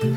[0.00, 0.10] Hej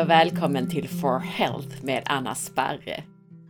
[0.00, 3.02] och välkommen till For Health med Anna Sparre.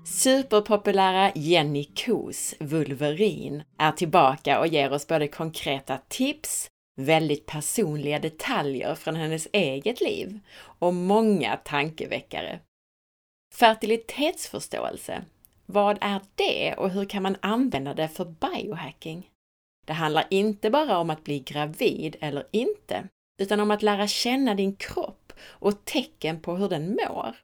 [0.06, 8.94] Superpopulära Jenny Kos, Vulverin, är tillbaka och ger oss både konkreta tips, väldigt personliga detaljer
[8.94, 10.40] från hennes eget liv
[10.78, 12.60] och många tankeväckare.
[13.54, 15.24] Fertilitetsförståelse,
[15.72, 19.30] vad är det och hur kan man använda det för biohacking?
[19.86, 23.08] Det handlar inte bara om att bli gravid eller inte,
[23.40, 27.36] utan om att lära känna din kropp och tecken på hur den mår.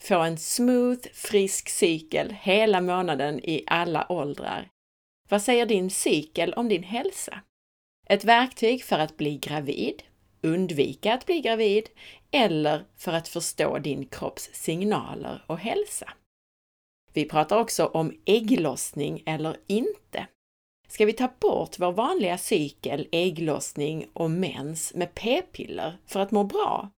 [0.00, 4.68] Få en smooth, frisk cykel hela månaden i alla åldrar.
[5.28, 7.40] Vad säger din cykel om din hälsa?
[8.08, 10.02] Ett verktyg för att bli gravid,
[10.42, 11.88] undvika att bli gravid
[12.30, 16.12] eller för att förstå din kropps signaler och hälsa.
[17.16, 20.26] Vi pratar också om ägglossning eller inte.
[20.88, 26.44] Ska vi ta bort vår vanliga cykel, ägglossning och mens med p-piller för att må
[26.44, 26.90] bra?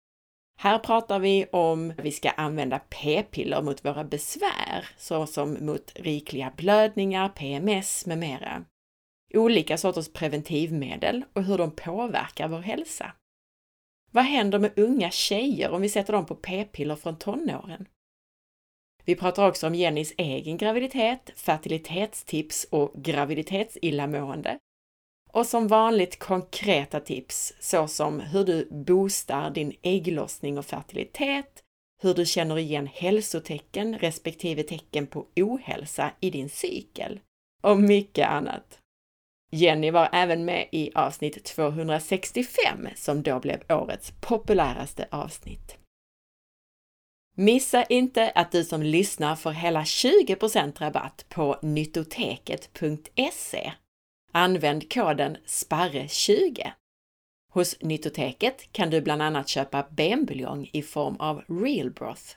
[0.59, 7.29] Här pratar vi om vi ska använda p-piller mot våra besvär, såsom mot rikliga blödningar,
[7.29, 8.65] PMS med mera.
[9.35, 13.13] Olika sorters preventivmedel och hur de påverkar vår hälsa.
[14.11, 17.87] Vad händer med unga tjejer om vi sätter dem på p-piller från tonåren?
[19.07, 24.59] Vi pratar också om Jennys egen graviditet, fertilitetstips och graviditetsillamående.
[25.33, 31.63] Och som vanligt konkreta tips såsom hur du boostar din ägglossning och fertilitet,
[32.03, 37.21] hur du känner igen hälsotecken respektive tecken på ohälsa i din cykel
[37.63, 38.79] och mycket annat.
[39.51, 45.86] Jenny var även med i avsnitt 265 som då blev årets populäraste avsnitt.
[47.39, 53.73] Missa inte att du som lyssnar får hela 20% rabatt på nyttoteket.se.
[54.33, 56.71] Använd koden SPARRE20.
[57.53, 62.37] Hos Nyttoteket kan du bland annat köpa benbuljong i form av real broth,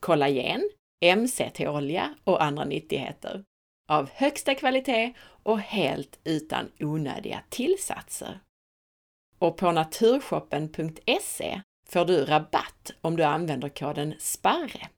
[0.00, 0.70] kollagen,
[1.16, 3.44] MCT-olja och andra nyttigheter
[3.88, 8.40] av högsta kvalitet och helt utan onödiga tillsatser.
[9.38, 14.88] Och på naturshoppen.se får du rabatt om du använder koden SPARRE.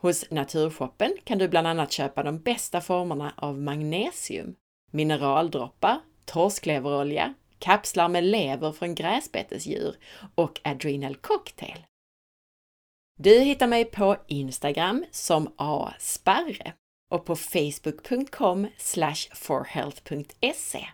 [0.00, 4.54] Hos Naturshoppen kan du bland annat köpa de bästa formerna av magnesium,
[4.90, 9.96] mineraldroppar, torskleverolja, kapslar med lever från gräsbetesdjur
[10.34, 11.86] och Adrenal Cocktail.
[13.18, 16.72] Du hittar mig på Instagram som asparre
[17.10, 18.66] och på facebook.com
[19.34, 20.88] forhealth.se.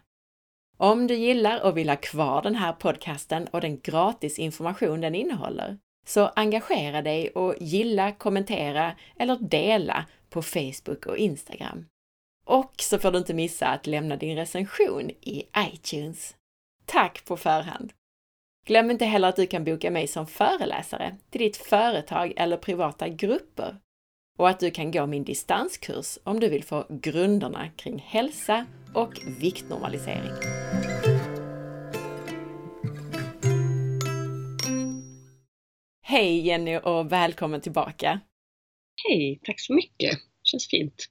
[0.81, 5.15] Om du gillar och vill ha kvar den här podcasten och den gratis information den
[5.15, 11.87] innehåller, så engagera dig och gilla, kommentera eller dela på Facebook och Instagram.
[12.47, 16.37] Och så får du inte missa att lämna din recension i iTunes.
[16.87, 17.93] Tack på förhand!
[18.66, 23.09] Glöm inte heller att du kan boka mig som föreläsare till ditt företag eller privata
[23.09, 23.77] grupper
[24.39, 29.21] och att du kan gå min distanskurs om du vill få grunderna kring hälsa och
[29.26, 30.32] viktnormalisering.
[36.03, 38.21] Hej Jenny och välkommen tillbaka!
[39.09, 40.19] Hej, tack så mycket!
[40.43, 41.06] Känns fint.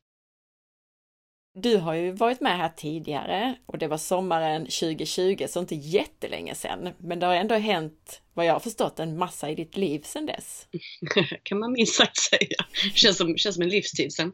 [1.54, 6.56] Du har ju varit med här tidigare och det var sommaren 2020, så inte jättelänge
[6.56, 6.94] sedan.
[6.98, 10.26] Men det har ändå hänt, vad jag har förstått, en massa i ditt liv sedan
[10.26, 10.68] dess.
[11.44, 12.66] kan man minst sagt säga.
[12.94, 14.34] Känns som, känns som en livstid sedan.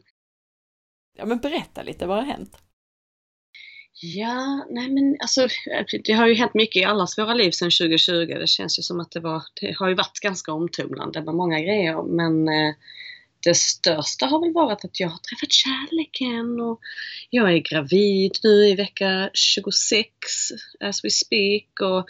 [1.16, 2.58] Ja, men berätta lite, vad har hänt?
[4.00, 5.48] Ja, nej men alltså
[6.04, 8.26] det har ju hänt mycket i allas våra liv sedan 2020.
[8.26, 11.60] Det känns ju som att det var, det har ju varit ganska omtumlande med många
[11.60, 12.74] grejer men eh,
[13.44, 16.80] det största har väl varit att jag har träffat kärleken och
[17.30, 20.08] jag är gravid nu i vecka 26
[20.80, 22.08] as we speak och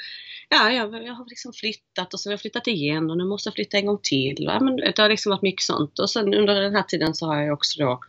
[0.48, 3.48] ja, jag, jag har liksom flyttat och sen har jag flyttat igen och nu måste
[3.48, 4.36] jag flytta en gång till.
[4.38, 7.26] Ja, men det har liksom varit mycket sånt och sen under den här tiden så
[7.26, 8.00] har jag också då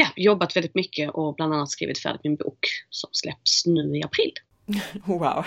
[0.00, 4.02] ja, jobbat väldigt mycket och bland annat skrivit färdigt min bok som släpps nu i
[4.02, 4.32] april.
[5.04, 5.46] Wow!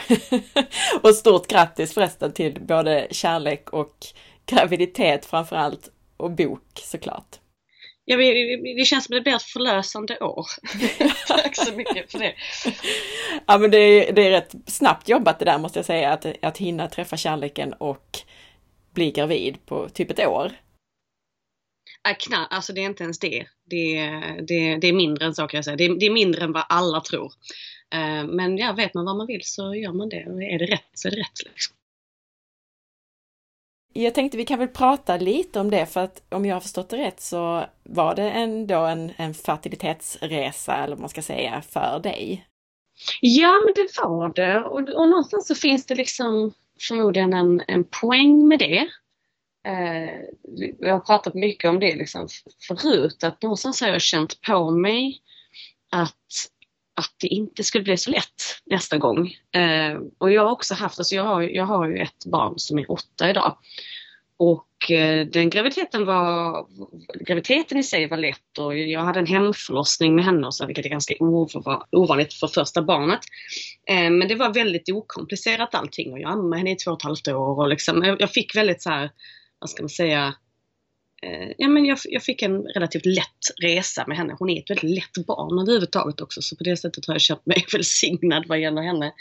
[1.01, 3.95] och stort grattis förresten till både kärlek och
[4.45, 7.39] graviditet framförallt och bok såklart.
[8.05, 10.45] Ja, det känns som det blir ett förlösande år.
[11.27, 12.33] Tack så mycket för det.
[13.45, 16.25] Ja, men det är, det är rätt snabbt jobbat det där måste jag säga, att,
[16.41, 18.19] att hinna träffa kärleken och
[18.93, 20.51] bli gravid på typ ett år.
[22.09, 23.45] Äh, kna, alltså det är inte ens det.
[23.65, 24.09] Det,
[24.47, 25.77] det, det är mindre än så kan jag säga.
[25.77, 27.31] Det, det är mindre än vad alla tror.
[27.95, 30.25] Uh, men ja, vet man vad man vill så gör man det.
[30.25, 31.45] Och är det rätt så är det rätt.
[31.45, 31.75] Liksom.
[33.93, 36.89] Jag tänkte vi kan väl prata lite om det för att om jag har förstått
[36.89, 41.99] det rätt så var det ändå en, en fertilitetsresa eller vad man ska säga för
[41.99, 42.47] dig.
[43.21, 46.53] Ja men det var det och, och någonstans så finns det liksom
[46.87, 48.89] förmodligen en, en poäng med det.
[49.67, 50.19] Eh,
[50.79, 52.27] jag har pratat mycket om det liksom
[52.67, 55.21] förut att någonstans har jag känt på mig
[55.91, 56.17] att
[56.95, 59.35] att det inte skulle bli så lätt nästa gång.
[59.55, 62.79] Eh, och jag har också haft, alltså jag har, jag har ju ett barn som
[62.79, 63.57] är åtta idag.
[64.37, 66.65] Och eh, den graviditeten var,
[67.25, 70.89] graviditeten i sig var lätt och jag hade en hemförlossning med henne så, vilket är
[70.89, 71.15] ganska
[71.91, 73.19] ovanligt för första barnet.
[73.89, 77.03] Eh, men det var väldigt okomplicerat allting och jag ammade henne i två och ett
[77.03, 79.09] halvt år och liksom, jag fick väldigt så här,
[79.63, 80.35] vad ska man säga,
[81.23, 83.27] Eh, ja, men jag, jag, fick en relativt lätt
[83.61, 84.35] resa med henne.
[84.39, 87.45] Hon är ett väldigt lätt barn överhuvudtaget också så på det sättet har jag känt
[87.45, 89.13] mig välsignad vad gäller henne.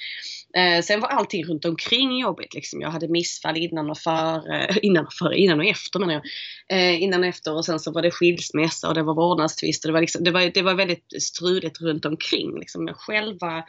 [0.57, 2.55] Eh, sen var allting runt omkring jobbigt.
[2.55, 2.81] Liksom.
[2.81, 6.23] Jag hade missfall innan och före, innan och före, innan och efter menar jag.
[6.79, 9.89] Eh, innan och efter och sen så var det skilsmässa och det var vårdnadstvist och
[9.89, 12.59] det var, liksom, det var, det var väldigt struligt runt omkring.
[12.59, 12.89] Liksom.
[12.95, 13.65] Själva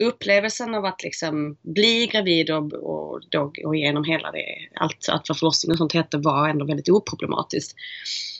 [0.00, 4.44] upplevelsen av att liksom bli gravid och, och då och genom hela det,
[4.74, 7.74] allt, att vad förlossning och sånt hette var ändå väldigt oproblematiskt.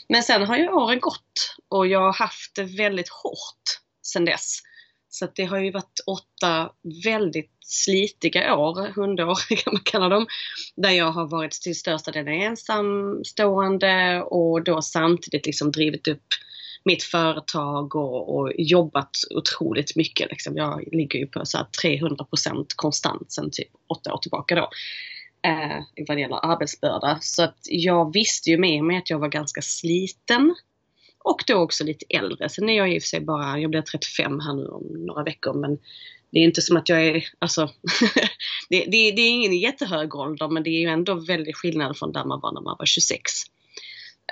[0.09, 3.63] Men sen har ju åren gått och jag har haft det väldigt hårt
[4.03, 4.59] sen dess.
[5.09, 6.73] Så det har ju varit åtta
[7.05, 10.27] väldigt slitiga år, hundår kan man kalla dem,
[10.77, 16.27] där jag har varit till största delen ensamstående och då samtidigt liksom drivit upp
[16.85, 20.31] mitt företag och, och jobbat otroligt mycket.
[20.31, 20.57] Liksom.
[20.57, 24.71] Jag ligger ju på så 300 procent konstant sedan typ åtta år tillbaka då.
[25.49, 27.19] Eh, vad det gäller arbetsbörda.
[27.21, 30.55] Så att jag visste ju med mig att jag var ganska sliten.
[31.25, 32.49] Och då också lite äldre.
[32.49, 35.23] Sen är jag i och för sig bara, jag blir 35 här nu om några
[35.23, 35.79] veckor men
[36.31, 37.71] det är inte som att jag är, alltså
[38.69, 42.13] det, det, det, är ingen jättehög ålder men det är ju ändå väldigt skillnad från
[42.13, 43.23] där man var när man var 26.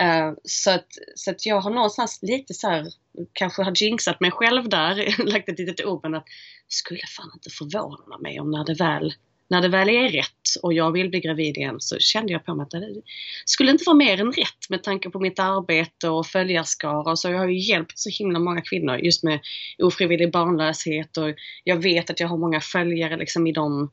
[0.01, 2.85] Uh, så, att, så att jag har någonstans lite så här,
[3.33, 6.25] kanske har jinxat mig själv där, lagt ett litet ord men att
[6.67, 9.13] skulle fan inte förvåna mig om när det väl
[9.49, 12.55] när det väl är rätt och jag vill bli gravid igen så kände jag på
[12.55, 13.01] mig att det
[13.45, 17.15] skulle inte vara mer än rätt med tanke på mitt arbete och följarskara.
[17.15, 19.39] Så jag har ju hjälpt så himla många kvinnor just med
[19.77, 23.91] ofrivillig barnlöshet och jag vet att jag har många följare liksom i, de,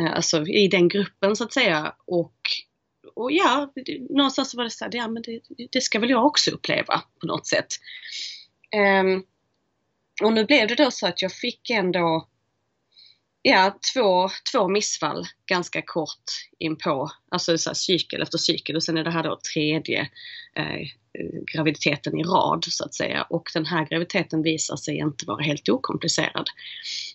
[0.00, 1.94] eh, alltså i den gruppen så att säga.
[2.06, 2.36] Och
[3.14, 3.72] och ja,
[4.10, 5.40] någonstans var det så här, ja men det,
[5.70, 7.66] det, ska väl jag också uppleva på något sätt.
[9.02, 9.24] Um,
[10.22, 12.28] och nu blev det då så att jag fick ändå
[13.46, 16.24] ja, två, två missfall ganska kort
[16.58, 20.00] inpå, alltså så här, cykel efter cykel och sen är det här då tredje
[20.56, 20.88] eh,
[21.52, 25.68] graviditeten i rad så att säga och den här graviditeten visar sig inte vara helt
[25.68, 26.46] okomplicerad.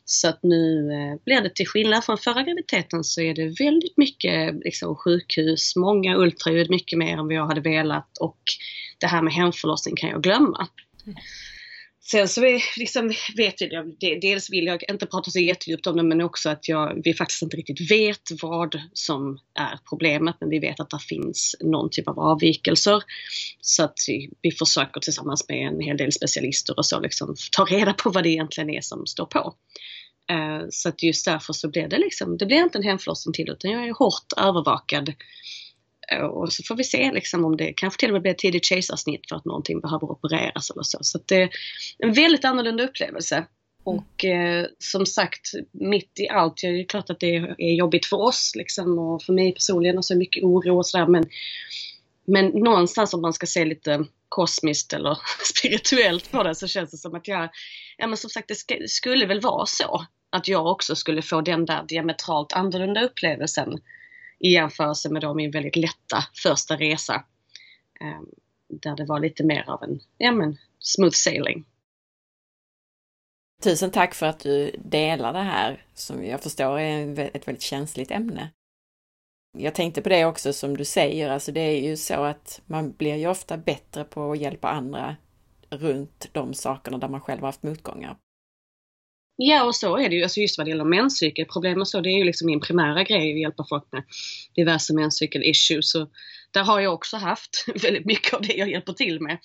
[0.05, 3.97] Så att nu eh, blir det till skillnad från förra graviditeten så är det väldigt
[3.97, 8.41] mycket liksom, sjukhus, många ultraljud, mycket mer än vad jag hade velat och
[8.97, 10.67] det här med hemförlossning kan jag glömma.
[11.05, 11.17] Mm.
[12.11, 16.03] Sen så är, liksom, vet jag, dels vill jag inte prata så jättedjupt om det
[16.03, 20.59] men också att jag, vi faktiskt inte riktigt vet vad som är problemet men vi
[20.59, 23.03] vet att det finns någon typ av avvikelser.
[23.61, 27.65] Så att vi, vi försöker tillsammans med en hel del specialister och så liksom ta
[27.65, 29.53] reda på vad det egentligen är som står på.
[30.31, 33.49] Uh, så att just därför så blir det liksom, det blir inte en hemförlossning till
[33.49, 35.13] utan jag är hårt övervakad
[36.31, 38.65] och så får vi se liksom om det kanske till och med blir ett tidigt
[38.65, 40.97] kejsarsnitt för att någonting behöver opereras eller så.
[41.01, 41.49] Så det är
[41.97, 43.35] en väldigt annorlunda upplevelse.
[43.35, 43.47] Mm.
[43.83, 48.17] Och eh, som sagt, mitt i allt, det är klart att det är jobbigt för
[48.17, 51.25] oss liksom och för mig personligen och så mycket oro och sådär men
[52.25, 55.17] men någonstans om man ska se lite kosmiskt eller
[55.55, 57.49] spirituellt på det så känns det som att jag,
[57.97, 61.41] ja men som sagt det sk skulle väl vara så att jag också skulle få
[61.41, 63.79] den där diametralt annorlunda upplevelsen
[64.39, 67.23] i jämförelse med då min väldigt lätta första resa.
[68.01, 68.25] Ehm,
[68.67, 71.65] där det var lite mer av en ja, men, smooth sailing.
[73.63, 78.11] Tusen tack för att du delar det här som jag förstår är ett väldigt känsligt
[78.11, 78.51] ämne.
[79.57, 82.91] Jag tänkte på det också som du säger, alltså det är ju så att man
[82.91, 85.15] blir ju ofta bättre på att hjälpa andra
[85.69, 88.17] runt de sakerna där man själv har haft motgångar.
[89.41, 90.23] Ja, och så är det ju.
[90.23, 93.33] Alltså just vad det gäller menscykelproblem och så, det är ju liksom min primära grej
[93.33, 94.03] att hjälpa folk med
[94.55, 95.93] diverse menscykel-issues.
[96.51, 99.37] Där har jag också haft väldigt mycket av det jag hjälper till med.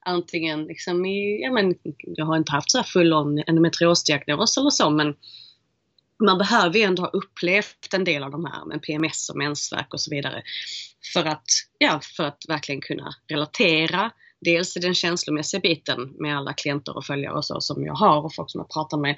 [0.00, 4.90] Antingen liksom i, ja men, jag har inte haft så här full-on endometriosdiagnos eller så,
[4.90, 5.14] men
[6.24, 9.94] man behöver ju ändå ha upplevt en del av de här med PMS och mensvärk
[9.94, 10.42] och så vidare.
[11.12, 11.44] För att,
[11.78, 14.10] ja, för att verkligen kunna relatera
[14.44, 18.24] dels i den känslomässiga biten med alla klienter och följare och så som jag har
[18.24, 19.16] och folk som jag pratar med.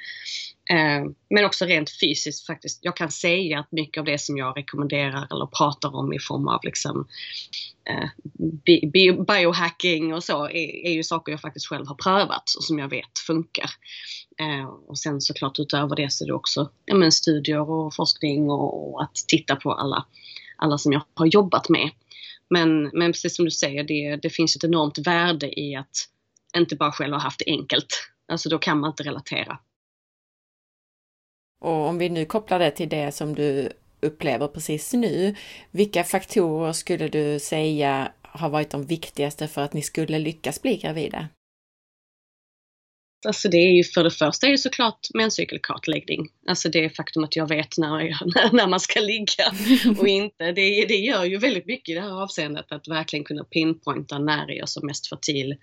[0.71, 2.79] Eh, men också rent fysiskt faktiskt.
[2.83, 6.49] Jag kan säga att mycket av det som jag rekommenderar eller pratar om i form
[6.49, 7.09] av liksom
[7.91, 8.09] eh,
[9.27, 13.19] biohacking och så är, ju saker jag faktiskt själv har prövat och som jag vet
[13.27, 13.71] funkar.
[14.41, 18.51] Eh, och sen såklart utöver det så är det också ja, men studier och forskning
[18.51, 20.07] och, och att titta på alla,
[20.57, 21.91] alla som jag har jobbat med.
[22.55, 26.09] Men, men precis som du säger, det, det finns ett enormt värde i att
[26.57, 27.87] inte bara själv ha haft det enkelt.
[28.29, 29.59] Alltså då kan man inte relatera.
[31.61, 35.35] Och om vi nu kopplar det till det som du upplever precis nu,
[35.71, 40.77] vilka faktorer skulle du säga har varit de viktigaste för att ni skulle lyckas bli
[40.77, 41.29] gravida?
[43.27, 46.29] Alltså det är ju för det första är det såklart menscykelkartläggning.
[46.49, 49.53] Alltså det faktum att jag vet när, jag, när man ska ligga
[49.99, 50.53] och inte.
[50.53, 54.51] Det, det gör ju väldigt mycket i det här avseendet att verkligen kunna pinpointa när
[54.51, 55.57] är jag som mest fertil,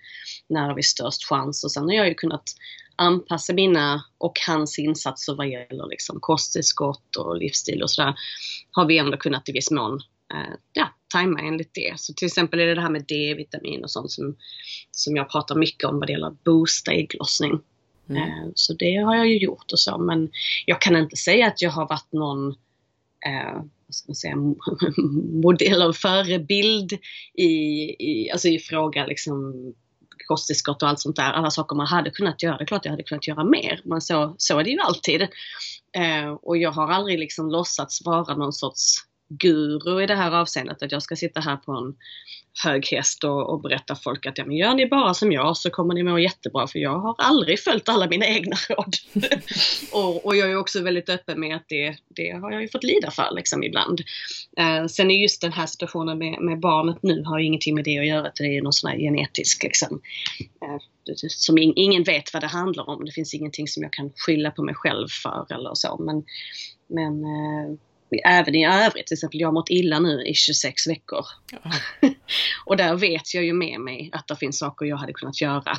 [0.48, 2.54] när har vi störst chans och sen har jag ju kunnat
[2.96, 8.14] anpassa mina och hans insatser vad gäller liksom kosttillskott och livsstil och sådär
[8.70, 10.00] har vi ändå kunnat i viss mån
[10.72, 11.94] ja, tajma enligt det.
[11.96, 14.36] Så till exempel är det det här med D-vitamin och sånt som,
[14.90, 17.60] som jag pratar mycket om vad det gäller att boosta ägglossning.
[18.08, 18.22] Mm.
[18.22, 20.30] Eh, så det har jag ju gjort och så men
[20.66, 22.48] jag kan inte säga att jag har varit någon
[23.26, 24.36] eh, vad ska man säga,
[25.42, 26.92] modell och förebild
[27.34, 27.46] i,
[27.98, 29.54] i, alltså i fråga liksom
[30.28, 31.32] kosttillskott och allt sånt där.
[31.32, 32.56] Alla saker man hade kunnat göra.
[32.56, 33.80] Det är klart jag hade kunnat göra mer.
[33.84, 35.22] Men så, så är det ju alltid.
[35.96, 38.96] Eh, och jag har aldrig liksom låtsats vara någon sorts
[39.38, 40.82] guru i det här avseendet.
[40.82, 41.94] Att jag ska sitta här på en
[42.64, 45.70] hög häst och, och berätta folk att ja, men gör ni bara som jag så
[45.70, 48.96] kommer ni må jättebra för jag har aldrig följt alla mina egna råd.
[49.92, 52.84] och, och, jag är också väldigt öppen med att det, det har jag ju fått
[52.84, 54.00] lida för liksom ibland.
[54.58, 57.98] Eh, sen är just den här situationen med, med barnet nu har ingenting med det
[57.98, 58.32] att göra.
[58.38, 60.00] Det är någon sån här genetisk liksom,
[60.62, 63.04] eh, som in, ingen vet vad det handlar om.
[63.04, 65.96] Det finns ingenting som jag kan skylla på mig själv för eller så.
[65.98, 66.24] Men,
[66.88, 67.78] men eh,
[68.18, 69.06] även i övrigt.
[69.06, 71.24] Till exempel jag har mått illa nu i 26 veckor.
[72.64, 75.78] och där vet jag ju med mig att det finns saker jag hade kunnat göra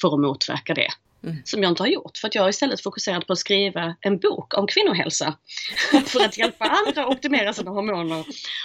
[0.00, 0.88] för att motverka det.
[1.24, 1.36] Mm.
[1.44, 4.58] Som jag inte har gjort för att jag istället fokuserat på att skriva en bok
[4.58, 5.36] om kvinnohälsa.
[6.06, 8.24] för att hjälpa andra att optimera sina hormoner.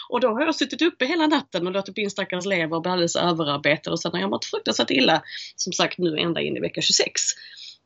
[0.09, 3.15] Och då har jag suttit uppe hela natten och låtit min stackars lever bli alldeles
[3.15, 5.21] överarbetad och sen har jag mått fruktansvärt illa.
[5.55, 7.21] Som sagt nu ända in i vecka 26.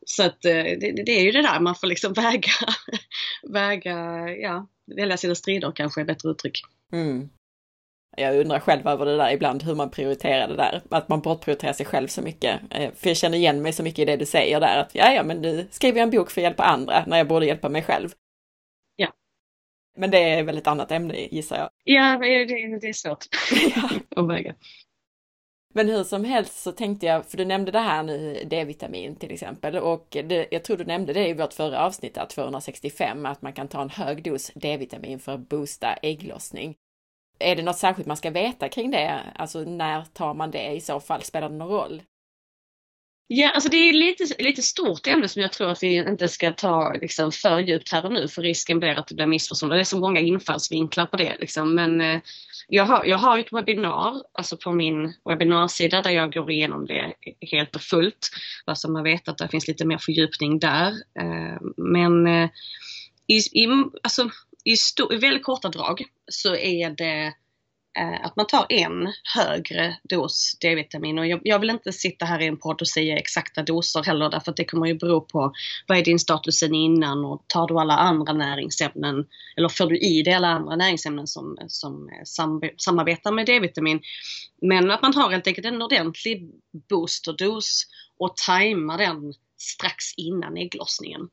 [0.05, 2.51] Så att eh, det, det, är ju det där man får liksom väga,
[3.49, 6.61] väga, ja, välja sina strider kanske är bättre uttryck.
[6.93, 7.29] Mm.
[8.17, 10.81] Jag undrar själv över det där ibland, hur man prioriterar det där.
[10.89, 12.61] Att man bortprioriterar sig själv så mycket.
[12.69, 15.13] Eh, för jag känner igen mig så mycket i det du säger där, att ja,
[15.13, 17.69] ja, men nu skriver jag en bok för att hjälpa andra när jag borde hjälpa
[17.69, 18.09] mig själv.
[18.95, 19.13] Ja.
[19.97, 21.69] Men det är väl ett annat ämne gissar jag.
[21.83, 22.45] Ja, det,
[22.79, 23.25] det är svårt
[24.15, 24.55] att väga.
[25.73, 29.31] Men hur som helst så tänkte jag, för du nämnde det här nu, D-vitamin till
[29.31, 33.53] exempel, och det, jag tror du nämnde det i vårt förra avsnitt, 265, att man
[33.53, 36.75] kan ta en hög dos D-vitamin för att boosta ägglossning.
[37.39, 39.19] Är det något särskilt man ska veta kring det?
[39.35, 41.21] Alltså när tar man det i så fall?
[41.21, 42.01] Spelar det någon roll?
[43.33, 46.51] Ja, alltså det är lite, lite stort ämne som jag tror att vi inte ska
[46.51, 49.71] ta liksom, för djupt här och nu för risken blir att det blir missförstånd.
[49.71, 51.75] Det är så många infallsvinklar på det liksom.
[51.75, 52.21] Men eh,
[52.67, 57.13] jag har, jag har ett webbinar, alltså på min webbinarsida där jag går igenom det
[57.51, 58.29] helt och fullt.
[58.65, 60.91] Alltså man vet att det finns lite mer fördjupning där.
[61.19, 62.49] Eh, men eh,
[63.27, 63.67] i, i,
[64.03, 64.29] alltså,
[64.63, 67.33] i, stor, i väldigt korta drag så är det
[67.97, 71.19] Eh, att man tar en högre dos D-vitamin.
[71.19, 74.29] Och jag, jag, vill inte sitta här i en podd och säga exakta doser heller
[74.29, 75.53] därför att det kommer ju bero på
[75.87, 79.97] vad är din status sen innan och tar du alla andra näringsämnen eller får du
[79.97, 82.09] i dig alla andra näringsämnen som, som
[82.77, 84.01] samarbetar med D-vitamin.
[84.61, 86.51] Men att man har helt enkelt en ordentlig
[86.89, 91.29] boosterdos och tajmar den strax innan ägglossningen.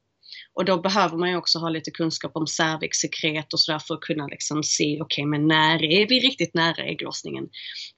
[0.59, 4.01] Och då behöver man ju också ha lite kunskap om cervixsekret och sådär för att
[4.01, 7.49] kunna liksom se, okej okay, men när är vi riktigt nära ägglossningen?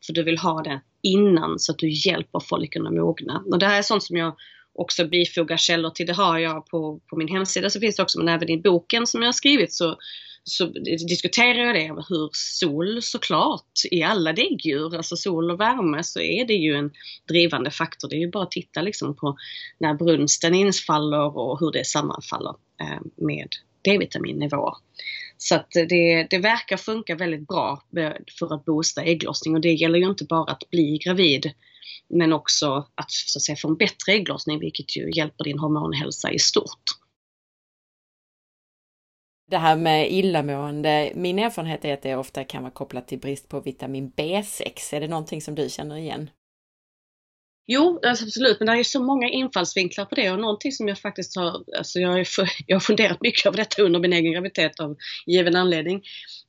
[0.06, 3.42] För du vill ha det innan så att du hjälper follikeln att mogna.
[3.52, 4.34] Och det här är sånt som jag
[4.74, 6.06] också bifogar källor till.
[6.06, 9.06] Det har jag på, på min hemsida så finns det också, men även i boken
[9.06, 9.96] som jag har skrivit så
[10.44, 10.66] så
[11.08, 16.46] diskuterar jag det hur sol såklart i alla däggdjur, alltså sol och värme så är
[16.46, 16.90] det ju en
[17.28, 18.08] drivande faktor.
[18.08, 19.36] Det är ju bara att titta liksom på
[19.78, 23.48] när brunsten infaller och hur det sammanfaller eh, med
[23.84, 24.74] D-vitaminnivåer.
[25.38, 27.82] Så att det, det verkar funka väldigt bra
[28.38, 31.52] för att boosta ägglossning och det gäller ju inte bara att bli gravid
[32.08, 36.32] men också att, så att säga, få en bättre ägglossning vilket ju hjälper din hormonhälsa
[36.32, 36.99] i stort
[39.50, 43.48] det här med illamående, min erfarenhet är att det ofta kan vara kopplat till brist
[43.48, 44.94] på vitamin B6.
[44.94, 46.30] Är det någonting som du känner igen?
[47.66, 50.98] Jo, alltså absolut, men det är så många infallsvinklar på det och någonting som jag
[50.98, 54.80] faktiskt har, alltså jag, för, jag har funderat mycket över detta under min egen graviditet
[54.80, 56.02] av given anledning.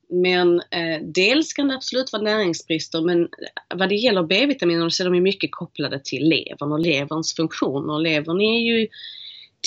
[0.10, 3.29] Men eh, dels kan det absolut vara näringsbrister men
[3.75, 8.00] vad det gäller B-vitaminer så är de mycket kopplade till levern och leverns funktioner.
[8.00, 8.88] Levern är ju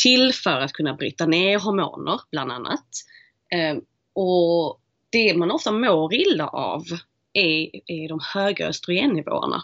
[0.03, 2.89] till för att kunna bryta ner hormoner bland annat.
[3.53, 3.77] Eh,
[4.13, 6.83] och det man ofta mår illa av
[7.33, 9.63] är, är de höga östrogennivåerna.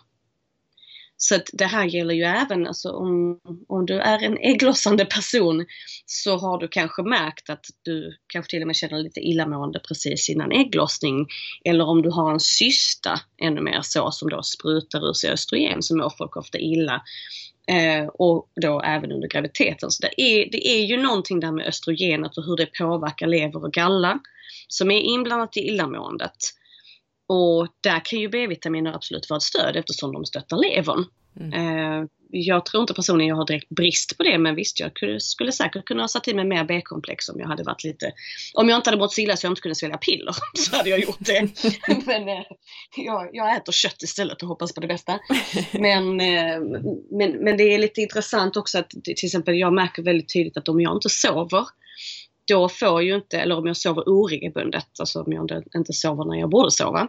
[1.22, 5.66] Så att det här gäller ju även alltså om, om du är en ägglossande person
[6.06, 10.30] så har du kanske märkt att du kanske till och med känner lite illamående precis
[10.30, 11.26] innan ägglossning.
[11.64, 15.82] Eller om du har en cysta ännu mer så som då sprutar ur sig östrogen
[15.82, 17.02] så mår folk ofta illa.
[17.66, 19.90] Eh, och då även under graviditeten.
[19.90, 23.64] Så det är, det är ju någonting där med östrogenet och hur det påverkar lever
[23.64, 24.18] och galla
[24.68, 26.36] som är inblandat i illamåendet.
[27.32, 31.04] Och där kan ju B-vitaminer absolut vara ett stöd eftersom de stöttar levern.
[31.40, 31.52] Mm.
[31.52, 35.52] Eh, jag tror inte personligen jag har direkt brist på det men visst jag skulle
[35.52, 38.12] säkert kunna ha satt i mig mer B-komplex om jag hade varit lite
[38.54, 40.90] Om jag inte hade mått så illa så jag inte kunde svälja piller så hade
[40.90, 41.48] jag gjort det.
[42.06, 42.44] men eh,
[42.96, 45.18] jag, jag, äter kött istället och hoppas på det bästa.
[45.72, 46.60] Men, eh,
[47.10, 50.68] men, men det är lite intressant också att till exempel jag märker väldigt tydligt att
[50.68, 51.66] om jag inte sover
[52.50, 56.40] då får ju inte, eller om jag sover oregelbundet, alltså om jag inte, sover när
[56.40, 57.08] jag borde sova,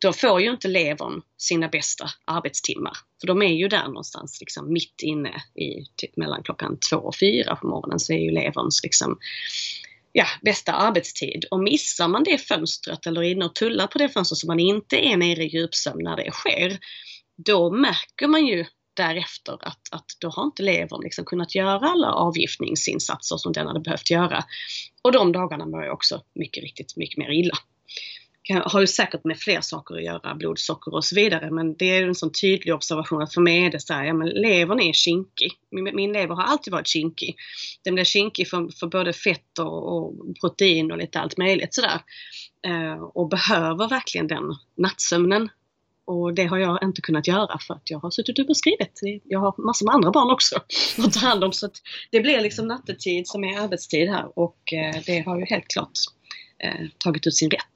[0.00, 2.92] då får ju inte levern sina bästa arbetstimmar.
[3.20, 7.16] För de är ju där någonstans liksom mitt inne i typ mellan klockan två och
[7.16, 9.18] fyra på morgonen så är ju leverns liksom
[10.12, 11.44] ja, bästa arbetstid.
[11.50, 14.60] Och missar man det fönstret eller är inne och tullar på det fönstret så man
[14.60, 16.78] inte är nere i djupsömn när det sker,
[17.36, 18.66] då märker man ju
[18.98, 23.80] därefter att, att då har inte levern liksom kunnat göra alla avgiftningsinsatser som den hade
[23.80, 24.44] behövt göra.
[25.02, 27.54] Och de dagarna mår jag också mycket riktigt mycket mer illa.
[28.64, 32.06] Har ju säkert med fler saker att göra, blodsocker och så vidare, men det är
[32.06, 34.92] en sån tydlig observation att för mig är det så här, ja men levern är
[34.92, 35.52] kinkig.
[35.70, 37.36] Min, min lever har alltid varit kinkig.
[37.84, 42.00] Den blir kinkig för, för både fett och, och, protein och lite allt möjligt sådär.
[42.66, 45.48] Eh, och behöver verkligen den nattsömnen
[46.08, 49.00] och det har jag inte kunnat göra för att jag har suttit upp och skrivit.
[49.24, 50.56] Jag har massor med andra barn också
[50.98, 51.52] att ta hand om.
[51.52, 51.68] Så
[52.10, 55.92] det blir liksom nattetid som är arbetstid här och eh, det har ju helt klart
[56.64, 57.74] eh, tagit ut sin rätt.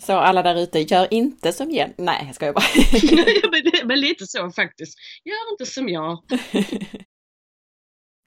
[0.00, 1.94] Så alla där ute, gör inte som Jenny.
[1.96, 3.84] Nej, jag skojar bara.
[3.86, 4.98] men lite så faktiskt.
[5.24, 6.18] Gör inte som jag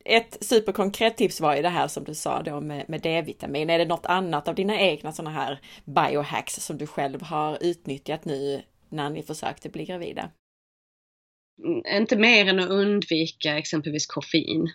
[0.08, 3.70] ett superkonkret tips var ju det här som du sa då med, med D-vitamin.
[3.70, 8.26] Är det något annat av dina egna sådana här biohacks som du själv har utnyttjat
[8.26, 10.30] nu när ni försökte bli gravida?
[11.64, 14.72] Mm, inte mer än att undvika exempelvis koffein.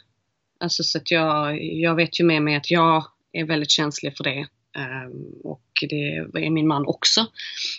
[0.61, 4.25] Alltså så att jag, jag vet ju med mig att jag är väldigt känslig för
[4.25, 4.47] det.
[4.77, 6.17] Ehm, och det
[6.47, 7.27] är min man också.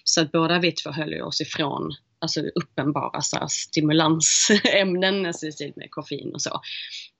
[0.03, 1.91] Så att båda vi två höll oss ifrån
[2.23, 6.61] alltså uppenbara så här, stimulansämnen, alltså med koffein och så.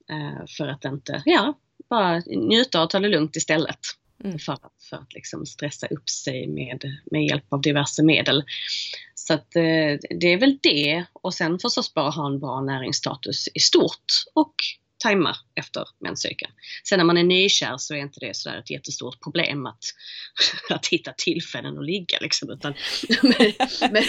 [0.10, 3.80] Eh, för att inte, ja, bara njuta och ta det lugnt istället.
[4.24, 4.40] Mm.
[4.40, 8.44] För att, för att liksom stressa upp sig med, med hjälp av diverse medel.
[9.16, 13.48] Så att eh, det är väl det och sen förstås bara ha en bra näringsstatus
[13.54, 14.56] i stort och
[15.04, 16.52] tajma efter menscykeln.
[16.90, 19.84] Sen när man är nykär så är inte det sådär ett jättestort problem att,
[20.70, 22.50] att hitta tillfällen att ligga liksom.
[22.50, 22.74] Utan,
[23.22, 23.54] men,
[23.92, 24.04] men,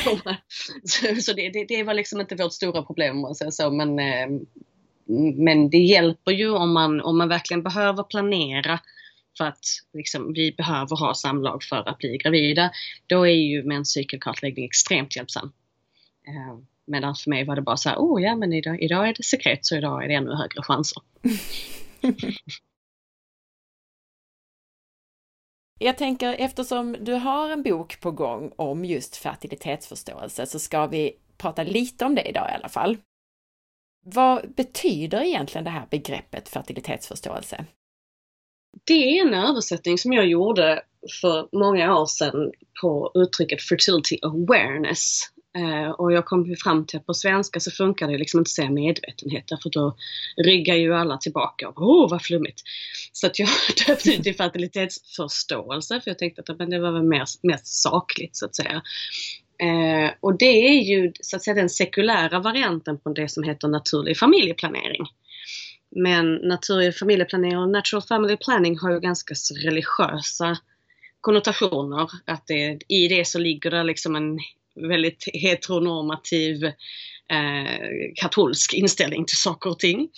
[0.84, 3.70] så, så det, det, det var liksom inte vårt stora problem om man säger så
[3.70, 4.26] men eh,
[5.08, 8.80] Mm, men det hjälper ju om man, om man verkligen behöver planera
[9.38, 12.70] för att liksom, vi behöver ha samlag för att bli gravida.
[13.06, 15.52] Då är ju menscykelkartläggning extremt hjälpsam.
[16.26, 19.14] Eh, medan för mig var det bara så här, oh ja men idag, idag är
[19.14, 21.02] det sekret så idag är det ännu högre chanser.
[25.78, 31.12] Jag tänker eftersom du har en bok på gång om just fertilitetsförståelse så ska vi
[31.38, 32.96] prata lite om det idag i alla fall.
[34.04, 37.64] Vad betyder egentligen det här begreppet fertilitetsförståelse?
[38.84, 40.82] Det är en översättning som jag gjorde
[41.20, 45.20] för många år sedan på uttrycket fertility awareness.
[45.58, 48.52] Eh, och jag kom fram till att på svenska så funkar det liksom inte att
[48.52, 49.96] säga medvetenhet därför då
[50.36, 52.62] ryggar ju alla tillbaka och åh vad flummigt.
[53.12, 53.48] Så att jag
[53.86, 58.36] döpte det till fertilitetsförståelse för jag tänkte att men det var väl mer, mer sakligt
[58.36, 58.82] så att säga.
[59.64, 63.68] Eh, och det är ju så att säga den sekulära varianten på det som heter
[63.68, 65.06] naturlig familjeplanering.
[65.96, 70.58] Men naturlig familjeplanering och natural family planning har ju ganska religiösa
[71.20, 72.10] konnotationer.
[72.24, 74.38] Att det, i det så ligger det liksom en
[74.88, 80.08] väldigt heteronormativ eh, katolsk inställning till saker och ting.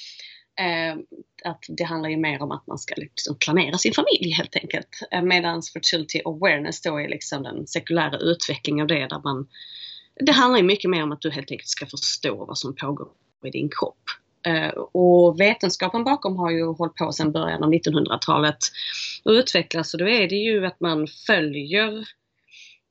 [0.59, 0.97] Eh,
[1.45, 4.89] att det handlar ju mer om att man ska liksom planera sin familj helt enkelt.
[5.11, 9.49] Eh, Medan fertility awareness då är liksom den sekulära utvecklingen av det där man
[10.21, 13.09] det handlar ju mycket mer om att du helt enkelt ska förstå vad som pågår
[13.45, 14.03] i din kropp.
[14.47, 18.59] Eh, och vetenskapen bakom har ju hållit på sedan början av 1900-talet
[19.25, 22.05] och utvecklats och då är det ju att man följer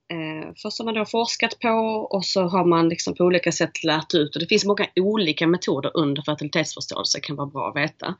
[0.07, 1.69] Eh, först har man då forskat på
[2.11, 5.47] och så har man liksom på olika sätt lärt ut och det finns många olika
[5.47, 8.15] metoder under fertilitetsförståelse kan vara bra att veta.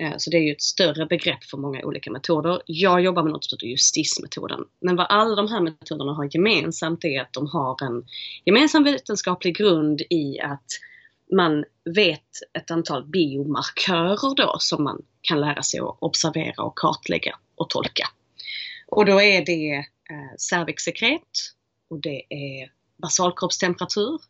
[0.00, 2.62] Eh, så det är ju ett större begrepp för många olika metoder.
[2.66, 4.64] Jag jobbar med något som heter justismetoden.
[4.80, 8.04] Men vad alla de här metoderna har gemensamt är att de har en
[8.44, 10.66] gemensam vetenskaplig grund i att
[11.32, 17.36] man vet ett antal biomarkörer då som man kan lära sig att observera och kartlägga
[17.54, 18.08] och tolka.
[18.86, 21.28] Och då är det Eh, cervixsekret
[21.90, 22.70] och det är
[23.02, 24.20] basalkroppstemperatur.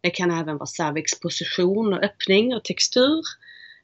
[0.00, 3.22] Det kan även vara cervixposition och öppning och textur.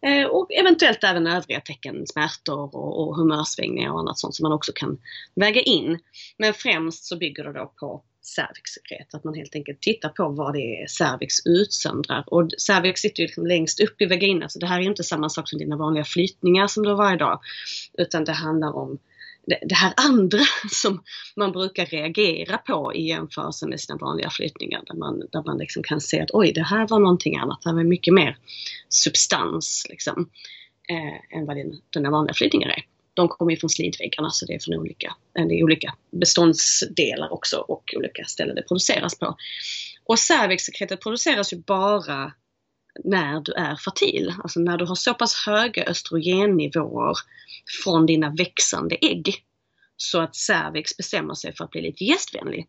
[0.02, 4.52] Eh, och eventuellt även övriga tecken, smärtor och, och humörsvängningar och annat sånt som man
[4.52, 4.98] också kan
[5.34, 5.98] väga in.
[6.38, 10.54] Men främst så bygger det då på cervixsekret, att man helt enkelt tittar på vad
[10.54, 12.24] det är cervix utsöndrar.
[12.26, 15.28] Och cervix sitter ju liksom längst upp i vagina så det här är inte samma
[15.28, 17.40] sak som dina vanliga flytningar som du har varje dag.
[17.98, 18.98] Utan det handlar om
[19.46, 20.38] det här andra
[20.70, 21.02] som
[21.36, 24.82] man brukar reagera på i jämförelse med sina vanliga flyttningar.
[24.86, 27.60] Där man, där man liksom kan se att oj, det här var någonting annat.
[27.62, 28.36] Det här var mycket mer
[28.88, 30.30] substans liksom,
[30.88, 32.84] eh, än vad din, dina vanliga flyttningar är.
[33.14, 37.32] De kommer ju från slidväggarna så det är från olika, eh, det är olika beståndsdelar
[37.32, 39.36] också och olika ställen det produceras på.
[40.04, 42.32] Och cervixsekretet produceras ju bara
[43.04, 44.34] när du är fertil.
[44.42, 47.16] Alltså när du har så pass höga östrogennivåer
[47.84, 49.44] från dina växande ägg
[49.96, 52.68] så att cervix bestämmer sig för att bli lite gästvänlig.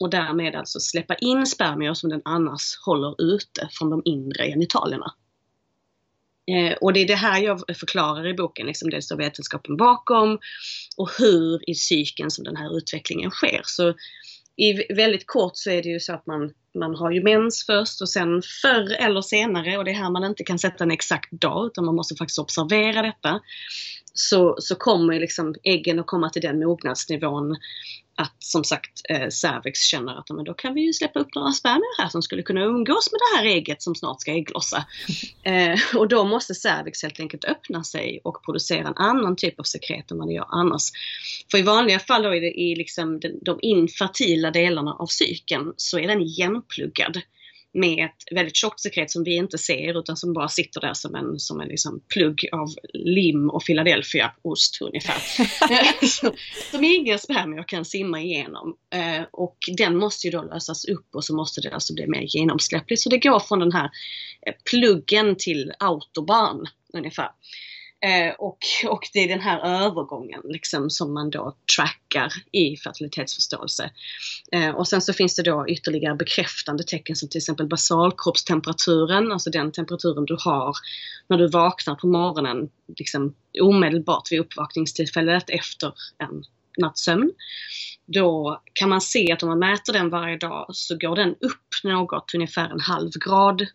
[0.00, 5.14] Och därmed alltså släppa in spermier som den annars håller ute från de inre genitalierna.
[6.46, 10.38] Eh, och det är det här jag förklarar i boken, liksom det står vetenskapen bakom
[10.96, 13.60] och hur i cykeln som den här utvecklingen sker.
[13.64, 13.94] Så
[14.56, 18.00] i väldigt kort så är det ju så att man, man har ju mens först
[18.00, 21.30] och sen förr eller senare, och det är här man inte kan sätta en exakt
[21.30, 23.40] dag utan man måste faktiskt observera detta,
[24.14, 27.56] så, så kommer liksom äggen att komma till den mognadsnivån
[28.16, 31.52] att som sagt eh, cervix känner att men då kan vi ju släppa upp några
[31.52, 34.84] spermier här som skulle kunna umgås med det här ägget som snart ska ägglossa.
[35.44, 39.64] Eh, och då måste cervix helt enkelt öppna sig och producera en annan typ av
[39.64, 40.82] sekret än vad det gör annars.
[41.50, 45.98] För i vanliga fall då i, i liksom de, de infertila delarna av cykeln så
[45.98, 47.20] är den igenpluggad
[47.74, 51.14] med ett väldigt tjockt sekret som vi inte ser utan som bara sitter där som
[51.14, 55.18] en, som en liksom plugg av lim och Philadelphia-ost ungefär.
[56.70, 58.76] som inga spermier kan simma igenom.
[58.94, 62.36] Eh, och den måste ju då lösas upp och så måste det alltså bli mer
[62.36, 63.02] genomsläppligt.
[63.02, 63.90] Så det går från den här
[64.46, 67.28] eh, pluggen till autobahn ungefär.
[68.04, 73.90] Eh, och, och det är den här övergången liksom som man då trackar i fertilitetsförståelse.
[74.52, 79.50] Eh, och sen så finns det då ytterligare bekräftande tecken som till exempel basalkroppstemperaturen, alltså
[79.50, 80.74] den temperaturen du har
[81.28, 86.44] när du vaknar på morgonen, liksom omedelbart vid uppvakningstillfället efter en
[86.78, 87.30] nattsömn.
[88.06, 91.84] Då kan man se att om man mäter den varje dag så går den upp
[91.84, 93.66] något, ungefär en halv grad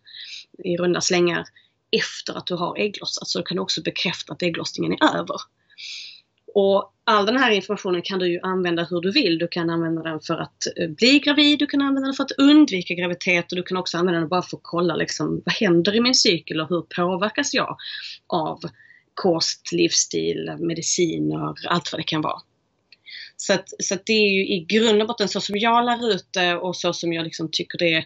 [0.64, 1.44] i runda slängar
[1.90, 3.28] efter att du har ägglossat.
[3.28, 5.36] Så kan du också bekräfta att ägglossningen är över.
[6.54, 9.38] Och all den här informationen kan du ju använda hur du vill.
[9.38, 12.32] Du kan använda den för att eh, bli gravid, du kan använda den för att
[12.32, 15.94] undvika graviditet och du kan också använda den bara för att kolla liksom, vad händer
[15.94, 17.76] i min cykel och hur påverkas jag
[18.26, 18.60] av
[19.14, 22.40] kost, livsstil, mediciner, allt vad det kan vara.
[23.36, 26.10] Så, att, så att det är ju i grund och botten så som jag lär
[26.10, 28.04] ut det och så som jag liksom tycker det är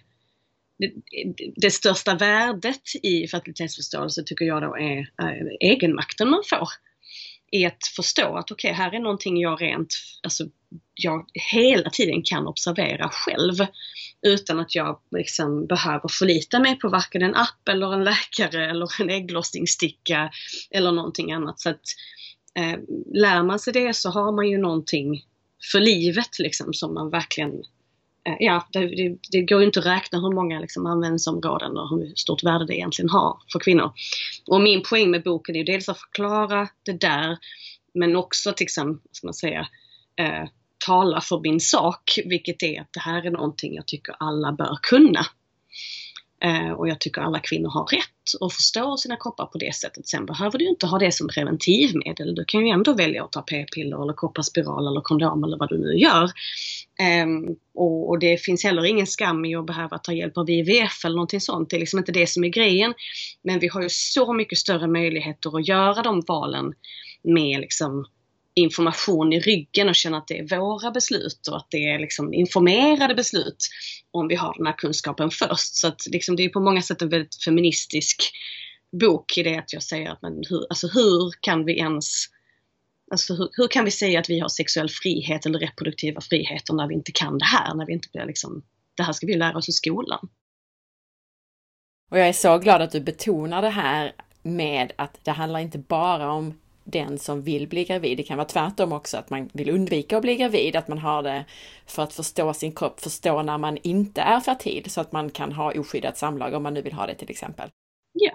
[0.83, 6.69] det, det, största värdet i fertilitetsförståelse tycker jag då är, äh, egenmakten man får.
[7.53, 10.45] I att förstå att okej, okay, här är någonting jag rent, alltså
[10.95, 13.55] jag hela tiden kan observera själv.
[14.23, 19.01] Utan att jag liksom behöver förlita mig på varken en app eller en läkare eller
[19.01, 20.31] en ägglossningssticka
[20.71, 21.61] eller någonting annat.
[21.61, 21.83] Så att
[22.55, 22.79] eh,
[23.15, 25.25] lär man sig det så har man ju någonting
[25.73, 27.63] för livet liksom som man verkligen
[28.29, 31.91] Eh, ja, det, det, det, går ju inte att räkna hur många liksom, användningsområden och
[31.91, 33.93] hur stort värde det egentligen har för kvinnor.
[34.47, 37.39] Och min poäng med boken är ju dels att förklara det där
[37.95, 39.67] men också att liksom, ska man säga,
[40.17, 40.49] eh,
[40.87, 44.79] tala för min sak, vilket är att det här är någonting jag tycker alla bör
[44.83, 45.27] kunna.
[46.45, 50.09] Eh, och jag tycker alla kvinnor har rätt att förstå sina kroppar på det sättet.
[50.09, 52.35] Sen behöver du inte ha det som preventivmedel.
[52.35, 55.79] Du kan ju ändå välja att ta p-piller eller kopparspiral eller kondom eller vad du
[55.79, 56.31] nu gör.
[57.01, 61.05] Ehm, och, och, det finns heller ingen skam i att behöva ta hjälp av IVF
[61.05, 61.71] eller någonting sånt.
[61.71, 62.95] Det är liksom inte det som är grejen.
[63.45, 66.73] Men vi har ju så mycket större möjligheter att göra de valen
[67.23, 68.05] med liksom
[68.55, 72.35] information i ryggen och känna att det är våra beslut och att det är liksom
[72.35, 73.69] informerade beslut
[74.11, 75.75] om vi har den här kunskapen först.
[75.75, 78.33] Så att liksom det är på många sätt en väldigt feministisk
[79.01, 82.27] bok i det att jag säger att men hur, alltså hur kan vi ens
[83.11, 86.89] Alltså hur, hur, kan vi säga att vi har sexuell frihet eller reproduktiva friheter när
[86.89, 87.75] vi inte kan det här?
[87.75, 88.63] När vi inte blir liksom,
[88.97, 90.29] det här ska vi lära oss i skolan.
[92.11, 94.13] Och jag är så glad att du betonar det här
[94.43, 98.17] med att det handlar inte bara om den som vill bli gravid.
[98.17, 101.23] Det kan vara tvärtom också, att man vill undvika att bli gravid, att man har
[101.23, 101.45] det
[101.87, 105.53] för att förstå sin kropp, förstå när man inte är fertil, så att man kan
[105.53, 107.71] ha oskyddat samlag om man nu vill ha det till exempel.
[108.13, 108.31] Ja.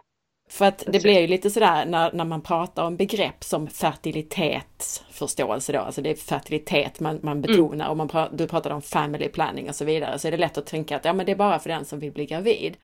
[0.49, 5.73] För att det blir ju lite sådär när, när man pratar om begrepp som fertilitetsförståelse
[5.73, 7.41] då, alltså det är fertilitet man, man mm.
[7.41, 7.89] betonar mm.
[7.89, 10.57] och man pra, du pratade om family planning och så vidare, så är det lätt
[10.57, 12.77] att tänka att ja men det är bara för den som vill bli gravid.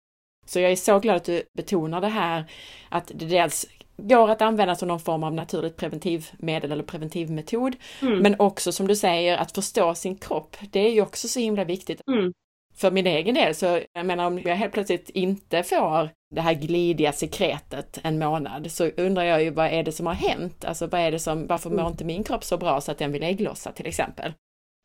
[0.45, 2.45] Så jag är så glad att du betonar det här
[2.89, 3.65] att det dels
[3.97, 7.75] går att använda som någon form av naturligt preventivmedel eller preventivmetod.
[8.01, 8.19] Mm.
[8.19, 10.57] Men också som du säger att förstå sin kropp.
[10.71, 12.01] Det är ju också så himla viktigt.
[12.07, 12.33] Mm.
[12.75, 16.53] För min egen del så, jag menar om jag helt plötsligt inte får det här
[16.53, 20.65] glidiga sekretet en månad så undrar jag ju vad är det som har hänt?
[20.65, 21.91] Alltså vad är det som, varför mår mm.
[21.91, 24.33] inte min kropp så bra så att den vill ägglossa till exempel?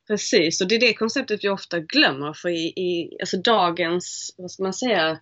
[0.09, 4.51] Precis, och det är det konceptet vi ofta glömmer för i, i alltså dagens, vad
[4.51, 5.19] ska man säga,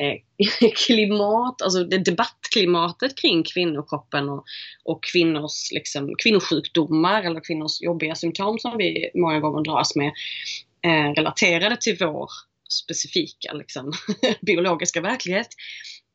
[0.00, 4.44] Eh, klimat, alltså det debattklimatet kring kvinnokroppen och,
[4.84, 10.12] och kvinnors liksom, kvinnosjukdomar eller kvinnors jobbiga symptom som vi många gånger dras med
[10.82, 12.30] eh, relaterade till vår
[12.68, 13.92] specifika liksom,
[14.40, 15.48] biologiska verklighet.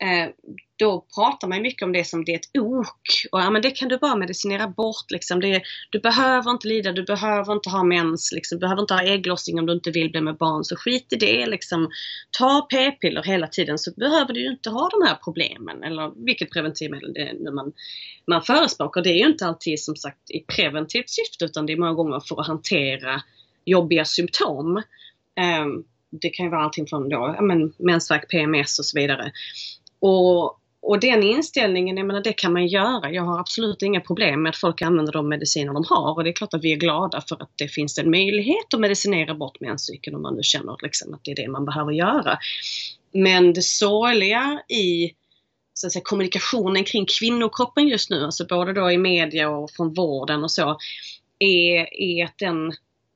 [0.01, 0.29] Eh,
[0.75, 2.87] då pratar man mycket om det som det är ett ok.
[3.31, 5.11] Och ja, men det kan du bara medicinera bort.
[5.11, 5.39] Liksom.
[5.39, 8.55] Det, du behöver inte lida, du behöver inte ha mens, liksom.
[8.55, 10.63] du behöver inte ha ägglossning om du inte vill bli med barn.
[10.63, 11.45] Så skit i det.
[11.45, 11.89] Liksom.
[12.37, 15.83] Ta p-piller hela tiden så behöver du inte ha de här problemen.
[15.83, 17.73] Eller vilket preventivmedel det är man,
[18.27, 19.01] man förespråkar.
[19.01, 22.19] Det är ju inte alltid som sagt i preventivt syfte utan det är många gånger
[22.19, 23.21] för att hantera
[23.65, 24.83] jobbiga symptom.
[25.61, 29.31] Um, det kan ju vara allting från då, ja, men, mensvärk, PMS och så vidare.
[29.99, 33.11] Och, och den inställningen, jag menar det kan man göra.
[33.11, 36.29] Jag har absolut inga problem med att folk använder de mediciner de har och det
[36.29, 39.59] är klart att vi är glada för att det finns en möjlighet att medicinera bort
[39.59, 42.37] menscykeln om man nu känner liksom att det är det man behöver göra.
[43.13, 45.11] Men det sorgliga i
[45.73, 49.93] så att säga, kommunikationen kring kvinnokroppen just nu, alltså både då i media och från
[49.93, 50.77] vården och så,
[51.39, 52.73] är, är att den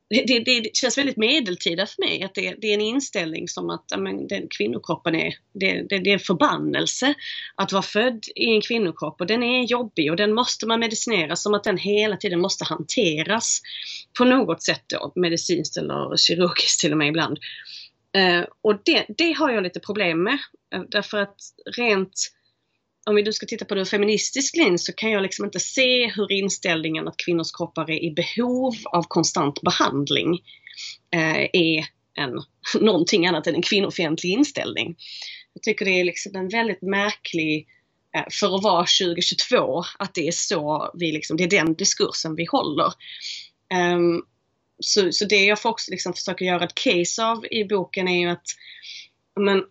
[0.09, 2.23] det, det, det, känns väldigt medeltida för mig.
[2.23, 6.09] Att det, det är en inställning som att men, den kvinnokroppen är, det, det, det
[6.09, 7.13] är en förbannelse
[7.55, 11.35] att vara född i en kvinnokropp och den är jobbig och den måste man medicinera
[11.35, 13.61] som att den hela tiden måste hanteras
[14.17, 17.37] på något sätt då, medicinskt eller kirurgiskt till och med ibland.
[18.17, 20.37] Uh, och det, det har jag lite problem med.
[20.73, 21.35] Eh, därför att
[21.77, 22.31] rent
[23.05, 25.59] om vi nu ska titta på det ur feministisk lins så kan jag liksom inte
[25.59, 30.33] se hur inställningen att kvinnors kroppar är i behov av konstant behandling
[31.15, 32.41] eh, är en,
[32.81, 34.95] någonting annat än en kvinnofientlig inställning.
[35.53, 37.67] Jag tycker det är liksom en väldigt märklig,
[38.15, 42.35] eh, för att vara 2022, att det är så vi liksom, det är den diskursen
[42.35, 42.93] vi håller.
[43.95, 44.25] Um,
[44.79, 48.29] så, så det jag också liksom försöker göra ett case av i boken är ju
[48.29, 48.45] att
[49.39, 49.63] men,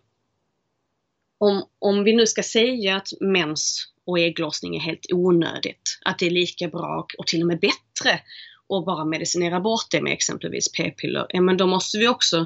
[1.43, 6.25] om, om vi nu ska säga att mens och ägglossning är helt onödigt, att det
[6.25, 8.21] är lika bra och till och med bättre
[8.69, 12.45] att bara medicinera bort det med exempelvis p-piller, ja men då måste vi också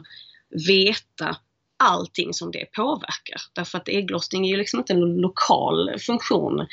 [0.68, 1.38] veta
[1.84, 3.42] allting som det påverkar.
[3.54, 6.68] Därför att ägglossning är ju liksom inte en lokal funktion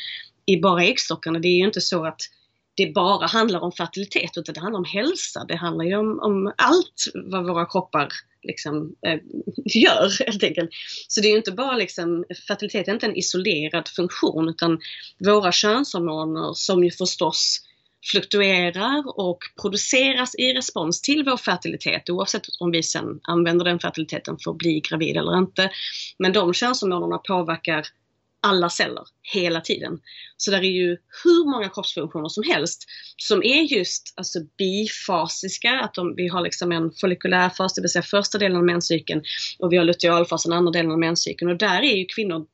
[0.47, 1.39] i bara äggstockarna.
[1.39, 2.21] Det är ju inte så att
[2.77, 5.45] det bara handlar om fertilitet utan det handlar om hälsa.
[5.49, 8.09] Det handlar ju om, om allt vad våra kroppar
[8.43, 9.19] liksom, eh,
[9.65, 10.71] gör helt enkelt.
[11.09, 14.79] Så det är ju inte bara liksom, fertilitet är inte en isolerad funktion utan
[15.19, 17.61] våra könshormoner som ju förstås
[18.13, 24.37] fluktuerar och produceras i respons till vår fertilitet oavsett om vi sen använder den fertiliteten
[24.45, 25.71] för att bli gravid eller inte.
[26.19, 27.87] Men de könshormonerna påverkar
[28.45, 30.01] alla celler hela tiden.
[30.37, 32.85] Så där är ju hur många kroppsfunktioner som helst
[33.17, 37.91] som är just alltså bifasiska, att de, vi har liksom en follikulär fas, det vill
[37.91, 39.23] säga första delen av menscykeln
[39.59, 42.47] och vi har lutealfasen, andra delen av menscykeln och där är ju kvinnor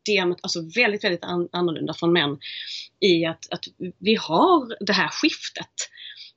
[0.42, 2.38] alltså väldigt, väldigt an annorlunda från män
[3.00, 3.64] i att, att
[3.98, 5.74] vi har det här skiftet.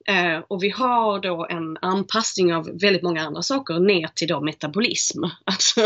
[0.05, 4.41] Eh, och vi har då en anpassning av väldigt många andra saker ner till då
[4.41, 5.23] metabolism.
[5.45, 5.81] Alltså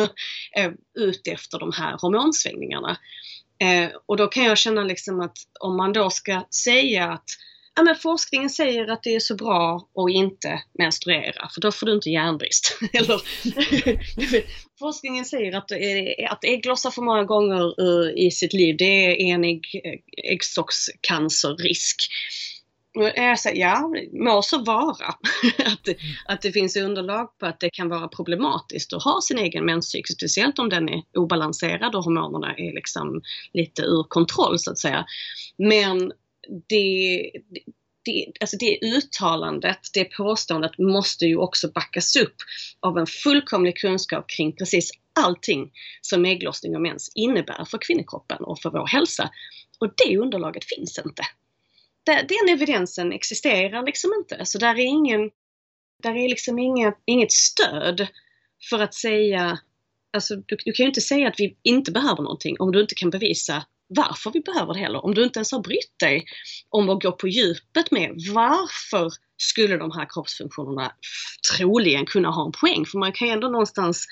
[0.57, 2.97] eh, ut efter de här hormonsvängningarna.
[3.59, 7.25] Eh, och då kan jag känna liksom att om man då ska säga att
[7.77, 11.85] ja, men forskningen säger att det är så bra att inte menstruera för då får
[11.85, 12.79] du inte järnbrist.
[12.93, 13.21] Eller,
[14.79, 19.33] forskningen säger att, eh, att ägglossa för många gånger uh, i sitt liv det är
[19.33, 21.97] en ägg, eh, äggstockscancerrisk
[23.03, 25.07] jag säger, ja, må så vara
[25.65, 29.37] att, det, att det finns underlag på att det kan vara problematiskt att ha sin
[29.37, 33.21] egen menscykel, speciellt om den är obalanserad och hormonerna är liksom
[33.53, 35.05] lite ur kontroll så att säga.
[35.57, 36.11] Men
[36.69, 37.31] det,
[38.05, 42.35] det, alltså det uttalandet, det påståendet måste ju också backas upp
[42.79, 48.59] av en fullkomlig kunskap kring precis allting som ägglossning och mens innebär för kvinnokroppen och
[48.59, 49.29] för vår hälsa.
[49.79, 51.23] Och det underlaget finns inte.
[52.07, 54.45] Den evidensen existerar liksom inte.
[54.45, 55.29] Så där är ingen,
[56.03, 58.07] där är liksom inget, inget stöd
[58.69, 59.59] för att säga,
[60.13, 62.95] alltså du, du kan ju inte säga att vi inte behöver någonting om du inte
[62.95, 65.05] kan bevisa varför vi behöver det heller.
[65.05, 66.25] Om du inte ens har brytt dig
[66.69, 70.91] om att gå på djupet med varför skulle de här kroppsfunktionerna
[71.57, 72.85] troligen kunna ha en poäng?
[72.85, 74.05] För man kan ju ändå någonstans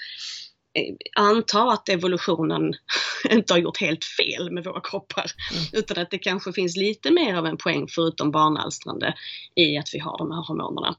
[1.15, 2.73] anta att evolutionen
[3.29, 5.31] inte har gjort helt fel med våra kroppar.
[5.51, 5.63] Mm.
[5.73, 9.13] Utan att det kanske finns lite mer av en poäng förutom barnalstrande
[9.55, 10.95] i att vi har de här hormonerna.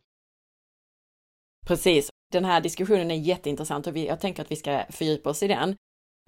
[1.67, 2.11] Precis.
[2.33, 5.49] Den här diskussionen är jätteintressant och vi, jag tänker att vi ska fördjupa oss i
[5.49, 5.77] den.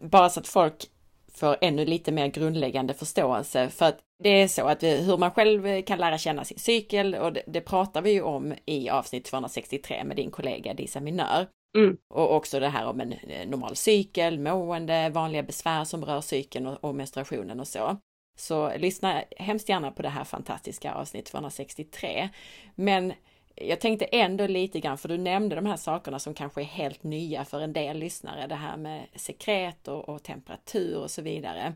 [0.02, 0.86] Bara så att folk
[1.34, 3.68] för ännu lite mer grundläggande förståelse.
[3.68, 7.32] För att det är så att hur man själv kan lära känna sin cykel och
[7.32, 11.46] det, det pratar vi ju om i avsnitt 263 med din kollega Disa Minör.
[11.76, 11.96] Mm.
[12.08, 16.66] Och också det här om en eh, normal cykel, mående, vanliga besvär som rör cykeln
[16.66, 17.96] och, och menstruationen och så.
[18.38, 22.28] Så lyssna hemskt gärna på det här fantastiska avsnitt 263.
[22.74, 23.12] Men
[23.54, 27.02] jag tänkte ändå lite grann, för du nämnde de här sakerna som kanske är helt
[27.02, 31.74] nya för en del lyssnare, det här med sekret och, och temperatur och så vidare.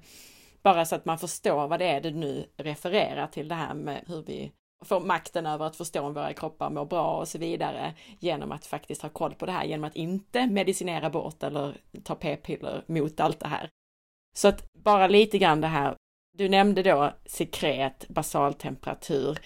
[0.62, 4.04] Bara så att man förstår vad det är du nu refererar till det här med
[4.06, 4.52] hur vi
[4.84, 8.66] får makten över att förstå om våra kroppar mår bra och så vidare genom att
[8.66, 13.20] faktiskt ha koll på det här, genom att inte medicinera bort eller ta p-piller mot
[13.20, 13.68] allt det här.
[14.36, 15.94] Så att bara lite grann det här,
[16.38, 19.38] du nämnde då sekret, basaltemperatur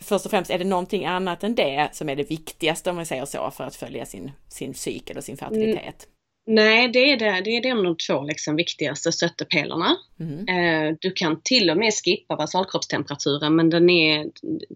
[0.00, 3.06] först och främst, är det någonting annat än det som är det viktigaste om man
[3.06, 6.04] säger så för att följa sin, sin cykel och sin fertilitet?
[6.04, 6.15] Mm.
[6.48, 9.96] Nej, det är, det, det är de två liksom viktigaste stöttepelarna.
[10.20, 10.48] Mm.
[10.48, 14.26] Eh, du kan till och med skippa basalkroppstemperaturen men den är,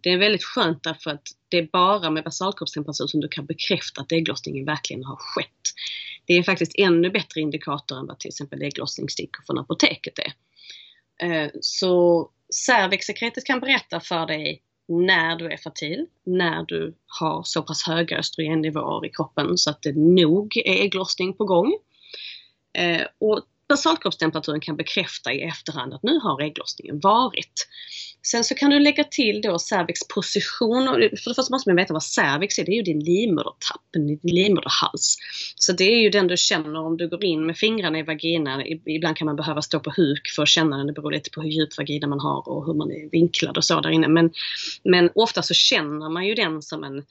[0.03, 4.01] det är väldigt skönt därför att det är bara med basalkroppstemperatur som du kan bekräfta
[4.01, 5.75] att ägglossningen verkligen har skett.
[6.27, 10.33] Det är faktiskt ännu bättre indikator än vad till exempel ägglossningsstickor från apoteket är.
[11.27, 17.63] Eh, så cervixsekretet kan berätta för dig när du är fertil, när du har så
[17.63, 21.79] pass höga östrogennivåer i kroppen så att det nog är ägglossning på gång.
[22.79, 27.67] Eh, och basalkroppstemperaturen kan bekräfta i efterhand att nu har ägglossningen varit.
[28.23, 30.87] Sen så kan du lägga till då cervix position.
[30.87, 32.65] För det första måste man veta vad cervix är.
[32.65, 35.17] Det är ju din livmodertapp, din livmoderhals.
[35.57, 38.63] Så det är ju den du känner om du går in med fingrarna i vaginan.
[38.87, 40.87] Ibland kan man behöva stå på huk för att känna den.
[40.87, 43.65] Det beror lite på hur djup vagina man har och hur man är vinklad och
[43.65, 44.09] så där inne.
[44.09, 44.31] Men,
[44.85, 47.03] men ofta så känner man ju den som en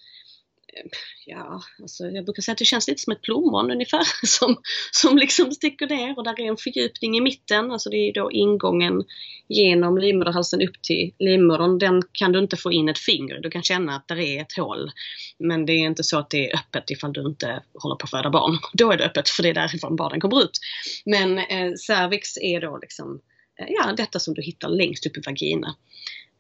[1.26, 4.58] ja, alltså jag brukar säga att det känns lite som ett plommon ungefär som,
[4.92, 7.72] som liksom sticker ner och där är en fördjupning i mitten.
[7.72, 9.04] Alltså det är då ingången
[9.48, 11.80] genom livmoderhalsen upp till livmodern.
[11.80, 13.40] Den kan du inte få in ett finger.
[13.40, 14.92] Du kan känna att det är ett hål.
[15.40, 18.10] Men det är inte så att det är öppet ifall du inte håller på att
[18.10, 18.58] föda barn.
[18.74, 20.60] Då är det öppet för det är därifrån barnen kommer ut.
[21.06, 23.22] Men eh, cervix är då liksom
[23.60, 25.76] eh, ja, detta som du hittar längst upp i vagina.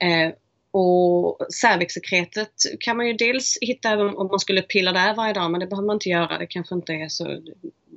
[0.01, 0.33] Eh,
[0.71, 5.51] och cervixsekretet kan man ju dels hitta även om man skulle pilla där varje dag,
[5.51, 6.37] men det behöver man inte göra.
[6.37, 7.41] Det kanske inte är så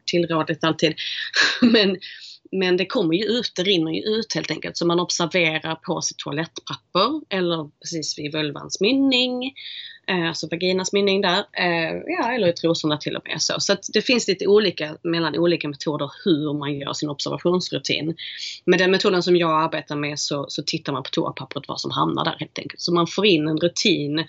[0.07, 0.95] tillrådligt alltid.
[1.73, 1.97] men,
[2.53, 4.77] men det kommer ju ut, det rinner ju ut helt enkelt.
[4.77, 9.53] Så man observerar på sitt toalettpapper eller precis vid vulvans mynning
[10.09, 13.43] Eh, alltså vaginas mynning där, eh, ja, eller i trosorna till och med.
[13.43, 18.17] Så, så det finns lite olika mellan olika metoder hur man gör sin observationsrutin.
[18.65, 21.91] Med den metoden som jag arbetar med så, så tittar man på toapappret vad som
[21.91, 22.81] hamnar där helt enkelt.
[22.81, 24.25] Så man får in en rutin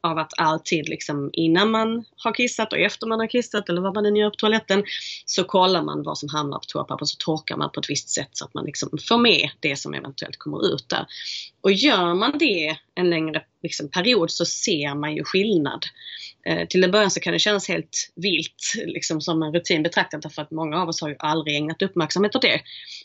[0.00, 3.94] av att alltid liksom innan man har kissat och efter man har kissat eller vad
[3.94, 4.84] man än gör på toaletten
[5.24, 8.30] så kollar man vad som hamnar på toapappret så torkar man på ett visst sätt
[8.32, 11.06] så att man liksom får med det som eventuellt kommer ut där.
[11.60, 15.84] Och gör man det en längre liksom, period så ser man ju skillnad.
[16.46, 20.22] Eh, till en början så kan det kännas helt vilt liksom, som en rutin betraktat
[20.22, 22.60] därför att många av oss har ju aldrig ägnat uppmärksamhet åt det.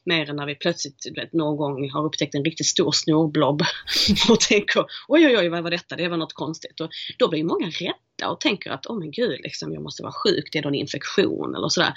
[0.05, 3.61] Mer än när vi plötsligt vet, någon gång har upptäckt en riktigt stor snorblob
[4.29, 6.79] och tänker oj oj oj vad var detta, det var något konstigt.
[6.79, 10.04] Och då blir många rädda och tänker att åh oh, men gud, liksom, jag måste
[10.04, 11.93] vara sjuk, det är någon infektion eller sådär.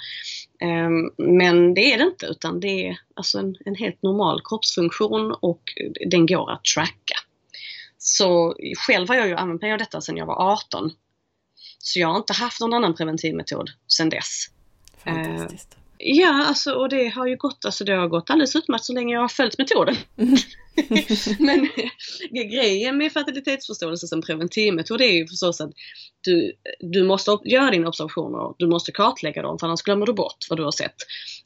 [0.59, 5.31] Ehm, men det är det inte utan det är alltså en, en helt normal kroppsfunktion
[5.41, 5.61] och
[6.09, 7.15] den går att tracka.
[7.97, 8.55] Så
[8.87, 10.91] själv har jag ju använt mig av detta sedan jag var 18.
[11.79, 14.45] Så jag har inte haft någon annan preventivmetod sedan dess.
[15.03, 15.77] Fantastiskt.
[15.97, 19.13] Ja, alltså, och det har ju gått, alltså, det har gått alldeles utmärkt så länge
[19.13, 19.95] jag har följt metoden.
[21.39, 21.69] Men
[22.31, 25.71] grejen med fertilitetsförståelse som preventivmetod är ju förstås att
[26.21, 30.45] du, du måste göra dina observationer, du måste kartlägga dem för annars glömmer du bort
[30.49, 30.95] vad du har sett.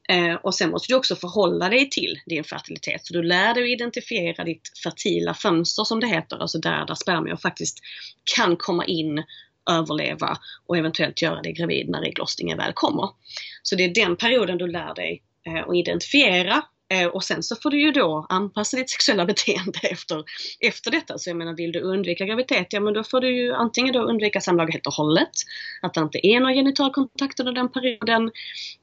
[0.09, 3.05] Eh, och sen måste du också förhålla dig till din fertilitet.
[3.05, 6.95] Så du lär dig att identifiera ditt fertila fönster som det heter, alltså där, där
[6.95, 7.79] spermier faktiskt
[8.35, 9.23] kan komma in
[9.79, 13.09] överleva och eventuellt göra dig gravid när ägglossningen väl kommer.
[13.63, 17.55] Så det är den perioden du lär dig eh, att identifiera eh, och sen så
[17.55, 20.23] får du ju då anpassa ditt sexuella beteende efter,
[20.59, 21.17] efter detta.
[21.17, 23.99] Så jag menar, vill du undvika graviditet, ja men då får du ju antingen då
[23.99, 25.31] undvika samlag helt och hållet,
[25.81, 28.31] att det inte är några genitalkontakter under den perioden,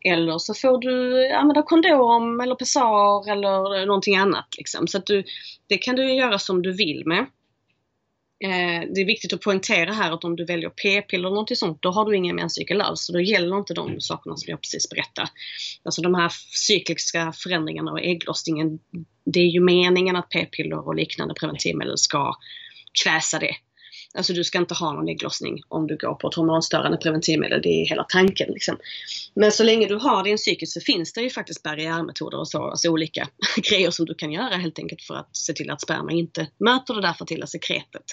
[0.04, 4.48] eller så får du använda kondom eller pessar eller någonting annat.
[4.58, 4.86] Liksom.
[4.86, 5.24] Så att du,
[5.66, 7.26] det kan du göra som du vill med.
[8.44, 11.82] Eh, det är viktigt att poängtera här att om du väljer p-piller eller något sånt,
[11.82, 13.00] då har du ingen menscykel alls.
[13.00, 15.28] Så då gäller inte de sakerna som jag precis berättade.
[15.82, 16.32] Alltså de här
[16.66, 18.78] cykliska förändringarna och ägglossningen,
[19.24, 22.34] det är ju meningen att p-piller och liknande preventivmedel ska
[23.04, 23.54] kväsa det.
[24.14, 27.62] Alltså du ska inte ha någon ägglossning om du går på ett hormonstörande preventivmedel.
[27.62, 28.52] Det är hela tanken.
[28.52, 28.76] Liksom.
[29.34, 32.62] Men så länge du har din cykel så finns det ju faktiskt barriärmetoder och så,
[32.62, 33.28] alltså olika
[33.70, 36.94] grejer som du kan göra helt enkelt för att se till att sperma inte möter
[36.94, 38.04] det där fertila sekretet,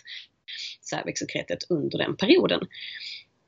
[0.81, 2.61] cervixsekretet under den perioden.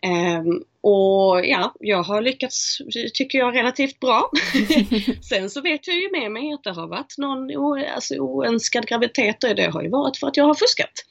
[0.05, 2.77] Um, och ja, jag har lyckats,
[3.13, 4.31] tycker jag, relativt bra.
[5.29, 7.57] Sen så vet jag ju med mig att det har varit någon
[7.95, 11.03] alltså, oönskad graviditet och det har ju varit för att jag har fuskat.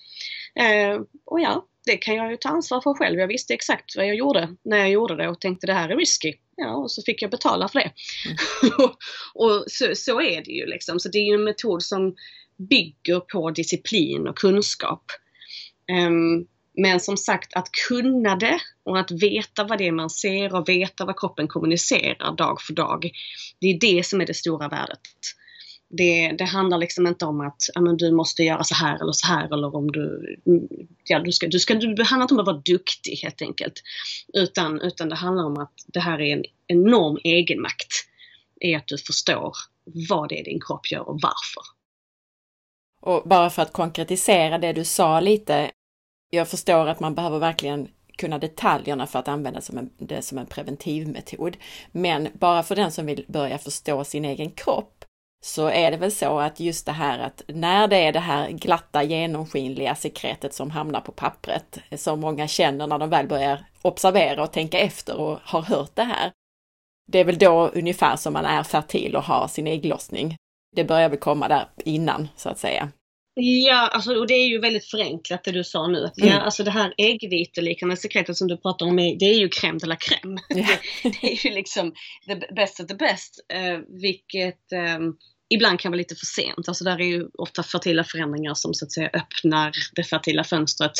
[0.58, 3.18] Eh, och ja, det kan jag ju ta ansvar för själv.
[3.18, 5.96] Jag visste exakt vad jag gjorde när jag gjorde det och tänkte det här är
[5.96, 6.34] risky.
[6.56, 7.92] Ja, och så fick jag betala för det.
[8.62, 8.90] Mm.
[9.34, 11.00] och så, så, är det ju liksom.
[11.00, 12.14] Så det är ju en metod som
[12.56, 15.04] bygger på disciplin och kunskap.
[16.06, 16.46] Um,
[16.76, 20.68] men som sagt att kunna det och att veta vad det är man ser och
[20.68, 23.10] veta vad kroppen kommunicerar dag för dag.
[23.60, 25.00] Det är det som är det stora värdet.
[25.88, 29.26] Det, det, handlar liksom inte om att men du måste göra så här eller så
[29.26, 30.36] här eller om du...
[31.04, 33.82] Ja, du ska, du ska, det handlar inte om att vara duktig helt enkelt.
[34.32, 37.92] Utan, utan det handlar om att det här är en enorm egenmakt
[38.60, 39.52] i att du förstår
[40.08, 41.62] vad det är din kropp gör och varför.
[43.00, 45.70] Och bara för att konkretisera det du sa lite.
[46.30, 50.38] Jag förstår att man behöver verkligen kunna detaljerna för att använda som en, det som
[50.38, 51.56] en preventivmetod.
[51.92, 55.04] Men bara för den som vill börja förstå sin egen kropp
[55.44, 58.50] så är det väl så att just det här att när det är det här
[58.50, 64.42] glatta genomskinliga sekretet som hamnar på pappret, som många känner när de väl börjar observera
[64.42, 66.32] och tänka efter och har hört det här.
[67.12, 70.36] Det är väl då ungefär som man är fertil och har sin ägglossning.
[70.76, 72.88] Det börjar väl komma där innan, så att säga.
[73.38, 75.98] Ja, alltså, och det är ju väldigt förenklat det du sa nu.
[75.98, 76.10] Mm.
[76.14, 79.86] Ja, alltså det här äggviteliknande sekretet som du pratar om, det är ju crème de
[79.86, 80.38] la crème.
[80.48, 80.66] Ja.
[81.02, 81.92] det, det, är ju liksom
[82.26, 83.40] the best of the best.
[83.54, 85.16] Uh, vilket um,
[85.54, 86.68] ibland kan vara lite för sent.
[86.68, 90.92] Alltså där är ju ofta fertila förändringar som så att säga öppnar det fertila fönstret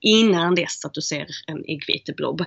[0.00, 2.44] innan dess att du ser en äggviteblob.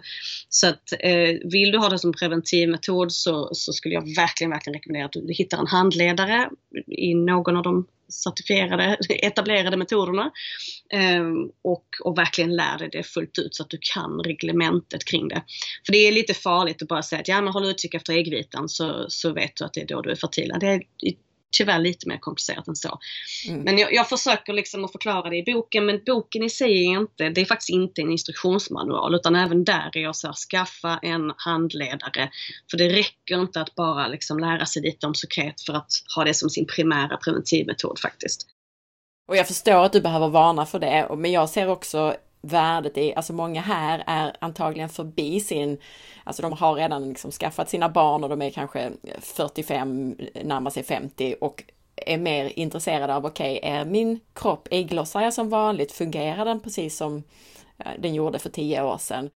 [0.50, 4.74] Så att eh, vill du ha det som preventivmetod så, så skulle jag verkligen, verkligen
[4.74, 6.50] rekommendera att du hittar en handledare
[6.88, 10.32] i någon av de certifierade, etablerade metoderna
[10.93, 11.24] eh,
[11.62, 15.43] och, och verkligen lär dig det fullt ut så att du kan reglementet kring det.
[15.86, 18.70] För det är lite farligt att bara säga att ja men håll utkik efter äggvitan
[18.70, 20.54] så, så vet du att det är då du är fertil.
[20.60, 20.82] Det är
[21.52, 23.00] tyvärr lite mer komplicerat än så.
[23.47, 23.62] Mm.
[23.62, 27.00] Men jag, jag, försöker liksom att förklara det i boken men boken i sig är
[27.00, 31.00] inte, det är faktiskt inte en instruktionsmanual utan även där är jag så här, skaffa
[31.02, 32.30] en handledare.
[32.72, 36.24] För det räcker inte att bara liksom lära sig lite om sekret för att ha
[36.24, 38.47] det som sin primära preventivmetod faktiskt.
[39.28, 43.16] Och jag förstår att du behöver varna för det, men jag ser också värdet i,
[43.16, 45.78] alltså många här är antagligen förbi sin,
[46.24, 50.84] alltså de har redan liksom skaffat sina barn och de är kanske 45, närmar sig
[50.84, 51.64] 50 och
[51.96, 56.60] är mer intresserade av, okej, okay, är min kropp, ägglossar jag som vanligt, fungerar den
[56.60, 57.24] precis som
[57.78, 59.30] eh, den gjorde för tio år sedan?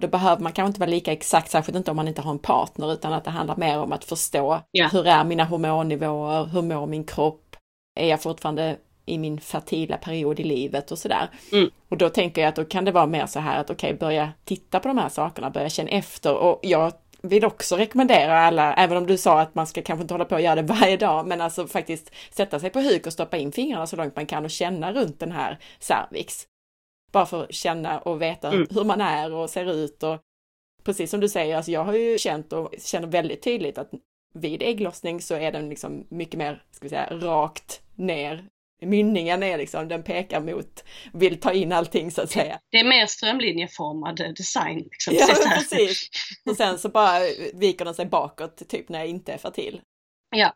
[0.00, 2.38] Då behöver man kanske inte vara lika exakt, särskilt inte om man inte har en
[2.38, 4.92] partner, utan att det handlar mer om att förstå yeah.
[4.92, 7.56] hur är mina hormonnivåer, hur mår min kropp?
[7.94, 8.78] Är jag fortfarande
[9.08, 11.28] i min fertila period i livet och sådär.
[11.52, 11.70] Mm.
[11.88, 13.98] Och då tänker jag att då kan det vara mer så här att okej, okay,
[13.98, 16.92] börja titta på de här sakerna, börja känna efter och jag
[17.22, 20.34] vill också rekommendera alla, även om du sa att man ska kanske inte hålla på
[20.34, 23.52] och göra det varje dag, men alltså faktiskt sätta sig på huk och stoppa in
[23.52, 26.46] fingrarna så långt man kan och känna runt den här cervix.
[27.12, 28.66] Bara för att känna och veta mm.
[28.70, 30.18] hur man är och ser ut och
[30.84, 33.90] precis som du säger, alltså jag har ju känt och känner väldigt tydligt att
[34.34, 38.44] vid ägglossning så är den liksom mycket mer, ska vi säga, rakt ner
[38.86, 42.58] mynningen är liksom, den pekar mot, vill ta in allting så att säga.
[42.70, 44.78] Det är mer strömlinjeformad design.
[44.78, 45.14] Liksom.
[45.14, 45.26] Ja,
[45.58, 46.08] precis.
[46.50, 47.20] Och sen så bara
[47.54, 49.80] viker den sig bakåt, typ när jag inte är fertil.
[50.36, 50.54] Ja.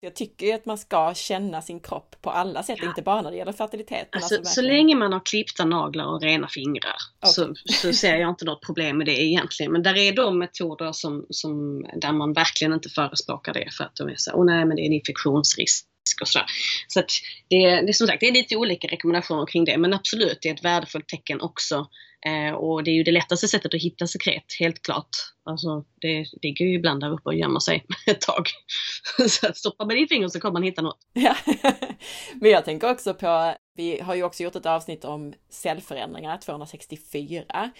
[0.00, 2.88] Jag tycker ju att man ska känna sin kropp på alla sätt, ja.
[2.88, 4.08] inte bara när det gäller fertilitet.
[4.12, 7.32] Alltså, alltså så länge man har klippta naglar och rena fingrar okay.
[7.32, 9.72] så, så ser jag inte något problem med det egentligen.
[9.72, 13.96] Men där är de metoder som, som, där man verkligen inte förespråkar det för att
[13.96, 15.86] de är så, åh nej men det är en infektionsrisk
[16.20, 16.46] och sådär.
[16.88, 17.10] Så att
[17.48, 20.48] det, det är som sagt, det är lite olika rekommendationer kring det men absolut, det
[20.48, 21.86] är ett värdefullt tecken också.
[22.26, 25.08] Eh, och det är ju det lättaste sättet att hitta sekret, helt klart.
[25.44, 28.48] Alltså det ligger ju ibland där uppe och gömmer sig ett tag.
[29.28, 30.98] så att stoppa med din finger så kommer man hitta något.
[31.12, 31.36] Ja.
[32.34, 37.70] men jag tänker också på, vi har ju också gjort ett avsnitt om cellförändringar, 264.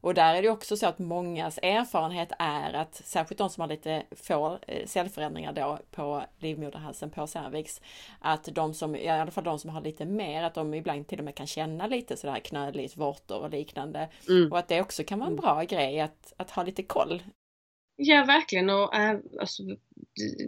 [0.00, 3.68] Och där är det också så att mångas erfarenhet är att särskilt de som har
[3.68, 7.80] lite få eh, cellförändringar då på livmoderhalsen på cervix,
[8.20, 11.18] att de som, i alla fall de som har lite mer, att de ibland till
[11.18, 14.08] och med kan känna lite sådär knöligt, vårtor och liknande.
[14.28, 14.52] Mm.
[14.52, 17.22] Och att det också kan vara en bra grej att, att ha lite koll
[18.00, 18.70] Ja, verkligen.
[18.70, 19.62] Och, äh, alltså,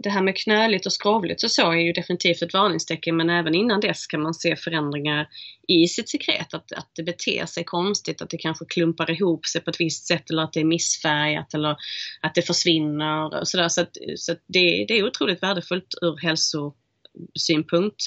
[0.03, 3.55] det här med knöligt och skrovligt och så är ju definitivt ett varningstecken men även
[3.55, 5.27] innan dess kan man se förändringar
[5.67, 6.53] i sitt sekret.
[6.53, 10.07] Att, att det beter sig konstigt, att det kanske klumpar ihop sig på ett visst
[10.07, 11.75] sätt eller att det är missfärgat eller
[12.21, 13.39] att det försvinner.
[13.39, 13.69] Och så där.
[13.69, 18.01] så, att, så att det, det är otroligt värdefullt ur hälsosynpunkt.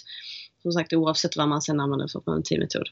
[0.63, 2.89] Som sagt oavsett vad man sen använder för preventivmetod.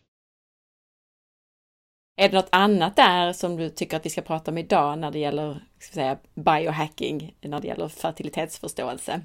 [2.17, 5.11] Är det något annat där som du tycker att vi ska prata om idag när
[5.11, 9.21] det gäller ska säga, biohacking, när det gäller fertilitetsförståelse?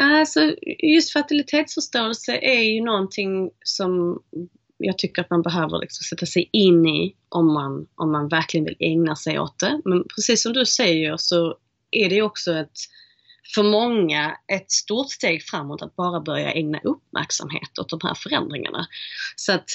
[0.00, 4.22] Alltså just fertilitetsförståelse är ju någonting som
[4.76, 8.64] jag tycker att man behöver liksom sätta sig in i om man, om man verkligen
[8.64, 9.80] vill ägna sig åt det.
[9.84, 11.56] Men precis som du säger så
[11.90, 12.78] är det också ett,
[13.54, 18.86] för många ett stort steg framåt att bara börja ägna uppmärksamhet åt de här förändringarna.
[19.36, 19.68] Så att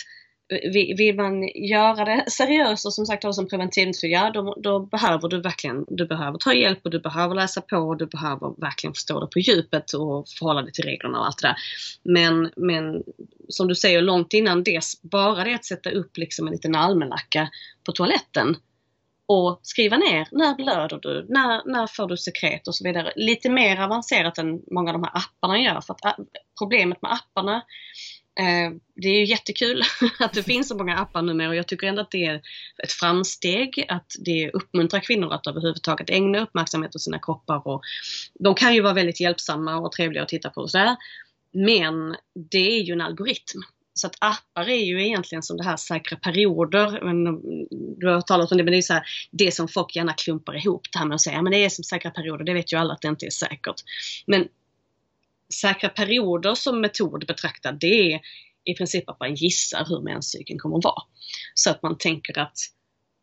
[0.98, 5.86] vill man göra det seriöst och som sagt som preventivmedelsprogram, då, då behöver du verkligen
[5.88, 9.28] du behöver ta hjälp och du behöver läsa på och du behöver verkligen förstå det
[9.28, 11.56] på djupet och förhålla dig till reglerna och allt det där.
[12.04, 13.04] Men, men
[13.48, 17.50] som du säger, långt innan dess, bara det att sätta upp liksom en liten almanacka
[17.86, 18.56] på toaletten
[19.26, 23.14] och skriva ner när blöder du, när, när får du sekret och så vidare.
[23.16, 25.82] Lite mer avancerat än många av de här apparna gör.
[25.82, 26.16] För att
[26.60, 27.62] problemet med apparna
[28.40, 29.82] Eh, det är ju jättekul
[30.20, 32.42] att det finns så många appar numera och jag tycker ändå att det är
[32.84, 37.82] ett framsteg att det uppmuntrar kvinnor att överhuvudtaget ägna uppmärksamhet åt sina kroppar och
[38.40, 40.96] de kan ju vara väldigt hjälpsamma och trevliga att titta på och sådär.
[41.54, 42.16] Men
[42.52, 43.62] det är ju en algoritm.
[43.94, 46.98] Så att appar är ju egentligen som det här säkra perioder.
[46.98, 47.42] Mm,
[47.98, 50.58] du har talat om det, men det är så här, det som folk gärna klumpar
[50.58, 52.78] ihop det här med att säga, men det är som säkra perioder, det vet ju
[52.78, 53.76] alla att det inte är säkert.
[54.28, 54.48] Men
[55.54, 58.20] säkra perioder som metod betraktad, det är
[58.66, 61.04] i princip att man gissar hur menscykeln kommer att vara.
[61.54, 62.58] Så att man tänker att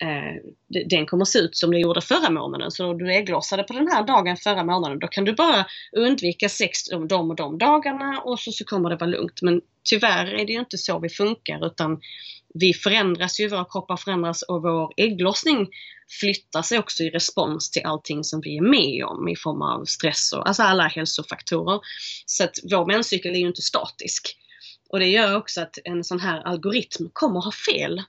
[0.03, 0.43] eh,
[0.89, 2.71] den kommer att se ut som den gjorde förra månaden.
[2.71, 5.67] Så om du ägglossade på den här dagen förra månaden, då kan du bara
[5.97, 9.43] undvika sex de och de dagarna och så, så kommer det vara lugnt.
[9.43, 12.01] Men tyvärr är det ju inte så vi funkar utan
[12.61, 15.69] vi förändras ju, våra kroppar förändras och vår ägglossning
[16.21, 19.85] flyttar sig också i respons till allting som vi är med om i form av
[19.85, 21.81] stress och alltså alla hälsofaktorer.
[22.27, 24.37] Så att vår menscykel är ju inte statisk.
[24.89, 28.03] Och det gör också att en sån här algoritm kommer ha fel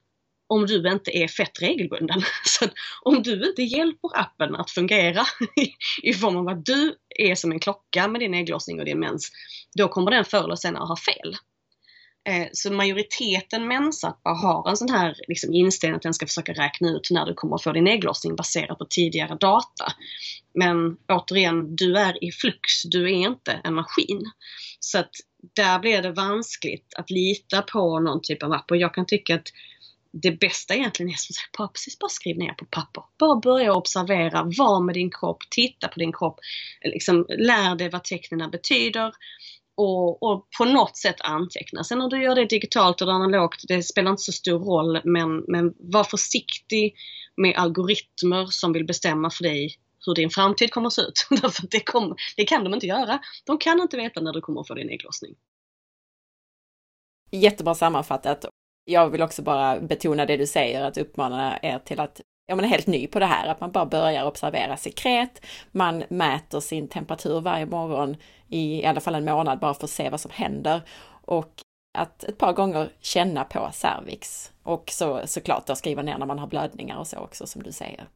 [0.50, 2.22] om du inte är fett regelbunden.
[2.46, 2.66] Så
[3.02, 5.26] om du inte hjälper appen att fungera
[6.04, 9.32] i form av att du är som en klocka med din ägglossning och din mens,
[9.78, 11.36] då kommer den förr eller senare ha fel.
[12.28, 16.90] Eh, så majoriteten mensappar har en sån här liksom inställning att den ska försöka räkna
[16.90, 19.94] ut när du kommer att få din ägglossning baserat på tidigare data.
[20.54, 24.32] Men återigen, du är i flux, du är inte en maskin.
[24.80, 25.12] Så att
[25.56, 29.36] där blir det vanskligt att lita på någon typ av app och jag kan tycka
[29.36, 29.48] att
[30.12, 33.04] det bästa egentligen är som sagt, bara, precis bara skriv ner på papper.
[33.20, 36.40] Bara börja observera, var med din kropp, titta på din kropp,
[36.82, 39.14] liksom, lär dig vad tecknen betyder
[39.78, 41.84] och, och, på något sätt anteckna.
[41.84, 45.44] Sen om du gör det digitalt eller analogt, det spelar inte så stor roll men,
[45.48, 46.96] men var försiktig
[47.38, 49.76] med algoritmer som vill bestämma för dig
[50.06, 51.28] hur din framtid kommer att se ut.
[51.42, 53.20] Därför det, kom, det kan de inte göra.
[53.46, 55.36] De kan inte veta när du kommer att få din ägglossning.
[57.32, 58.46] Jättebra sammanfattat.
[58.86, 62.66] Jag vill också bara betona det du säger, att uppmana er till att ja, man
[62.66, 65.46] är helt ny på det här, att man bara börjar observera sekret.
[65.72, 68.16] Man mäter sin temperatur varje morgon
[68.48, 70.82] i, i alla fall en månad bara för att se vad som händer.
[71.26, 71.52] Och
[71.98, 74.52] att ett par gånger känna på cervix.
[74.64, 77.72] Och så såklart då skriva ner när man har blödningar och så också som du
[77.72, 78.08] säger.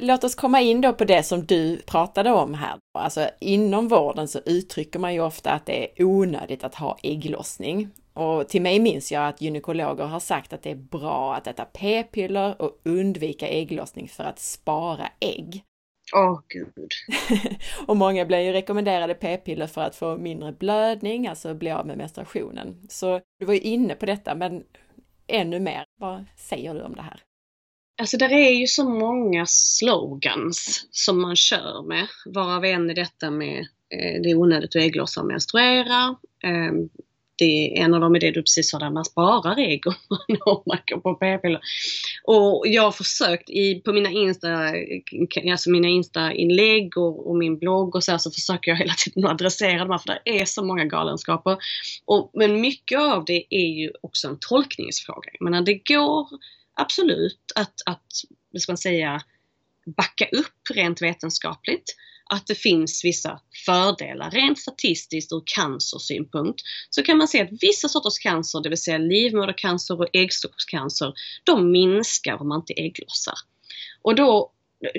[0.00, 2.78] Låt oss komma in då på det som du pratade om här.
[2.98, 7.88] Alltså inom vården så uttrycker man ju ofta att det är onödigt att ha ägglossning.
[8.12, 11.64] Och till mig minns jag att gynekologer har sagt att det är bra att äta
[11.64, 15.64] p-piller och undvika ägglossning för att spara ägg.
[16.14, 16.90] Åh oh, gud.
[17.86, 21.98] och många blir ju rekommenderade p-piller för att få mindre blödning, alltså bli av med
[21.98, 22.86] menstruationen.
[22.88, 24.64] Så du var ju inne på detta, men
[25.26, 27.22] ännu mer, vad säger du om det här?
[28.00, 33.30] Alltså där är ju så många slogans som man kör med, varav en är detta
[33.30, 33.58] med
[33.94, 36.16] eh, det är onödigt att ägglossa och menstruera.
[36.44, 36.72] Eh,
[37.38, 39.86] det, en av dem är det du precis sa där, man sparar ägg
[40.46, 41.60] om man går på p-piller.
[42.24, 44.72] Och jag har försökt i, på mina Insta,
[45.50, 49.30] alltså mina Insta-inlägg och, och, min blogg och så här, så försöker jag hela tiden
[49.30, 51.56] adressera de här för det är så många galenskaper.
[52.04, 55.30] Och, men mycket av det är ju också en tolkningsfråga.
[55.38, 56.28] Jag menar det går
[56.80, 58.06] absolut att, att,
[58.50, 59.22] vad ska man säga,
[59.96, 61.96] backa upp rent vetenskapligt
[62.32, 64.30] att det finns vissa fördelar.
[64.30, 66.60] Rent statistiskt ur cancersynpunkt
[66.90, 71.12] så kan man se att vissa sorters cancer, det vill säga livmodercancer och äggstockscancer,
[71.44, 73.34] de minskar om man inte ägglossar.
[74.02, 74.52] Och då,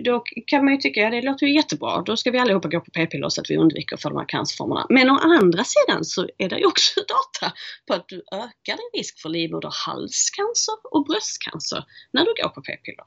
[0.06, 2.80] då kan man ju tycka, ja det låter ju jättebra, då ska vi allihopa gå
[2.80, 4.86] på p-piller så att vi undviker för de här cancerformerna.
[4.90, 7.54] Men å andra sidan så är det ju också data
[7.88, 13.06] på att du ökar din risk för livmoderhalscancer och bröstcancer när du går på p-piller.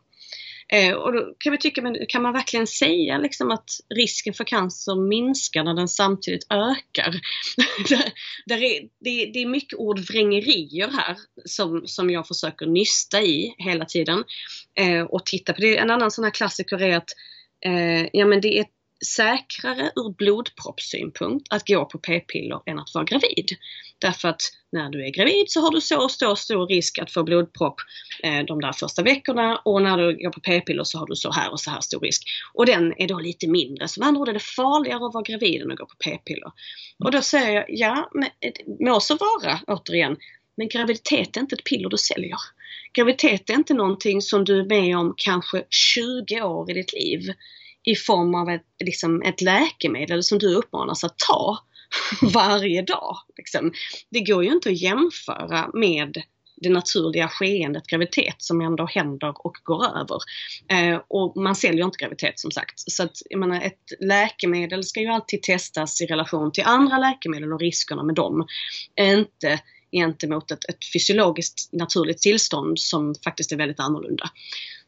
[0.68, 4.44] Eh, och då kan vi tycka, men kan man verkligen säga liksom att risken för
[4.44, 7.20] cancer minskar när den samtidigt ökar?
[7.88, 8.12] där,
[8.46, 13.84] där är, det, det, är mycket ordvrängerier här som, som jag försöker nysta i hela
[13.84, 14.24] tiden.
[14.74, 15.76] Eh, och titta på det.
[15.76, 17.10] En annan sån här klassiker är att
[17.64, 18.64] eh, ja, men det är
[19.06, 23.48] säkrare ur blodproppssynpunkt att gå på p-piller än att vara gravid.
[23.98, 24.42] Därför att
[24.72, 27.76] när du är gravid så har du så stor, stor risk att få blodpropp
[28.22, 31.32] eh, de där första veckorna och när du går på p-piller så har du så
[31.32, 32.22] här och så här stor risk.
[32.54, 33.88] Och den är då lite mindre.
[33.88, 36.52] Så med andra ord är det farligare att vara gravid än att gå på p-piller.
[37.04, 40.16] Och då säger jag, ja, men, eh, må så vara återigen,
[40.56, 42.38] men graviditet är inte ett piller du säljer.
[42.92, 47.32] Graviditet är inte någonting som du är med om kanske 20 år i ditt liv
[47.84, 51.58] i form av ett, liksom ett läkemedel som du uppmanas att ta
[52.22, 53.16] varje dag.
[53.36, 53.72] Liksom.
[54.10, 56.22] Det går ju inte att jämföra med
[56.56, 60.18] det naturliga skeendet graviditet som ändå händer och går över.
[60.68, 62.74] Eh, och man säljer inte graviditet som sagt.
[62.76, 67.52] Så att, jag menar, ett läkemedel ska ju alltid testas i relation till andra läkemedel
[67.52, 68.46] och riskerna med dem.
[69.00, 69.60] Inte
[69.94, 74.30] gentemot ett, ett fysiologiskt naturligt tillstånd som faktiskt är väldigt annorlunda.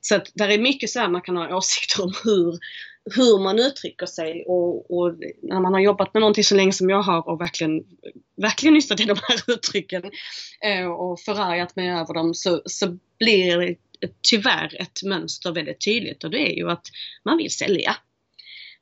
[0.00, 2.58] Så att där är mycket så här man kan ha åsikter om hur,
[3.14, 6.90] hur man uttrycker sig och, och, när man har jobbat med någonting så länge som
[6.90, 7.84] jag har och verkligen,
[8.36, 10.02] verkligen nystat i de här uttrycken
[10.64, 13.76] eh, och förargat mig över dem så, så blir
[14.30, 16.86] tyvärr ett mönster väldigt tydligt och det är ju att
[17.24, 17.96] man vill sälja.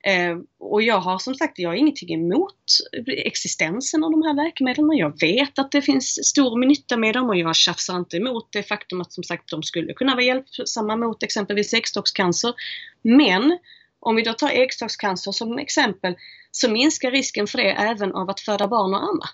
[0.07, 2.65] Eh, och jag har som sagt, jag har ingenting emot
[3.07, 4.97] existensen av de här läkemedlen.
[4.97, 8.63] Jag vet att det finns stor nytta med dem och jag tjafsar inte emot det
[8.63, 12.55] faktum att som sagt de skulle kunna vara hjälpsamma mot exempelvis äggstockscancer.
[13.03, 13.59] Men
[14.01, 16.17] om vi då tar äggstockscancer som exempel
[16.51, 19.29] så minskar risken för det även av att föda barn och amma.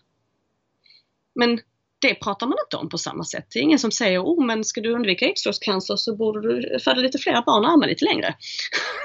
[1.34, 1.60] Men
[2.01, 3.46] det pratar man inte om på samma sätt.
[3.53, 7.01] Det är ingen som säger, oh men ska du undvika äggstockscancer så borde du föda
[7.01, 8.34] lite fler barn och amma lite längre.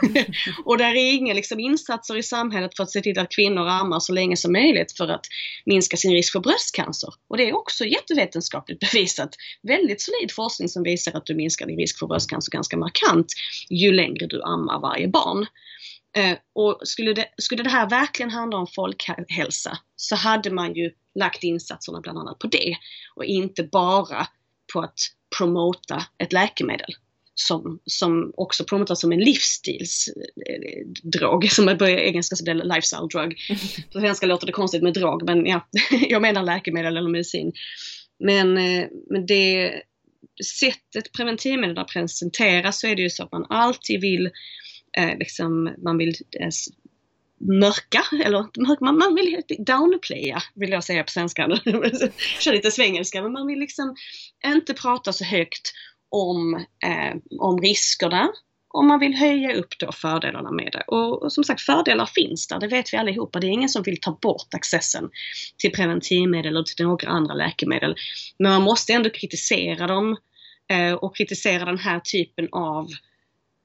[0.65, 3.99] och där är inga liksom, insatser i samhället för att se till att kvinnor ammar
[3.99, 5.25] så länge som möjligt för att
[5.65, 7.09] minska sin risk för bröstcancer.
[7.29, 9.29] Och det är också jättevetenskapligt bevisat.
[9.63, 13.27] Väldigt solid forskning som visar att du minskar din risk för bröstcancer ganska markant
[13.69, 15.45] ju längre du ammar varje barn.
[16.17, 20.91] Eh, och skulle det, skulle det här verkligen handla om folkhälsa så hade man ju
[21.19, 22.77] lagt insatserna bland annat på det
[23.15, 24.27] och inte bara
[24.73, 24.99] på att
[25.37, 26.95] promota ett läkemedel
[27.35, 33.07] som, som också promotas som en livsstilsdrog, som är på engelska så det är lifestyle
[33.07, 33.37] drug.
[33.93, 35.67] På svenska låter det konstigt med drog men ja,
[36.09, 37.53] jag menar läkemedel eller medicin.
[38.19, 39.73] Men, eh, men det
[40.59, 44.29] sättet preventivmedel presenteras så är det ju så att man alltid vill
[44.97, 46.49] eh, liksom, man vill eh,
[47.37, 48.45] mörka, eller
[48.83, 51.47] man, man vill downplaya vill jag säga på svenska.
[52.39, 53.95] Kör lite svengelska, men man vill liksom
[54.45, 55.73] inte prata så högt
[56.09, 58.29] om, eh, om riskerna
[58.75, 60.83] och man vill höja upp då fördelarna med det.
[60.87, 63.39] Och, och, som sagt fördelar finns där, det vet vi allihopa.
[63.39, 65.09] Det är ingen som vill ta bort accessen
[65.57, 67.95] till preventivmedel eller till några andra läkemedel.
[68.39, 70.17] Men man måste ändå kritisera dem
[70.71, 72.87] eh, och kritisera den här typen av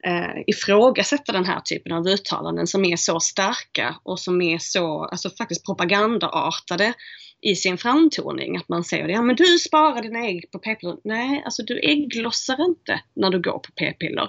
[0.05, 5.05] eh, ifrågasätta den här typen av uttalanden som är så starka och som är så,
[5.05, 6.95] alltså faktiskt propagandaartade
[7.43, 8.57] i sin framtoning.
[8.57, 10.97] Att man säger ja men du sparar dina ägg på p-piller.
[11.05, 14.29] Nej, alltså du ägglossar inte när du går på p-piller.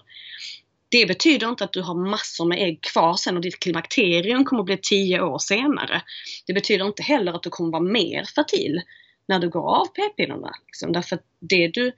[0.89, 4.61] Det betyder inte att du har massor med ägg kvar sen och ditt klimakterium kommer
[4.61, 6.01] att bli tio år senare.
[6.47, 8.82] Det betyder inte heller att du kommer vara mer fertil
[9.28, 10.51] när du går av p-pillerna.
[10.67, 10.91] Liksom.
[10.91, 11.91] Därför att det du,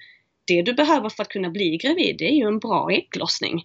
[0.47, 3.63] det du behöver för att kunna bli gravid det är ju en bra ägglossning.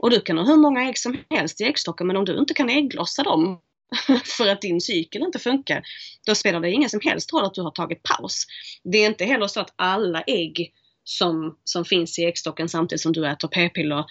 [0.00, 2.54] Och du kan ha hur många ägg som helst i äggstocken men om du inte
[2.54, 3.60] kan ägglossa dem
[4.24, 5.82] för att din cykel inte funkar,
[6.26, 8.44] då spelar det ingen som helst roll att du har tagit paus.
[8.84, 10.72] Det är inte heller så att alla ägg
[11.10, 14.04] som, som finns i äggstocken samtidigt som du äter p-piller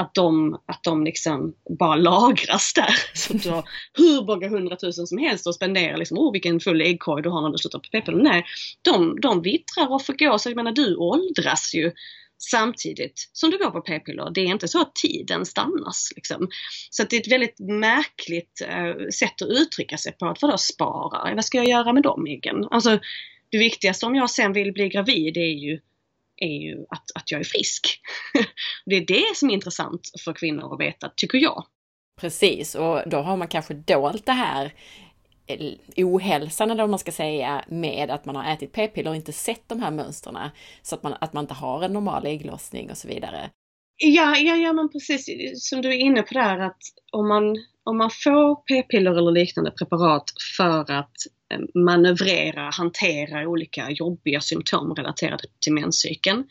[0.00, 2.94] att de, att de liksom bara lagras där.
[3.14, 7.22] Så du har hur många hundratusen som helst och spenderar liksom, oh vilken full äggkorg
[7.22, 8.22] du har när du slutar på p-piller.
[8.22, 8.44] Nej,
[8.82, 10.46] de, de vittrar och förgås.
[10.46, 11.92] Jag menar du åldras ju
[12.50, 14.30] samtidigt som du går på p-piller.
[14.34, 16.12] Det är inte så att tiden stannas.
[16.16, 16.48] Liksom.
[16.90, 20.26] Så det är ett väldigt märkligt eh, sätt att uttrycka sig på.
[20.26, 21.34] Att vadå spara?
[21.34, 22.64] Vad ska jag göra med de äggen?
[22.70, 22.98] Alltså,
[23.50, 25.80] det viktigaste om jag sen vill bli gravid är ju
[26.36, 28.00] är ju att, att jag är frisk.
[28.86, 31.64] det är det som är intressant för kvinnor att veta, tycker jag.
[32.20, 34.72] Precis, och då har man kanske dolt det här
[35.46, 39.32] eh, ohälsan eller vad man ska säga med att man har ätit p-piller och inte
[39.32, 40.38] sett de här mönstren
[40.82, 43.50] så att man, att man inte har en normal ägglossning och så vidare.
[43.98, 46.80] Ja, ja, ja men precis som du är inne på där att
[47.12, 50.24] om man, om man får p-piller eller liknande preparat
[50.56, 51.12] för att
[51.50, 56.44] eh, manövrera, hantera olika jobbiga symptom relaterade till menscykeln.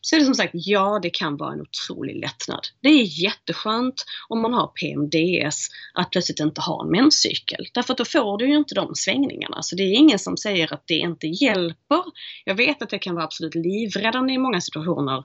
[0.00, 2.60] Så är det som sagt, ja det kan vara en otrolig lättnad.
[2.80, 7.66] Det är jätteskönt om man har PMDS att plötsligt inte ha en menscykel.
[7.74, 9.62] Därför att då får du ju inte de svängningarna.
[9.62, 12.02] Så det är ingen som säger att det inte hjälper.
[12.44, 15.24] Jag vet att det kan vara absolut livräddande i många situationer.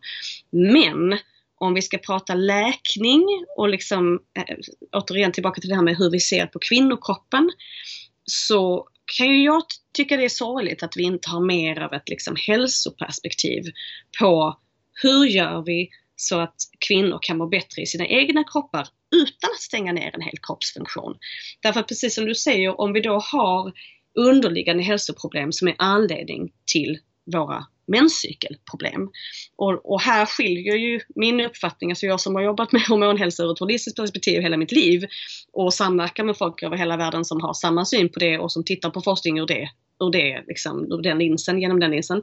[0.51, 1.19] Men
[1.59, 3.25] om vi ska prata läkning
[3.57, 4.55] och liksom äh,
[4.91, 7.51] återigen tillbaka till det här med hur vi ser på kvinnokroppen
[8.23, 8.87] så
[9.17, 12.35] kan ju jag tycka det är sorgligt att vi inte har mer av ett liksom
[12.47, 13.63] hälsoperspektiv
[14.19, 14.59] på
[15.01, 16.55] hur gör vi så att
[16.87, 21.17] kvinnor kan må bättre i sina egna kroppar utan att stänga ner en hel kroppsfunktion.
[21.61, 23.73] Därför att precis som du säger, om vi då har
[24.15, 26.99] underliggande hälsoproblem som är anledning till
[27.33, 29.09] våra menscykelproblem.
[29.55, 33.51] Och, och, här skiljer ju min uppfattning, alltså jag som har jobbat med hormonhälsa ur
[33.51, 35.05] ett holistiskt perspektiv hela mitt liv
[35.53, 38.63] och samverkar med folk över hela världen som har samma syn på det och som
[38.63, 39.69] tittar på forskning ur det,
[40.03, 42.17] ur det liksom, ur den linsen, genom den linsen.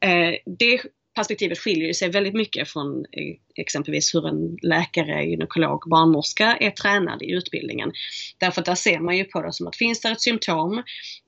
[0.00, 0.80] Eh, det
[1.16, 7.22] perspektivet skiljer sig väldigt mycket från eh, exempelvis hur en läkare, gynekolog, barnmorska är tränad
[7.22, 7.92] i utbildningen.
[8.38, 10.82] Därför att där ser man ju på det som att finns det ett symptom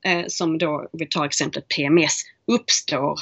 [0.07, 2.23] eh, som då, vi tar exemplet PMS,
[2.53, 3.19] uppstår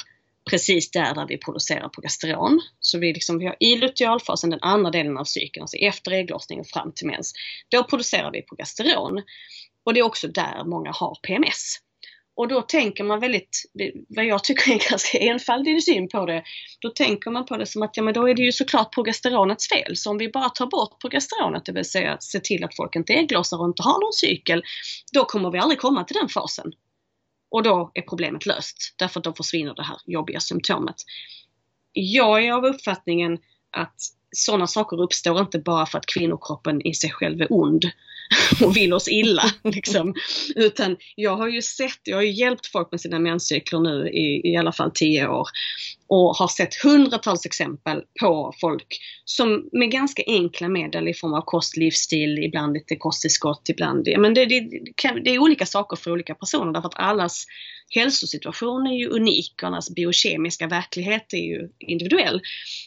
[0.49, 2.61] precis där, där vi producerar progesteron.
[2.79, 6.59] Så vi, liksom, vi har i lutealfasen, den andra delen av cykeln, alltså efter ägglossning
[6.59, 7.33] och fram till mens.
[7.69, 9.23] Då producerar vi progesteron.
[9.85, 11.79] Och det är också där många har PMS.
[12.37, 13.63] Och då tänker man väldigt,
[14.09, 16.43] vad jag tycker är en ganska enfaldig syn på det,
[16.79, 19.69] då tänker man på det som att ja men då är det ju såklart progesteronets
[19.69, 19.97] fel.
[19.97, 23.13] Så om vi bara tar bort progesteronet, det vill säga se till att folk inte
[23.13, 24.63] ägglossar och inte har någon cykel,
[25.13, 26.71] då kommer vi aldrig komma till den fasen.
[27.49, 30.95] Och då är problemet löst, därför att då försvinner det här jobbiga symptomet.
[31.93, 33.39] Jag är av uppfattningen
[33.71, 33.95] att
[34.31, 37.85] sådana saker uppstår inte bara för att kvinnokroppen i sig själv är ond
[38.63, 39.43] och vill oss illa.
[39.63, 40.13] Liksom.
[40.55, 44.51] Utan jag har ju sett, jag har ju hjälpt folk med sina menscykler nu i,
[44.51, 45.47] i alla fall tio år
[46.09, 51.41] och har sett hundratals exempel på folk som med ganska enkla medel i form av
[51.41, 54.59] kost, livsstil, ibland lite kosttillskott, ibland men det, det,
[55.23, 57.45] det är olika saker för olika personer därför att allas
[57.95, 62.41] hälsosituation är ju unik och allas biokemiska verklighet är ju individuell.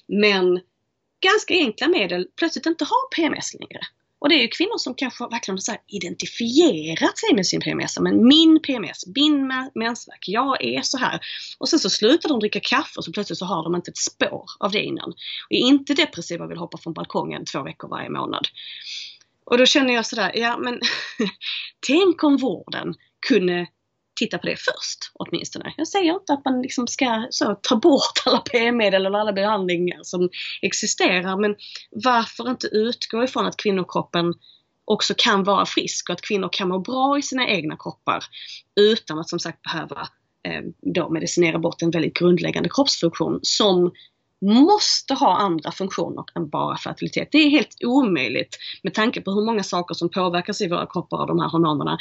[0.09, 0.61] Men
[1.23, 3.81] ganska enkla medel plötsligt inte har PMS längre.
[4.21, 7.99] Och det är ju kvinnor som kanske verkligen har identifierat sig med sin PMS.
[7.99, 11.21] Men min PMS, min mensvärk, jag är så här.
[11.59, 13.97] Och sen så slutar de dricka kaffe och så plötsligt så har de inte ett
[13.97, 15.09] spår av det innan.
[15.11, 15.17] Och
[15.53, 18.49] är inte depressiva och vill hoppa från balkongen två veckor varje månad.
[19.45, 20.81] Och då känner jag sådär, ja men
[21.87, 22.95] tänk om vården
[23.29, 23.67] kunde
[24.21, 25.75] titta på det först åtminstone.
[25.77, 30.01] Jag säger inte att man liksom ska så, ta bort alla p-medel eller alla behandlingar
[30.03, 30.29] som
[30.63, 31.57] existerar men
[31.91, 34.35] varför inte utgå ifrån att kvinnokroppen
[34.85, 38.25] också kan vara frisk och att kvinnor kan må bra i sina egna kroppar
[38.81, 40.01] utan att som sagt behöva
[40.49, 40.63] eh,
[40.95, 43.93] då medicinera bort en väldigt grundläggande kroppsfunktion som
[44.41, 47.29] måste ha andra funktioner än bara fertilitet.
[47.33, 51.19] Det är helt omöjligt med tanke på hur många saker som påverkas i våra kroppar
[51.21, 51.99] av de här hormonerna.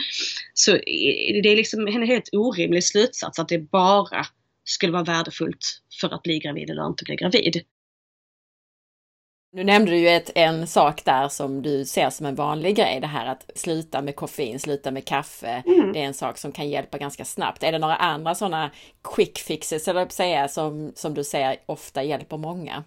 [0.54, 0.72] Så
[1.44, 4.26] det är liksom en helt orimlig slutsats att det bara
[4.64, 7.62] skulle vara värdefullt för att bli gravid eller inte bli gravid.
[9.52, 13.00] Nu nämnde du ju ett, en sak där som du ser som en vanlig grej,
[13.00, 15.64] det här att sluta med koffein, sluta med kaffe.
[15.66, 15.93] Mm.
[15.93, 17.64] Det är en sak som kan hjälpa ganska snabbt.
[17.64, 18.72] Är det några andra sådana
[19.16, 22.84] quick fixes, eller säga, som, som du säger ofta hjälper många?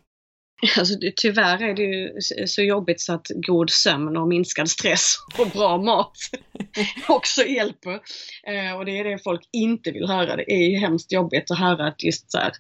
[0.78, 5.48] Alltså, tyvärr är det ju så jobbigt så att god sömn och minskad stress och
[5.48, 6.16] bra mat
[7.08, 8.00] också hjälper.
[8.46, 10.36] Eh, och det är det folk inte vill höra.
[10.36, 12.52] Det är ju hemskt jobbigt att höra att just så här,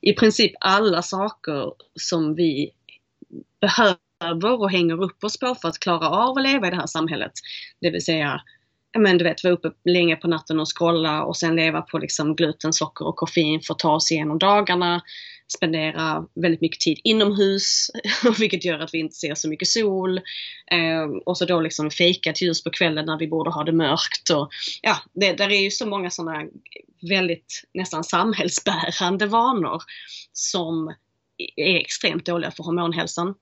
[0.00, 2.70] i princip alla saker som vi
[3.66, 6.86] behöver och hänger upp oss på för att klara av att leva i det här
[6.86, 7.32] samhället.
[7.80, 8.40] Det vill säga
[8.98, 12.36] men du vet, vara uppe länge på natten och scrolla och sen leva på liksom
[12.36, 15.02] gluten, socker och koffein för att ta oss igenom dagarna.
[15.56, 17.90] Spendera väldigt mycket tid inomhus,
[18.38, 20.18] vilket gör att vi inte ser så mycket sol.
[20.70, 24.30] Eh, och så då liksom fejkat ljus på kvällen när vi borde ha det mörkt.
[24.30, 24.48] Och,
[24.82, 26.44] ja, det, där är ju så många sådana
[27.08, 29.82] väldigt nästan samhällsbärande vanor
[30.32, 30.94] som
[31.56, 33.34] är extremt dåliga för hormonhälsan.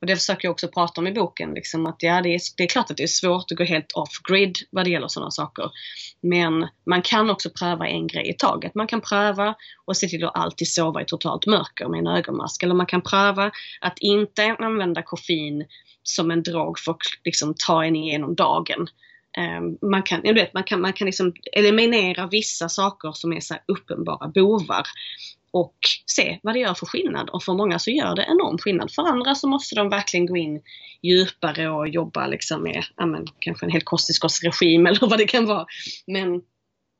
[0.00, 2.62] Och det försöker jag också prata om i boken, liksom att ja, det är, det
[2.62, 5.70] är klart att det är svårt att gå helt off-grid vad det gäller sådana saker.
[6.22, 8.74] Men man kan också pröva en grej i taget.
[8.74, 9.54] Man kan pröva
[9.84, 12.62] och se till att alltid sova i totalt mörker med en ögonmask.
[12.62, 13.50] Eller man kan pröva
[13.80, 15.66] att inte använda koffein
[16.02, 18.88] som en drog för att liksom, ta en igenom dagen.
[19.38, 23.40] Um, man kan, jag vet, man kan, man kan liksom eliminera vissa saker som är
[23.40, 24.86] så uppenbara bovar
[25.50, 25.76] och
[26.06, 27.30] se vad det gör för skillnad.
[27.30, 28.92] Och för många så gör det enorm skillnad.
[28.92, 30.62] För andra så måste de verkligen gå in
[31.02, 35.46] djupare och jobba liksom med ja, men, kanske en hel kosttillskottsregim eller vad det kan
[35.46, 35.66] vara.
[36.06, 36.42] Men,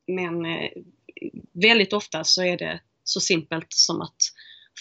[0.07, 0.71] men eh,
[1.53, 4.17] väldigt ofta så är det så simpelt som att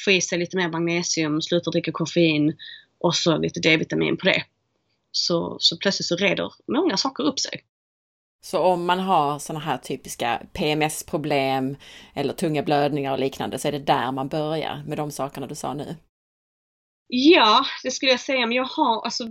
[0.05, 2.57] få i sig lite mer magnesium, sluta dricka koffein
[2.99, 4.43] och så lite D-vitamin på det.
[5.11, 7.63] Så, så plötsligt så reder många saker upp sig.
[8.42, 11.78] Så om man har sådana här typiska PMS-problem
[12.14, 15.56] eller tunga blödningar och liknande så är det där man börjar med de sakerna du
[15.56, 15.96] sa nu?
[17.12, 18.46] Ja, det skulle jag säga.
[18.46, 19.24] Men jag har alltså,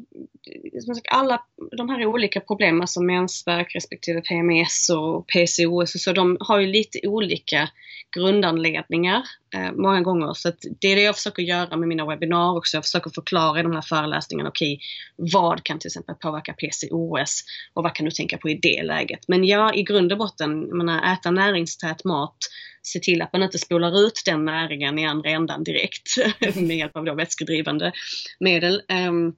[0.85, 1.43] som sagt, alla
[1.77, 6.67] de här olika problemen, alltså mensvärk respektive PMS och PCOS och så, de har ju
[6.67, 7.69] lite olika
[8.17, 9.23] grundanledningar
[9.55, 10.35] eh, många gånger.
[10.35, 12.77] Så det är det jag försöker göra med mina webbinarier också.
[12.77, 14.75] Jag försöker förklara i de här föreläsningarna, okej,
[15.17, 17.45] okay, vad kan till exempel påverka PCOS
[17.75, 19.21] och vad kan du tänka på i det läget?
[19.29, 22.37] Men ja, i grund och botten, menar, äta näringstät mat,
[22.83, 26.17] se till att man inte spolar ut den näringen i andra ändan direkt
[26.55, 27.93] med hjälp av då vätskedrivande
[28.41, 28.83] medel.
[29.09, 29.35] Um,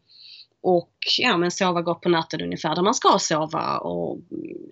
[0.63, 4.19] och ja, men sova gott på natten ungefär där man ska sova och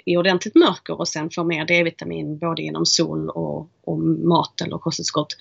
[0.04, 4.78] i ordentligt mörker och sen få mer D-vitamin både genom sol och, och mat eller
[4.78, 5.36] kosttillskott.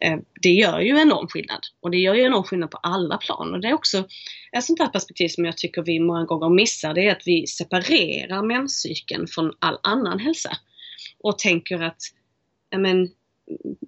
[0.00, 3.54] Eh, det gör ju enorm skillnad och det gör ju enorm skillnad på alla plan
[3.54, 4.04] och det är också
[4.52, 6.94] ett sånt här perspektiv som jag tycker vi många gånger missar.
[6.94, 10.50] Det är att vi separerar menscykeln från all annan hälsa
[11.22, 12.00] och tänker att
[12.76, 13.08] men,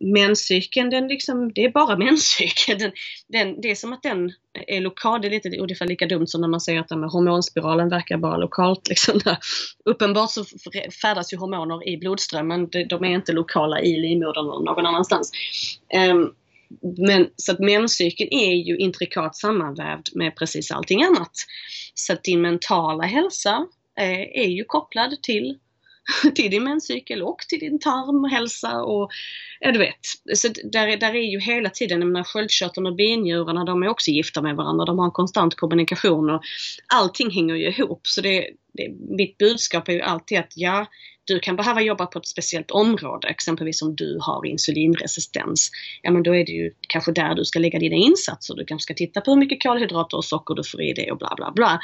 [0.00, 2.78] menscykeln, den liksom, det är bara menscykeln.
[2.78, 2.92] Den,
[3.28, 4.32] den, det är som att den
[4.66, 5.20] är lokal.
[5.20, 8.36] Det är lite ungefär lika dumt som när man säger att den hormonspiralen verkar bara
[8.36, 8.88] lokalt.
[8.88, 9.20] Liksom.
[9.84, 10.44] Uppenbart så
[11.02, 12.68] färdas ju hormoner i blodströmmen.
[12.88, 15.32] De är inte lokala i livmodern eller någon annanstans.
[16.10, 16.34] Um,
[16.98, 21.32] men så att menscykeln är ju intrikat sammanvävd med precis allting annat.
[21.94, 23.66] Så att din mentala hälsa
[24.00, 25.58] eh, är ju kopplad till
[26.34, 29.10] till din menscykel och till din tarmhälsa och
[29.60, 30.00] ja, du vet.
[30.34, 34.10] Så där, där är ju hela tiden, jag menar sköldkörteln och binjurarna de är också
[34.10, 34.84] gifta med varandra.
[34.84, 36.42] De har en konstant kommunikation och
[36.94, 38.00] allting hänger ju ihop.
[38.02, 40.86] Så det, det, mitt budskap är ju alltid att ja,
[41.24, 45.70] du kan behöva jobba på ett speciellt område, exempelvis om du har insulinresistens.
[46.02, 48.54] Ja men då är det ju kanske där du ska lägga dina insatser.
[48.54, 51.18] Du kanske ska titta på hur mycket kolhydrater och socker du får i dig och
[51.18, 51.80] bla bla bla.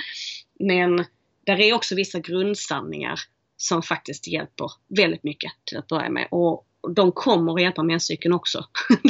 [0.61, 1.05] Men
[1.47, 3.21] där är också vissa grundsanningar
[3.57, 6.29] som faktiskt hjälper väldigt mycket till att börja med.
[6.31, 8.65] Och de kommer att hjälpa menscykeln också.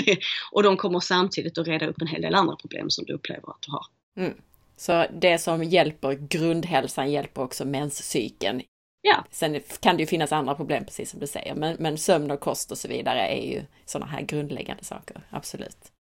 [0.53, 3.51] och de kommer samtidigt att reda upp en hel del andra problem som du upplever
[3.51, 3.87] att du har.
[4.17, 4.39] Mm.
[4.77, 8.63] Så det som hjälper grundhälsan hjälper också menscykeln.
[9.01, 9.25] Ja.
[9.31, 12.41] Sen kan det ju finnas andra problem precis som du säger, men, men sömn och
[12.41, 15.93] kost och så vidare är ju sådana här grundläggande saker, absolut.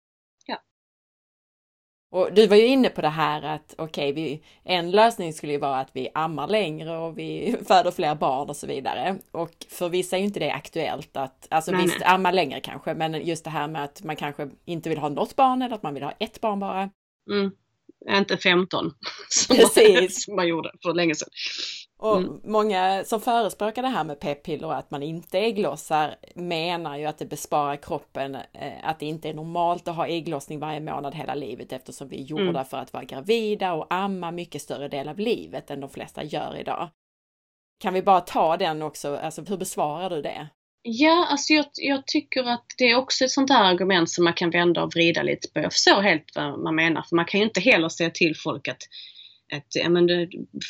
[2.15, 5.59] Och du var ju inne på det här att okej, okay, en lösning skulle ju
[5.59, 9.19] vara att vi ammar längre och vi föder fler barn och så vidare.
[9.31, 12.09] Och för vissa är ju inte det aktuellt att, alltså nej, visst, nej.
[12.09, 15.37] amma längre kanske, men just det här med att man kanske inte vill ha något
[15.37, 16.91] barn eller att man vill ha ett barn bara.
[17.31, 17.51] Mm.
[18.19, 18.91] Inte 15
[19.29, 20.01] som, Precis.
[20.01, 21.29] Man, som man gjorde för länge sedan.
[22.05, 22.41] Och mm.
[22.45, 27.19] många som förespråkar det här med p-piller och att man inte ägglossar menar ju att
[27.19, 31.35] det besparar kroppen, eh, att det inte är normalt att ha ägglossning varje månad hela
[31.35, 32.65] livet eftersom vi är gjorda mm.
[32.65, 36.57] för att vara gravida och amma mycket större del av livet än de flesta gör
[36.57, 36.89] idag.
[37.81, 40.49] Kan vi bara ta den också, alltså hur besvarar du det?
[40.83, 44.35] Ja, alltså jag, jag, tycker att det är också ett sånt här argument som man
[44.35, 45.61] kan vända och vrida lite på.
[45.61, 48.69] Jag förstår helt vad man menar, för man kan ju inte heller säga till folk
[48.69, 48.83] att
[49.53, 50.09] ett, ja, men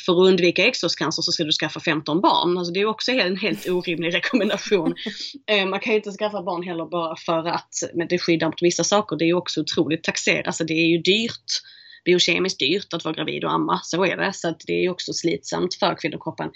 [0.05, 2.57] för att undvika äggstockscancer så ska du skaffa 15 barn.
[2.57, 4.95] Alltså det är också en helt orimlig rekommendation.
[5.47, 8.61] Eh, man kan ju inte skaffa barn heller bara för att men det skyddar mot
[8.61, 9.15] vissa saker.
[9.15, 10.47] Det är ju också otroligt taxerat.
[10.47, 11.61] Alltså det är ju dyrt
[12.05, 14.33] biokemiskt dyrt att vara gravid och amma, så är det.
[14.33, 16.51] Så att det är också slitsamt för kvinnokroppen.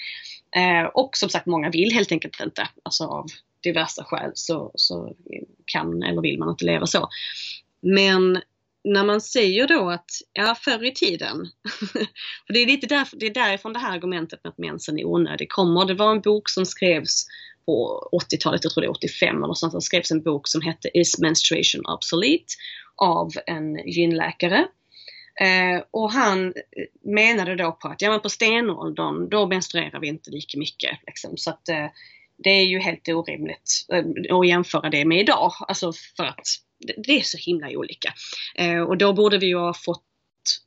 [0.56, 2.68] Eh, och som sagt, många vill helt enkelt inte.
[2.84, 3.26] Alltså av
[3.64, 5.16] diverse skäl så, så
[5.66, 7.10] kan eller vill man inte leva så.
[7.82, 8.42] Men
[8.84, 11.46] när man säger då att, ja förr i tiden,
[12.48, 15.06] för det är lite där, det är därifrån det här argumentet med att mensen är
[15.06, 15.86] onödig kommer.
[15.86, 17.26] Det var en bok som skrevs
[17.66, 20.90] på 80-talet, jag tror det är 85 eller sånt, det skrevs en bok som hette
[20.94, 22.54] Is menstruation obsolete?
[23.00, 24.68] av en gynläkare.
[25.42, 30.08] Eh, och han eh, menade då på att ja, men på stenåldern då menstruerar vi
[30.08, 31.00] inte lika mycket.
[31.08, 31.38] Liksom.
[31.38, 31.88] Så att eh,
[32.38, 35.52] det är ju helt orimligt eh, att jämföra det med idag.
[35.68, 36.48] Alltså för att
[36.80, 38.14] det är så himla olika.
[38.56, 40.04] Eh, och då borde vi ju ha fått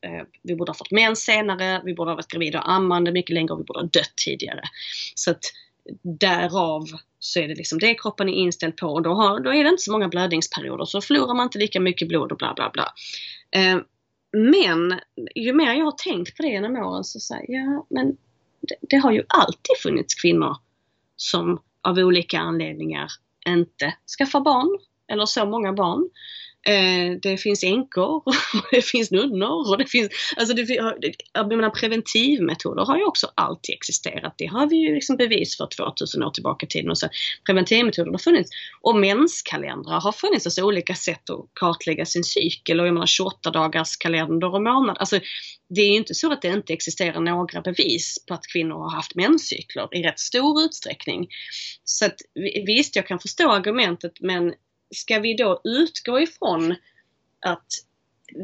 [0.07, 3.35] eh, vi borde ha fått mens senare, vi borde ha varit gravida och ammande mycket
[3.35, 4.63] längre och vi borde ha dött tidigare.
[5.15, 5.45] Så att
[6.03, 6.85] därav
[7.19, 9.71] så är det liksom det kroppen är inställd på och då, har, då är det
[9.71, 12.93] inte så många blödningsperioder så förlorar man inte lika mycket blod och bla bla bla.
[13.51, 13.79] Eh,
[14.33, 15.01] men
[15.35, 18.17] ju mer jag har tänkt på det genom åren så säger jag, men
[18.61, 20.57] det, det har ju alltid funnits kvinnor
[21.17, 23.09] som av olika anledningar
[23.47, 24.79] inte skaffar barn
[25.13, 26.09] eller så många barn.
[26.67, 28.35] Eh, det finns änkor och
[28.71, 30.63] det finns nunnor och det finns, alltså det,
[31.33, 34.35] jag menar preventivmetoder har ju också alltid existerat.
[34.39, 36.91] Det har vi ju liksom bevis för 2000 år tillbaka i tiden.
[36.91, 37.09] Och så
[37.47, 38.51] preventivmetoder har funnits.
[38.81, 43.51] Och menskalendrar har funnits, alltså olika sätt att kartlägga sin cykel och jag menar 28
[43.51, 44.97] dagars kalender och månad.
[45.01, 45.21] Alltså
[45.69, 48.91] det är ju inte så att det inte existerar några bevis på att kvinnor har
[48.91, 51.29] haft menscykler i rätt stor utsträckning.
[51.85, 52.17] Så att
[52.67, 54.53] visst, jag kan förstå argumentet men
[54.95, 56.75] ska vi då utgå ifrån
[57.47, 57.67] att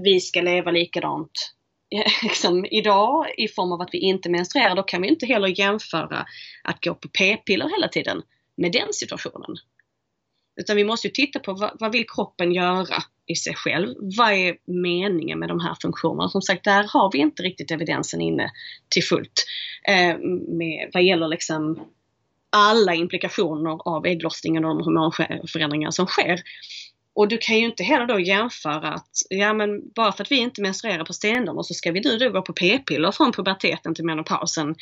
[0.04, 1.54] vi ska leva likadant
[2.22, 6.26] liksom, idag i form av att vi inte menstruerar, då kan vi inte heller jämföra
[6.64, 8.22] att gå på p-piller hela tiden
[8.56, 9.56] med den situationen.
[10.60, 13.94] Utan vi måste ju titta på vad, vad vill kroppen göra i sig själv?
[13.98, 16.28] Vad är meningen med de här funktionerna?
[16.28, 18.50] Som sagt, där har vi inte riktigt evidensen inne
[18.88, 19.44] till fullt.
[19.88, 20.18] Eh,
[20.48, 21.88] med, vad gäller liksom
[22.50, 26.42] alla implikationer av ägglossningen och de hormonförändringar som sker.
[27.14, 30.36] Och du kan ju inte heller då jämföra att, ja men bara för att vi
[30.36, 34.04] inte menstruerar på stenåldern så ska vi nu då gå på p-piller från puberteten till
[34.04, 34.74] menopausen.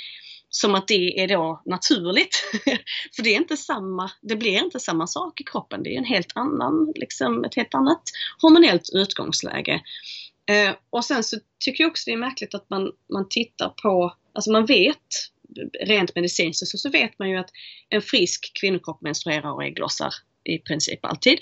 [0.48, 2.36] Som att det är då naturligt.
[3.16, 5.82] för det är inte samma, det blir inte samma sak i kroppen.
[5.82, 8.02] Det är en helt annan, liksom ett helt annat
[8.42, 9.80] hormonellt utgångsläge.
[10.50, 14.14] Eh, och sen så tycker jag också det är märkligt att man, man tittar på,
[14.34, 15.06] alltså man vet
[15.86, 17.50] rent medicinskt så, så vet man ju att
[17.88, 20.14] en frisk kvinnokropp menstruerar och ägglossar
[20.46, 21.38] i princip alltid.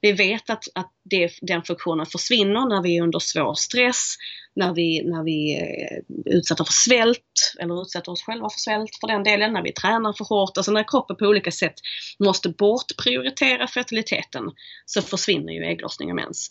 [0.00, 4.14] Vi vet att, att det, den funktionen försvinner när vi är under svår stress,
[4.54, 8.90] när vi, när vi eh, är utsatta för svält eller utsätter oss själva för svält
[9.00, 11.74] för den delen, när vi tränar för hårt, alltså när kroppen på olika sätt
[12.18, 14.44] måste bortprioritera fertiliteten
[14.86, 16.50] så försvinner ju ägglossning och mens.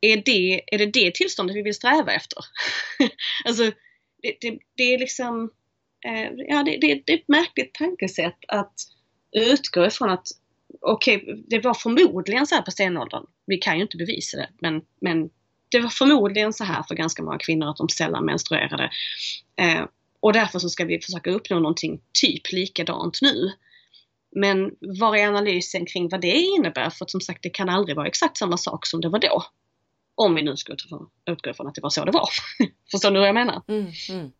[0.00, 2.38] Är det, är det det tillståndet vi vill sträva efter?
[3.44, 3.62] alltså,
[4.22, 5.50] det, det, det är liksom
[6.04, 8.74] Eh, ja, det, det, det, är ett märkligt tankesätt att
[9.32, 10.28] utgå ifrån att
[10.80, 13.26] okej, okay, det var förmodligen så här på stenåldern.
[13.46, 15.30] Vi kan ju inte bevisa det, men, men
[15.68, 18.90] det var förmodligen så här för ganska många kvinnor att de sällan menstruerade.
[19.60, 19.84] Eh,
[20.20, 23.52] och därför så ska vi försöka uppnå någonting typ likadant nu.
[24.36, 24.70] Men
[25.00, 26.90] var är analysen kring vad det innebär?
[26.90, 29.44] För att som sagt, det kan aldrig vara exakt samma sak som det var då.
[30.14, 30.72] Om vi nu ska
[31.26, 32.28] utgå ifrån att det var så det var.
[32.90, 33.62] Förstår du vad jag menar?
[33.68, 34.32] Mm, mm.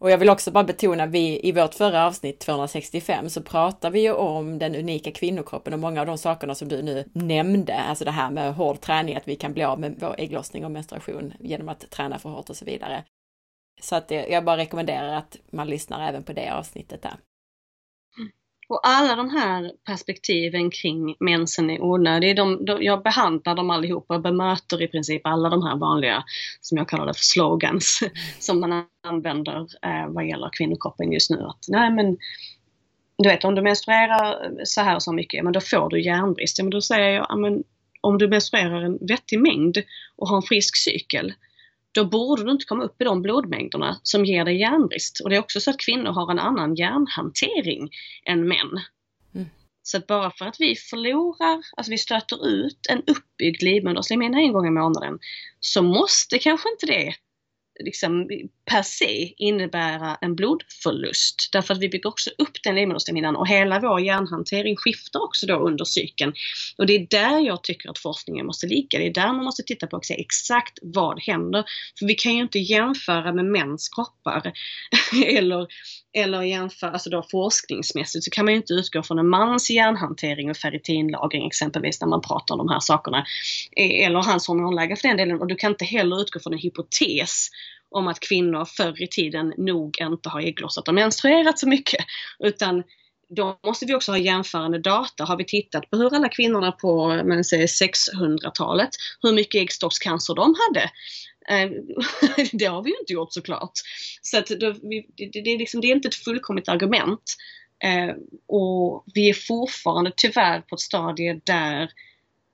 [0.00, 4.00] Och jag vill också bara betona, vi i vårt förra avsnitt 265 så pratar vi
[4.00, 8.04] ju om den unika kvinnokroppen och många av de sakerna som du nu nämnde, alltså
[8.04, 11.32] det här med hård träning, att vi kan bli av med vår ägglossning och menstruation
[11.40, 13.04] genom att träna för hårt och så vidare.
[13.80, 17.16] Så att jag bara rekommenderar att man lyssnar även på det avsnittet där.
[18.70, 22.36] Och alla de här perspektiven kring mensen är onödig.
[22.36, 26.24] De, de, jag behandlar dem allihopa och bemöter i princip alla de här vanliga,
[26.60, 28.00] som jag kallar det för slogans,
[28.38, 31.36] som man använder eh, vad gäller kvinnokroppen just nu.
[31.36, 32.16] Att, nej men,
[33.18, 36.58] du vet om du menstruerar så här och så mycket, men då får du järnbrist.
[36.58, 37.62] Ja, men då säger jag, men,
[38.00, 39.78] om du menstruerar en vettig mängd
[40.16, 41.32] och har en frisk cykel,
[41.92, 45.20] då borde du inte komma upp i de blodmängderna som ger dig järnbrist.
[45.20, 47.90] Och det är också så att kvinnor har en annan järnhantering
[48.26, 48.80] än män.
[49.34, 49.48] Mm.
[49.82, 54.52] Så att bara för att vi förlorar, alltså vi stöter ut en uppbyggd livmoderslemhinna en
[54.52, 55.18] gång i månaden,
[55.60, 57.14] så måste kanske inte det
[57.84, 58.28] liksom,
[58.64, 61.48] per se innebära en blodförlust.
[61.52, 65.54] Därför att vi bygger också upp den livmoderslemhinnan och hela vår hjärnhantering skiftar också då
[65.54, 66.32] under cykeln.
[66.78, 68.98] Och det är där jag tycker att forskningen måste ligga.
[68.98, 71.64] Det är där man måste titta på och se exakt vad händer.
[71.98, 74.52] För vi kan ju inte jämföra med mäns kroppar
[75.26, 75.66] eller,
[76.12, 80.50] eller jämföra, alltså då forskningsmässigt så kan man ju inte utgå från en mans hjärnhantering
[80.50, 83.24] och ferritinlagring exempelvis när man pratar om de här sakerna.
[83.76, 86.58] E, eller hans hormonläge för den delen och du kan inte heller utgå från en
[86.58, 87.48] hypotes
[87.90, 92.04] om att kvinnor förr i tiden nog inte har ägglossat och menstruerat så mycket.
[92.38, 92.82] Utan
[93.36, 95.24] då måste vi också ha jämförande data.
[95.24, 98.90] Har vi tittat på hur alla kvinnorna på 600-talet,
[99.22, 100.90] hur mycket äggstockscancer de hade?
[101.48, 101.70] Eh,
[102.52, 103.72] det har vi ju inte gjort såklart.
[104.22, 104.56] Så att det,
[105.16, 107.36] det, är liksom, det är inte ett fullkomligt argument.
[107.84, 108.14] Eh,
[108.48, 111.90] och vi är fortfarande tyvärr på ett stadie där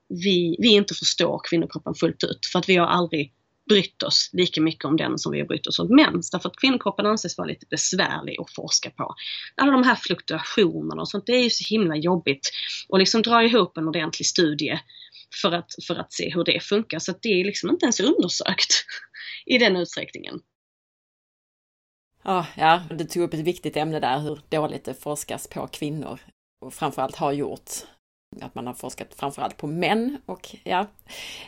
[0.09, 2.45] vi, vi inte förstår kvinnokroppen fullt ut.
[2.51, 3.33] För att vi har aldrig
[3.67, 6.31] brytt oss lika mycket om den som vi har brytt oss om mens.
[6.31, 9.15] Därför att kvinnokroppen anses vara lite besvärlig att forska på.
[9.55, 12.49] Alla de här fluktuationerna och sånt, det är ju så himla jobbigt.
[12.89, 14.79] Och liksom dra ihop en ordentlig studie
[15.41, 16.99] för att, för att se hur det funkar.
[16.99, 18.85] Så att det är liksom inte ens undersökt
[19.45, 20.39] i den utsträckningen.
[22.23, 26.19] Ja, ja, du tog upp ett viktigt ämne där, hur dåligt det forskas på kvinnor
[26.61, 27.69] och framförallt har gjort
[28.41, 30.85] att man har forskat framförallt på män och ja,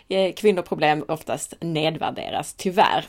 [0.07, 3.05] eh, kvinnoproblem oftast nedvärderas, tyvärr.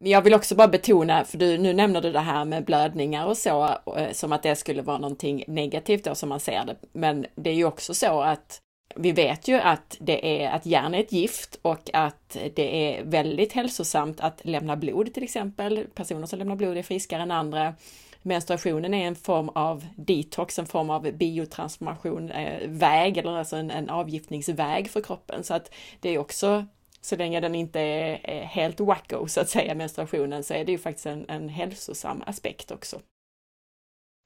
[0.00, 3.26] Men jag vill också bara betona, för du, nu nämner du det här med blödningar
[3.26, 6.76] och så, eh, som att det skulle vara någonting negativt då som man ser det.
[6.92, 8.60] Men det är ju också så att
[8.96, 13.04] vi vet ju att det är att järn är ett gift och att det är
[13.04, 15.86] väldigt hälsosamt att lämna blod till exempel.
[15.94, 17.74] Personer som lämnar blod är friskare än andra
[18.22, 23.70] menstruationen är en form av detox, en form av biotransformation, eh, väg eller alltså en,
[23.70, 25.44] en avgiftningsväg för kroppen.
[25.44, 26.66] Så att det är också,
[27.00, 30.78] så länge den inte är, helt wacko så att säga, menstruationen, så är det ju
[30.78, 33.00] faktiskt en, en hälsosam aspekt också.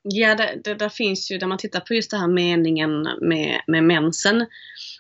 [0.09, 3.61] Ja, det, det, där finns ju, när man tittar på just det här meningen med,
[3.67, 4.47] med mensen,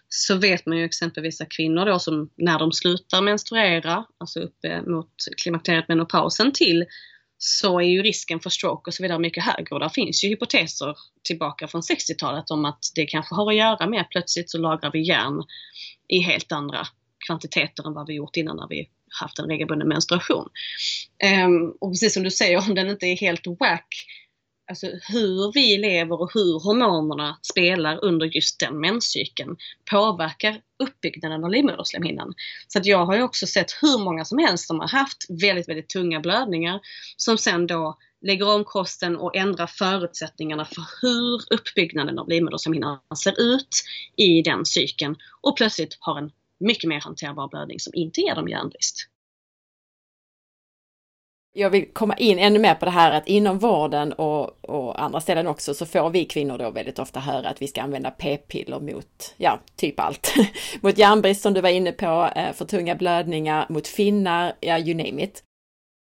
[0.08, 4.64] så vet man ju exempelvis att kvinnor då som när de slutar menstruera, alltså upp
[4.64, 5.10] eh, mot
[5.42, 6.84] klimakteriet menopausen till
[7.38, 9.74] så är ju risken för stroke och så vidare mycket högre.
[9.74, 13.86] Och där finns ju hypoteser tillbaka från 60-talet om att det kanske har att göra
[13.86, 15.42] med att plötsligt så lagrar vi järn
[16.08, 16.86] i helt andra
[17.26, 18.88] kvantiteter än vad vi gjort innan när vi
[19.20, 20.48] haft en regelbunden menstruation.
[21.44, 23.88] Um, och precis som du säger, om den inte är helt wack
[24.68, 29.56] alltså hur vi lever och hur hormonerna spelar under just den menscykeln
[29.90, 32.34] påverkar uppbyggnaden av livmoderslemhinnan.
[32.68, 35.68] Så att jag har ju också sett hur många som helst som har haft väldigt,
[35.68, 36.80] väldigt tunga blödningar
[37.16, 43.40] som sen då lägger om kosten och ändrar förutsättningarna för hur uppbyggnaden av livmoderslemhinnan ser
[43.40, 43.68] ut
[44.16, 48.48] i den cykeln och plötsligt har en mycket mer hanterbar blödning som inte ger dem
[48.48, 49.08] järnbrist
[51.56, 55.20] jag vill komma in ännu mer på det här att inom vården och, och, andra
[55.20, 58.80] ställen också så får vi kvinnor då väldigt ofta höra att vi ska använda p-piller
[58.80, 60.34] mot, ja, typ allt.
[60.80, 64.94] mot järnbrist som du var inne på, eh, för tunga blödningar, mot finnar, ja, you
[64.94, 65.42] name it.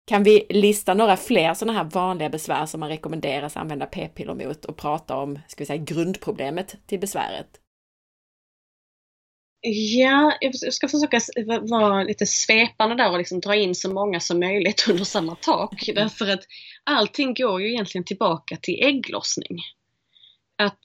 [0.07, 4.65] Kan vi lista några fler sådana här vanliga besvär som man rekommenderas använda p-piller mot
[4.65, 7.47] och prata om, ska vi säga, grundproblemet till besväret?
[9.63, 11.19] Ja, jag ska försöka
[11.61, 15.87] vara lite svepande där och liksom dra in så många som möjligt under samma tak.
[15.87, 16.03] Mm.
[16.03, 16.43] Därför att
[16.83, 19.59] allting går ju egentligen tillbaka till ägglossning.
[20.57, 20.79] Att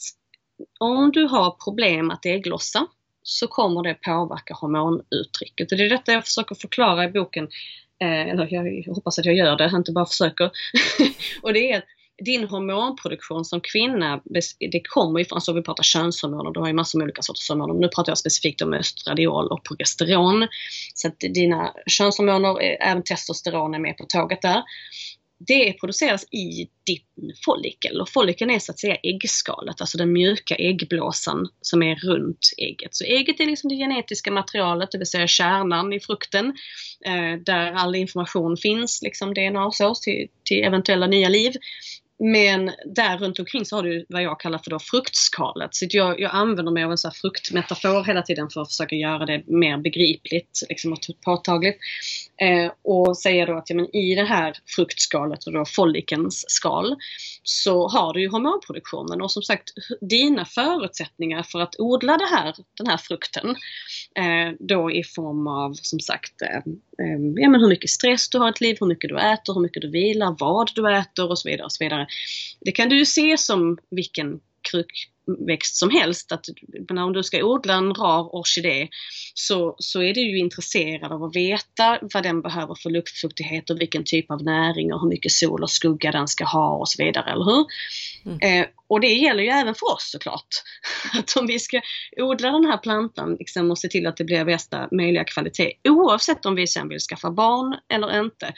[0.80, 2.86] om du har problem att ägglossa
[3.22, 5.72] så kommer det påverka hormonuttrycket.
[5.72, 7.48] Och det är detta jag försöker förklara i boken.
[8.00, 10.50] Eh, eller jag hoppas att jag gör det, inte bara försöker.
[11.42, 11.84] och det är att
[12.24, 14.20] din hormonproduktion som kvinna,
[14.72, 17.48] det kommer ju från, alltså vi pratar könshormoner, du har ju massor med olika sorters
[17.48, 17.74] hormoner.
[17.74, 20.48] Nu pratar jag specifikt om östradiol och progesteron.
[20.94, 24.62] Så att dina könshormoner, eh, även testosteron är med på tåget där.
[25.38, 30.54] Det produceras i din follikel och follikeln är så att säga äggskalet, alltså den mjuka
[30.54, 32.94] äggblåsan som är runt ägget.
[32.94, 36.46] Så ägget är liksom det genetiska materialet, det vill säga kärnan i frukten,
[37.06, 41.52] eh, där all information finns, liksom DNA och så, till, till eventuella nya liv.
[42.18, 45.74] Men där runt omkring så har du vad jag kallar för då fruktskalet.
[45.74, 49.26] Så jag, jag använder mig av en sån fruktmetafor hela tiden för att försöka göra
[49.26, 51.78] det mer begripligt liksom, och påtagligt.
[52.42, 56.96] Eh, och säger då att ja, men i det här fruktskalet och då follikens skal
[57.42, 59.70] så har du ju hormonproduktionen och som sagt
[60.00, 63.56] dina förutsättningar för att odla det här, den här frukten
[64.14, 66.56] eh, då i form av som sagt eh,
[67.06, 69.54] eh ja, men hur mycket stress du har i ditt liv, hur mycket du äter,
[69.54, 71.64] hur mycket du vilar, vad du äter och så vidare.
[71.64, 72.06] Och så vidare.
[72.60, 74.40] Det kan du ju se som vilken
[74.70, 75.10] kruk
[75.46, 76.32] växt som helst.
[76.32, 76.44] Att,
[76.88, 78.88] men om du ska odla en rar orkidé
[79.34, 83.80] så, så är du ju intresserad av att veta vad den behöver för luftfuktighet och
[83.80, 87.04] vilken typ av näring och hur mycket sol och skugga den ska ha och så
[87.04, 87.66] vidare, eller hur?
[88.26, 88.62] Mm.
[88.62, 90.48] Eh, och det gäller ju även för oss såklart.
[91.18, 91.80] Att om vi ska
[92.16, 96.46] odla den här plantan liksom, och se till att det blir bästa möjliga kvalitet, oavsett
[96.46, 98.54] om vi sen vill skaffa barn eller inte,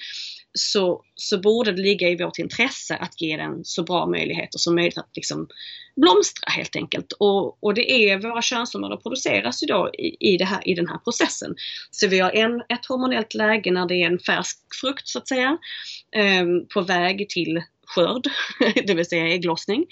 [0.52, 4.74] så, så borde det ligga i vårt intresse att ge den så bra möjligheter som
[4.74, 5.48] möjligt att liksom
[5.96, 7.12] blomstra helt enkelt.
[7.12, 10.88] Och, och det är våra könshormoner produceras ju då i, i, det här, i den
[10.88, 11.54] här processen.
[11.90, 15.28] Så vi har en, ett hormonellt läge när det är en färsk frukt så att
[15.28, 15.58] säga,
[16.16, 16.44] eh,
[16.74, 18.28] på väg till skörd,
[18.86, 19.86] det vill säga ägglossning.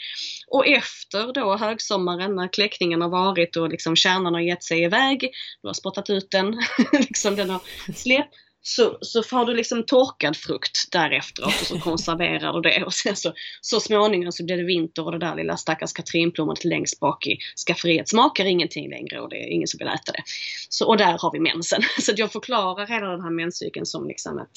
[0.48, 5.20] Och efter då högsommaren när kläckningen har varit och liksom kärnan har gett sig iväg,
[5.62, 6.56] du har spottat ut den,
[6.92, 7.60] liksom den har
[7.94, 8.34] släppt,
[8.66, 13.16] så, så får du liksom torkad frukt därefter och så konserverar du det och sen
[13.16, 17.26] så, så småningom så blir det vinter och det där lilla stackars katrinplommonet längst bak
[17.26, 20.22] i skafferiet smakar ingenting längre och det är ingen som vill äta det.
[20.68, 21.82] Så, och där har vi mensen.
[22.00, 24.50] Så jag förklarar hela den här menscykeln som liksom ett,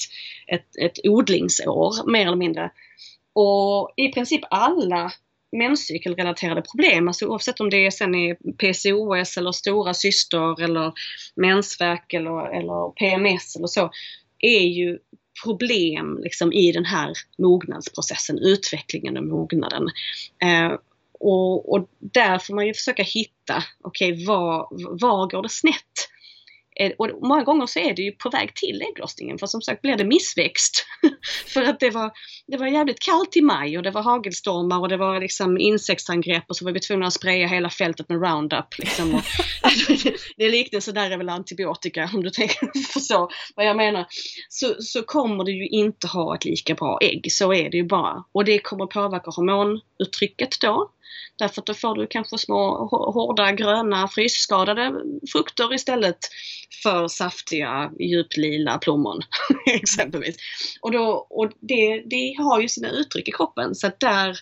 [0.46, 2.70] ett, ett odlingsår mer eller mindre.
[3.34, 5.12] Och i princip alla
[5.52, 10.92] menscykelrelaterade problem, alltså oavsett om det är sen är PCOS eller stora syster eller
[11.36, 13.90] mensvärk eller, eller PMS eller så,
[14.38, 14.98] är ju
[15.44, 19.88] problem liksom i den här mognadsprocessen, utvecklingen och mognaden.
[20.42, 20.78] Eh,
[21.20, 24.68] och, och där får man ju försöka hitta, okej okay, var,
[25.00, 26.10] var går det snett?
[26.80, 29.82] Eh, och många gånger så är det ju på väg till ägglossningen för som sagt
[29.82, 30.86] blir det missväxt.
[31.46, 32.12] för att det var,
[32.46, 36.44] det var jävligt kallt i maj och det var hagelstormar och det var liksom insektsangrepp
[36.48, 38.78] och så var vi tvungna att spraya hela fältet med Roundup.
[38.78, 39.14] Liksom.
[39.14, 39.22] Och,
[40.36, 44.06] det är liknelse där är väl antibiotika om du tänker förstå vad jag menar.
[44.48, 47.84] Så, så kommer du ju inte ha ett lika bra ägg, så är det ju
[47.84, 48.24] bara.
[48.32, 50.90] Och det kommer påverka hormonuttrycket då.
[51.38, 54.94] Därför att då får du kanske små hårda gröna frysskadade
[55.32, 56.18] frukter istället
[56.82, 59.20] för saftiga djuplila plommon
[59.66, 60.36] exempelvis.
[60.80, 64.38] Och, då, och det, det har ju sina uttryck i kroppen så att där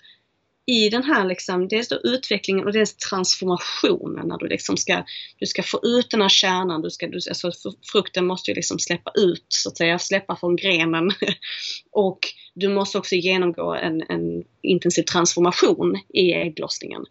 [0.69, 5.05] i den här liksom, dels då utvecklingen och dels transformationen när du liksom ska,
[5.39, 7.51] du ska få ut den här kärnan, du ska, du, alltså
[7.93, 11.11] frukten måste ju liksom släppa ut så att säga, släppa från grenen.
[11.93, 12.19] och
[12.55, 17.05] du måste också genomgå en, en intensiv transformation i ägglossningen.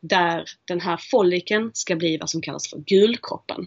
[0.00, 3.66] Där den här folliken ska bli vad som kallas för gulkroppen.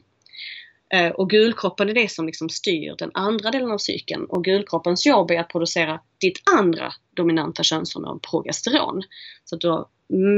[0.94, 5.06] Eh, och gulkroppen är det som liksom styr den andra delen av cykeln och gulkroppens
[5.06, 9.04] jobb är att producera ditt andra dominanta könshormon progesteron.
[9.44, 9.88] Så du har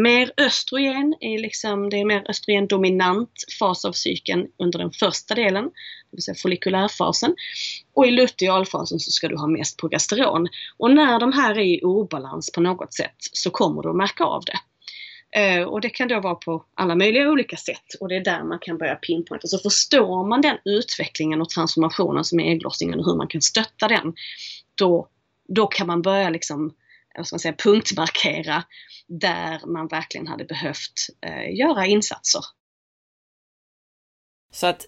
[0.04, 5.64] mer östrogen, är liksom, det är mer östrogendominant fas av cykeln under den första delen,
[5.64, 5.72] det
[6.12, 7.36] vill säga follikulärfasen.
[7.94, 10.48] Och i lutealfasen så ska du ha mest progesteron.
[10.78, 14.24] Och när de här är i obalans på något sätt så kommer du att märka
[14.24, 14.58] av det.
[15.36, 18.44] Eh, och det kan då vara på alla möjliga olika sätt och det är där
[18.44, 19.48] man kan börja pinpointa.
[19.48, 23.88] Så förstår man den utvecklingen och transformationen som är ägglossningen och hur man kan stötta
[23.88, 24.14] den,
[24.76, 25.08] då,
[25.48, 26.74] då kan man börja liksom,
[27.18, 28.64] vad ska man säga, punktmarkera
[29.08, 32.42] där man verkligen hade behövt eh, göra insatser.
[34.54, 34.88] Så att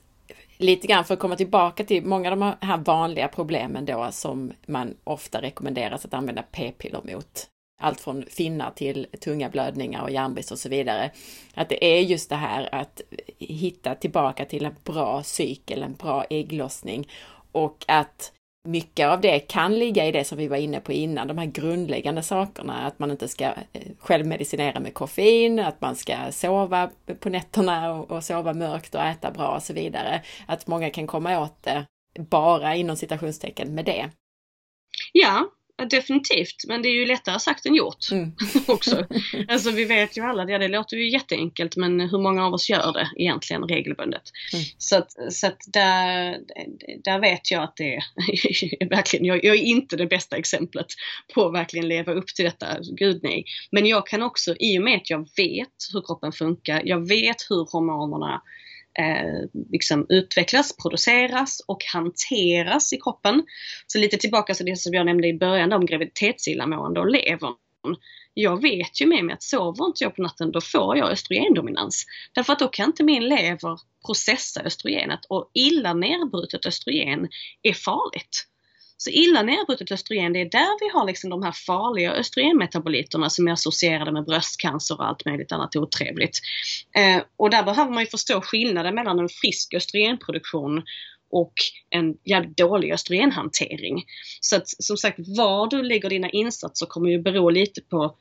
[0.58, 4.54] lite grann för att komma tillbaka till många av de här vanliga problemen då som
[4.66, 7.48] man ofta rekommenderas att använda p-piller mot
[7.80, 11.12] allt från finnar till tunga blödningar och järnbrist och så vidare.
[11.54, 13.02] Att det är just det här att
[13.38, 17.08] hitta tillbaka till en bra cykel, en bra ägglossning
[17.52, 18.32] och att
[18.68, 21.46] mycket av det kan ligga i det som vi var inne på innan, de här
[21.46, 26.90] grundläggande sakerna, att man inte ska eh, självmedicinera med koffein, att man ska sova
[27.20, 30.22] på nätterna och sova mörkt och äta bra och så vidare.
[30.46, 31.86] Att många kan komma åt det
[32.20, 34.10] bara inom citationstecken med det.
[35.14, 35.50] Ja,
[35.86, 38.32] definitivt, men det är ju lättare sagt än gjort mm.
[38.68, 39.06] också.
[39.48, 42.70] Alltså vi vet ju alla det, det låter ju jätteenkelt men hur många av oss
[42.70, 44.22] gör det egentligen regelbundet?
[44.54, 44.66] Mm.
[44.78, 46.38] Så att, så att där,
[47.04, 50.88] där vet jag att det är verkligen, jag, jag, är inte det bästa exemplet
[51.34, 53.46] på att verkligen leva upp till detta, gud nej.
[53.72, 57.38] Men jag kan också, i och med att jag vet hur kroppen funkar, jag vet
[57.50, 58.42] hur hormonerna
[59.00, 63.44] eh, liksom utvecklas, produceras och hanteras i kroppen.
[63.88, 67.56] Så lite tillbaka till det som jag nämnde i början om graviditetsillamående och levern.
[68.34, 72.06] Jag vet ju med mig att sover inte jag på natten då får jag östrogendominans.
[72.34, 77.30] Därför att då kan inte min lever processa östrogenet och illa nerbrutet östrogen
[77.64, 78.46] är farligt.
[79.02, 83.48] Så illa nedbrutet östrogen, det är där vi har liksom de här farliga östrogenmetaboliterna som
[83.48, 86.40] är associerade med bröstcancer och allt möjligt annat otrevligt.
[86.98, 90.84] Eh, och där behöver man ju förstå skillnaden mellan en frisk östrogenproduktion
[91.32, 91.54] och
[91.90, 94.04] en jävligt dålig östrogenhantering.
[94.42, 98.16] Så att som sagt, var du lägger dina insatser kommer ju bero lite på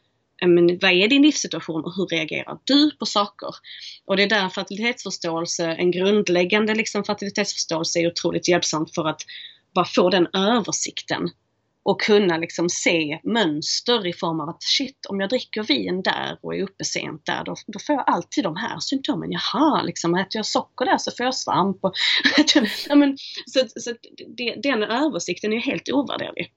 [0.47, 3.49] men, vad är din livssituation och hur reagerar du på saker?
[4.05, 9.23] Och det är där fertilitetsförståelse, en grundläggande liksom, fertilitetsförståelse är otroligt hjälpsamt för att
[9.79, 11.31] bara få den översikten
[11.83, 16.39] och kunna liksom se mönster i form av att shit, om jag dricker vin där
[16.43, 19.33] och är uppe sent där, då, då får jag alltid de här symptomen.
[19.33, 21.79] Jaha, liksom äter jag socker där så får jag svamp.
[21.81, 21.93] Och,
[22.89, 23.95] ja, men, så så
[24.37, 26.53] det, den översikten är helt ovärderlig.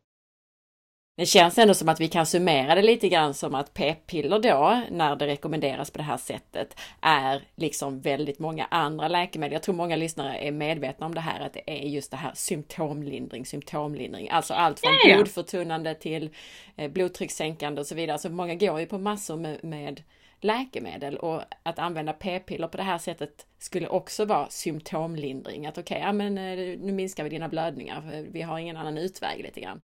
[1.18, 4.82] Det känns ändå som att vi kan summera det lite grann som att p-piller då,
[4.92, 9.54] när det rekommenderas på det här sättet, är liksom väldigt många andra läkemedel.
[9.54, 12.32] Jag tror många lyssnare är medvetna om det här, att det är just det här
[12.36, 16.30] symptomlindring, symptomlindring, alltså allt från ja, blodförtunnande till
[16.76, 18.18] eh, blodtryckssänkande och så vidare.
[18.18, 20.04] Så många går ju på massor med, med
[20.40, 25.66] läkemedel och att använda p-piller på det här sättet skulle också vara symptomlindring.
[25.68, 28.98] Att okej, okay, ja men eh, nu minskar vi dina blödningar, vi har ingen annan
[28.98, 29.82] utväg lite grann.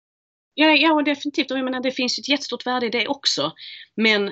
[0.60, 1.50] Ja, ja definitivt.
[1.50, 3.52] Och jag menar, det finns ett jättestort värde i det också.
[3.96, 4.30] Men,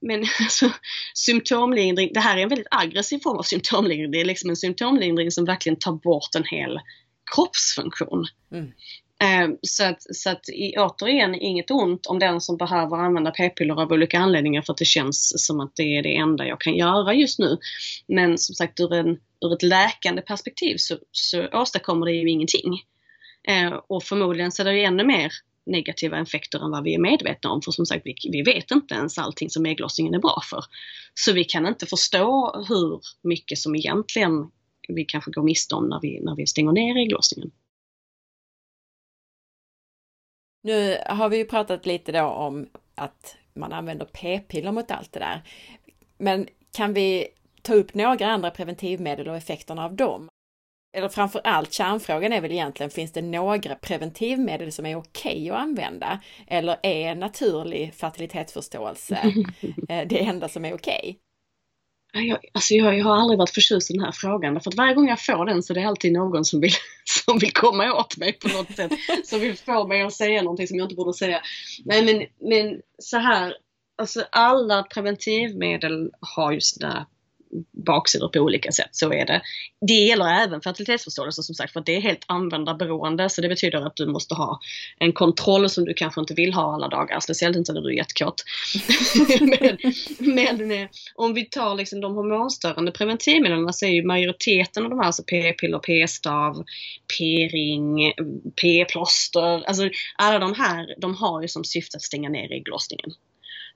[0.00, 0.70] men alltså,
[1.14, 4.10] symptomlindring, det här är en väldigt aggressiv form av symptomlindring.
[4.10, 6.80] Det är liksom en symptomlindring som verkligen tar bort en hel
[7.34, 8.24] kroppsfunktion.
[8.52, 8.72] Mm.
[9.20, 10.44] Eh, så att, så att
[10.78, 14.84] återigen, inget ont om den som behöver använda p-piller av olika anledningar för att det
[14.84, 17.58] känns som att det är det enda jag kan göra just nu.
[18.08, 19.08] Men som sagt ur, en,
[19.44, 22.82] ur ett läkande perspektiv så, så åstadkommer det ju ingenting.
[23.46, 25.32] Eh, och förmodligen så är det ännu mer
[25.66, 27.62] negativa effekter än vad vi är medvetna om.
[27.62, 30.64] För som sagt, vi, vi vet inte ens allting som ägglossningen är bra för.
[31.14, 34.50] Så vi kan inte förstå hur mycket som egentligen
[34.88, 37.50] vi kanske går miste om när vi, när vi stänger ner ägglossningen.
[40.62, 45.18] Nu har vi ju pratat lite då om att man använder p-piller mot allt det
[45.18, 45.42] där.
[46.18, 47.28] Men kan vi
[47.62, 50.28] ta upp några andra preventivmedel och effekterna av dem?
[50.96, 55.50] Eller framför allt kärnfrågan är väl egentligen, finns det några preventivmedel som är okej okay
[55.50, 56.20] att använda?
[56.46, 59.14] Eller är naturlig fertilitetsförståelse
[59.88, 61.18] eh, det enda som är okej?
[62.12, 62.28] Okay?
[62.28, 64.94] Jag, alltså jag, jag, har aldrig varit förtjust i den här frågan för att varje
[64.94, 66.72] gång jag får den så är det alltid någon som vill,
[67.24, 68.92] som vill komma åt mig på något sätt.
[69.24, 71.40] Som vill få mig att säga någonting som jag inte borde säga.
[71.84, 73.54] Nej men, men så här,
[73.98, 77.06] alltså alla preventivmedel har ju sina
[77.86, 79.42] baksidor på olika sätt, så är det.
[79.86, 83.96] Det gäller även fertilitetsförståelse som sagt för det är helt användarberoende så det betyder att
[83.96, 84.60] du måste ha
[84.98, 87.96] en kontroll som du kanske inte vill ha alla dagar, speciellt inte när du är
[87.96, 88.44] jättekåt.
[89.40, 89.78] men,
[90.18, 94.98] men eh, om vi tar liksom de hormonstörande preventivmedlen så är ju majoriteten av de
[94.98, 96.64] här, alltså p-piller, p-stav,
[97.18, 98.12] p-ring,
[98.62, 103.10] p-plåster, alltså alla de här, de har ju som syfte att stänga ner ägglossningen.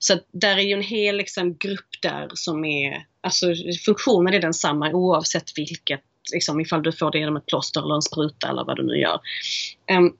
[0.03, 3.45] Så där är ju en hel liksom, grupp där som är, alltså
[3.85, 6.01] funktionen är densamma oavsett vilket,
[6.33, 8.97] liksom, ifall du får det genom ett plåster eller en spruta eller vad du nu
[8.97, 9.19] gör.
[9.97, 10.17] Um,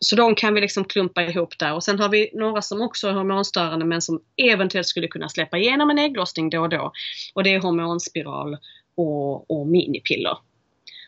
[0.00, 3.08] så de kan vi liksom klumpa ihop där och sen har vi några som också
[3.08, 6.92] är hormonstörande men som eventuellt skulle kunna släppa igenom en ägglossning då och då.
[7.34, 8.56] Och det är hormonspiral
[8.94, 10.36] och, och minipiller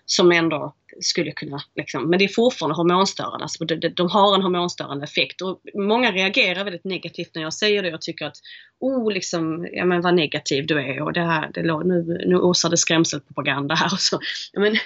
[0.07, 3.45] som ändå skulle kunna, liksom, men det är fortfarande hormonstörande.
[3.45, 7.83] Alltså de, de, har en hormonstörande effekt och många reagerar väldigt negativt när jag säger
[7.83, 7.89] det.
[7.89, 8.37] Jag tycker att,
[8.81, 12.71] oh liksom, ja men vad negativ du är och det här, det, nu, nu osar
[12.71, 14.21] det skrämselpropaganda här och så.
[14.53, 14.77] Ja, men,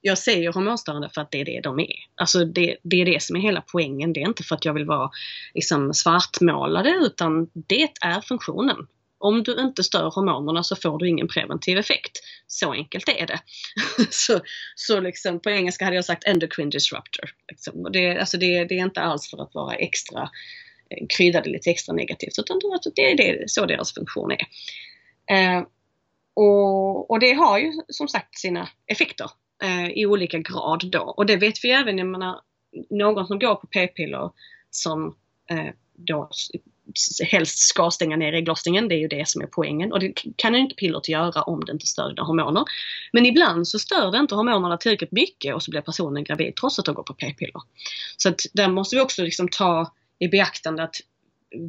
[0.00, 1.96] jag säger hormonstörande för att det är det de är.
[2.14, 4.12] Alltså det, det är det som är hela poängen.
[4.12, 5.10] Det är inte för att jag vill vara
[5.54, 8.76] liksom, svartmålade utan det är funktionen.
[9.24, 12.20] Om du inte stör hormonerna så får du ingen preventiv effekt.
[12.46, 13.40] Så enkelt är det.
[14.10, 14.40] så
[14.74, 17.30] så liksom, på engelska hade jag sagt endocrine disruptor.
[17.48, 17.92] Liksom.
[17.92, 20.30] Det, alltså det, det, är inte alls för att vara extra
[21.20, 24.46] eh, lite extra negativt utan alltså- det är det, så deras funktion är.
[25.36, 25.62] Eh,
[26.34, 29.30] och, och, det har ju som sagt sina effekter
[29.62, 31.00] eh, i olika grad då.
[31.00, 32.40] Och det vet vi även, jag menar,
[32.90, 34.30] någon som går på p-piller
[34.70, 35.16] som
[35.50, 36.28] eh, då
[37.30, 38.88] helst ska stänga ner ägglossningen.
[38.88, 41.64] Det är ju det som är poängen och det kan ju inte pillret göra om
[41.64, 42.64] det inte stör dina hormoner.
[43.12, 46.78] Men ibland så stör det inte hormonerna tillräckligt mycket och så blir personen gravid trots
[46.78, 47.62] att de går på p-piller.
[48.16, 50.96] Så att där måste vi också liksom ta i beaktande att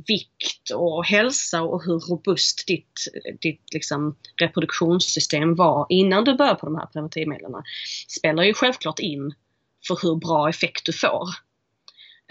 [0.08, 3.00] vikt och hälsa och hur robust ditt,
[3.42, 7.52] ditt liksom reproduktionssystem var innan du började på de här preventivmedlen
[8.08, 9.34] spelar ju självklart in
[9.88, 11.30] för hur bra effekt du får.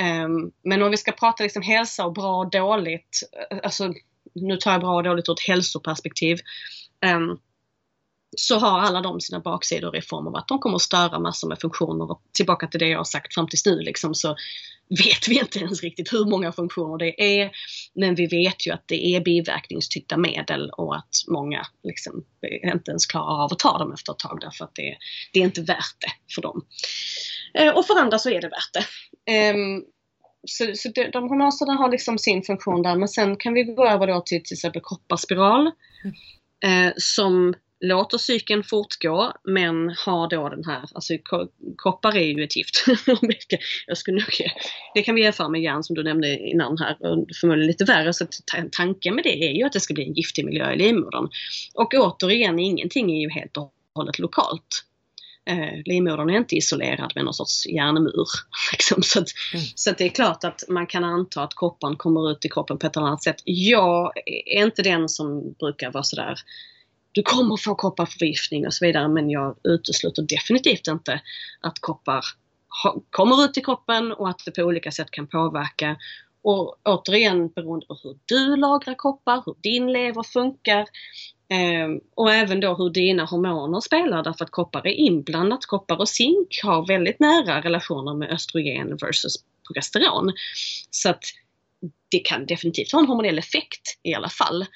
[0.02, 3.92] Um, men om vi ska prata liksom hälsa och bra och dåligt, eh, alltså
[4.34, 6.38] nu tar jag bra och dåligt ur ett hälsoperspektiv,
[7.06, 7.38] um,
[8.36, 11.48] så har alla de sina baksidor i form av att de kommer att störa massor
[11.48, 12.10] med funktioner.
[12.10, 14.36] Och tillbaka till det jag har sagt fram tills nu liksom, så
[14.88, 17.50] vet vi inte ens riktigt hur många funktioner det är.
[17.94, 22.24] Men vi vet ju att det är biverkningstyckta medel och att många liksom
[22.74, 24.96] inte ens klarar av att ta dem efter ett tag därför att det,
[25.32, 26.62] det är inte värt det för dem.
[27.58, 28.84] Eh, och för andra så är det värt det.
[29.32, 29.84] Ehm,
[30.46, 33.86] så, så de, de hormonerna har liksom sin funktion där men sen kan vi gå
[33.86, 35.70] över då till till exempel kopparspiral.
[36.04, 36.86] Mm.
[36.88, 41.14] Eh, som låter cykeln fortgå men har då den här, alltså
[41.76, 42.84] koppar är ju ett gift.
[43.86, 44.50] jag skulle nog,
[44.94, 48.12] det kan vi jämföra med järn som du nämnde innan här, och förmodligen lite värre.
[48.12, 48.26] Så
[48.72, 51.28] tanken med det är ju att det ska bli en giftig miljö i livmodern.
[51.74, 54.84] Och återigen, ingenting är ju helt och hållet lokalt.
[55.46, 58.26] Eh, livmodern är inte isolerad med någon sorts järnmur.
[58.72, 59.02] Liksom.
[59.02, 59.66] Så, att, mm.
[59.74, 62.78] så att det är klart att man kan anta att kopparn kommer ut i kroppen
[62.78, 63.42] på ett eller annat sätt.
[63.44, 64.12] Jag
[64.46, 66.38] är inte den som brukar vara sådär
[67.14, 71.20] du kommer få kopparförgiftning och så vidare men jag utesluter definitivt inte
[71.60, 72.24] att koppar
[73.10, 75.96] kommer ut i kroppen och att det på olika sätt kan påverka.
[76.42, 80.86] Och återigen beroende på hur du lagrar koppar, hur din lever funkar
[81.48, 85.66] eh, och även då hur dina hormoner spelar därför att koppar är inblandat.
[85.66, 89.34] Koppar och zink har väldigt nära relationer med östrogen versus
[89.66, 90.32] progesteron.
[90.90, 91.24] Så att
[92.10, 94.66] det kan definitivt ha en hormonell effekt i alla fall.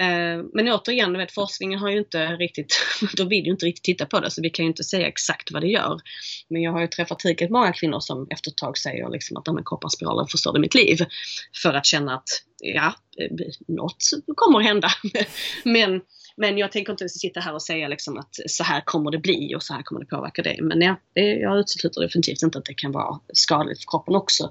[0.00, 2.80] Eh, men återigen, vet, forskningen har ju inte riktigt,
[3.16, 5.50] de vill ju inte riktigt titta på det så vi kan ju inte säga exakt
[5.52, 6.00] vad det gör.
[6.48, 9.44] Men jag har ju träffat tillräckligt många kvinnor som efter ett tag säger liksom att
[9.44, 10.98] de här kopparspiralen förstörde mitt liv.
[11.62, 12.28] För att känna att
[12.58, 13.30] ja, eh,
[13.68, 14.02] något
[14.36, 14.88] kommer att hända.
[15.64, 16.00] men,
[16.36, 19.54] men jag tänker inte sitta här och säga liksom att så här kommer det bli
[19.54, 20.58] och så här kommer det påverka dig.
[20.62, 24.50] Men ja, jag utesluter definitivt inte att det kan vara skadligt för kroppen också.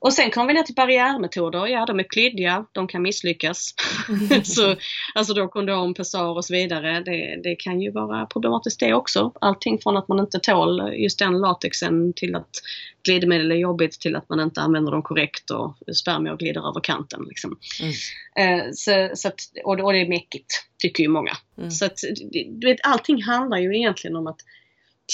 [0.00, 1.66] Och sen kommer vi ner till barriärmetoder.
[1.66, 3.74] Ja, de är klyddiga, de kan misslyckas.
[4.44, 4.76] så,
[5.14, 7.00] alltså då kondom, pessar och så vidare.
[7.00, 9.32] Det, det, kan ju vara problematiskt det också.
[9.40, 12.50] Allting från att man inte tål just den latexen till att
[13.04, 17.24] glidmedel är jobbigt till att man inte använder dem korrekt och spermier glider över kanten.
[17.28, 17.58] Liksom.
[17.82, 18.60] Mm.
[18.60, 21.36] Eh, så, så att, och, och, det är mäckigt, tycker ju många.
[21.58, 21.70] Mm.
[21.70, 21.98] Så att,
[22.48, 24.40] du vet, allting handlar ju egentligen om att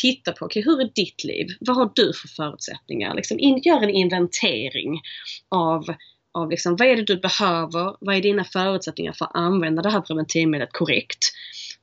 [0.03, 1.47] titta på, okay, hur är ditt liv?
[1.61, 3.15] Vad har du för förutsättningar?
[3.15, 5.01] Liksom in, gör en inventering
[5.49, 5.85] av,
[6.33, 7.97] av liksom, vad är det du behöver?
[8.01, 11.33] Vad är dina förutsättningar för att använda det här preventivmedlet korrekt?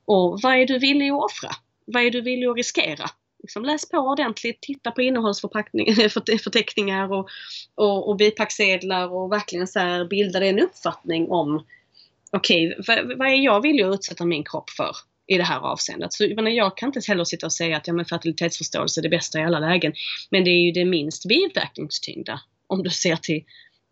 [0.04, 1.50] Och vad är du villig att offra?
[1.86, 3.04] Vad är du villig att riskera?
[3.42, 7.28] Liksom läs på ordentligt, titta på innehållsförteckningar och,
[7.74, 11.66] och, och bipacksedlar och verkligen så här bilda dig en uppfattning om
[12.32, 14.96] okej, okay, vad, vad är jag villig att utsätta min kropp för?
[15.26, 16.12] I det här avseendet.
[16.12, 19.02] Så jag, menar, jag kan inte heller sitta och säga att ja, men fertilitetsförståelse är
[19.02, 19.92] det bästa i alla lägen.
[20.30, 23.44] Men det är ju det minst biverkningstyngda om du ser till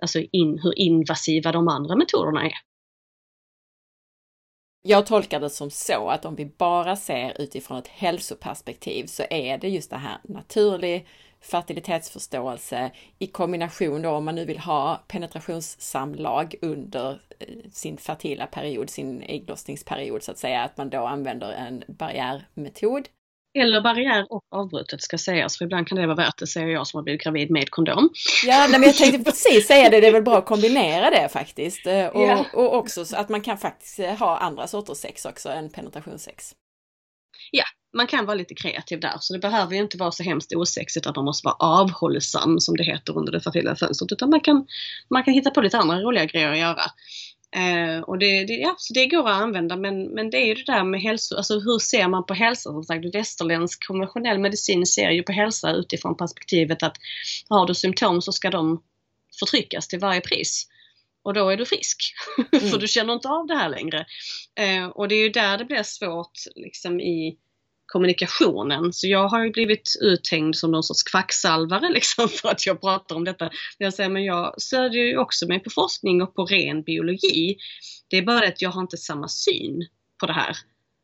[0.03, 2.55] alltså in, hur invasiva de andra metoderna är.
[4.83, 9.59] Jag tolkar det som så att om vi bara ser utifrån ett hälsoperspektiv så är
[9.59, 11.07] det just det här naturlig
[11.43, 18.91] fertilitetsförståelse i kombination då om man nu vill ha penetrationssamlag under eh, sin fertila period,
[18.91, 23.09] sin ägglossningsperiod så att säga, att man då använder en barriärmetod.
[23.59, 26.87] Eller barriär och avbrutet ska sägas, för ibland kan det vara värt det, säger jag
[26.87, 28.11] som har blivit gravid med kondom.
[28.47, 31.87] Ja, men jag tänkte precis säga det, det är väl bra att kombinera det faktiskt.
[31.87, 32.47] Eh, och, ja.
[32.53, 36.55] och också så att man kan faktiskt ha andra sorters sex också än penetrationssex.
[37.51, 39.17] Ja, man kan vara lite kreativ där.
[39.21, 42.77] Så det behöver ju inte vara så hemskt osexigt att man måste vara avhållsam som
[42.77, 44.13] det heter under det fertila fönstret.
[44.13, 44.67] Utan man kan,
[45.09, 46.83] man kan hitta på lite andra roliga grejer att göra.
[47.57, 50.55] Eh, och det, det, ja, så det går att använda men, men det är ju
[50.55, 52.71] det där med hälsa, alltså hur ser man på hälsa?
[52.71, 56.97] Som sagt, västerländsk konventionell medicin ser ju på hälsa utifrån perspektivet att
[57.49, 58.83] har du symptom så ska de
[59.39, 60.69] förtryckas till varje pris.
[61.25, 62.15] Och då är du frisk.
[62.53, 62.71] Mm.
[62.71, 64.07] För du känner inte av det här längre.
[64.55, 67.37] Eh, och det är ju där det blir svårt liksom i
[67.93, 68.93] kommunikationen.
[68.93, 73.17] Så jag har ju blivit uthängd som någon sorts kvacksalvare liksom för att jag pratar
[73.17, 73.51] om detta.
[73.79, 77.57] Jag säger, men jag stödjer ju också mig på forskning och på ren biologi.
[78.09, 79.87] Det är bara det att jag har inte samma syn
[80.21, 80.57] på det här.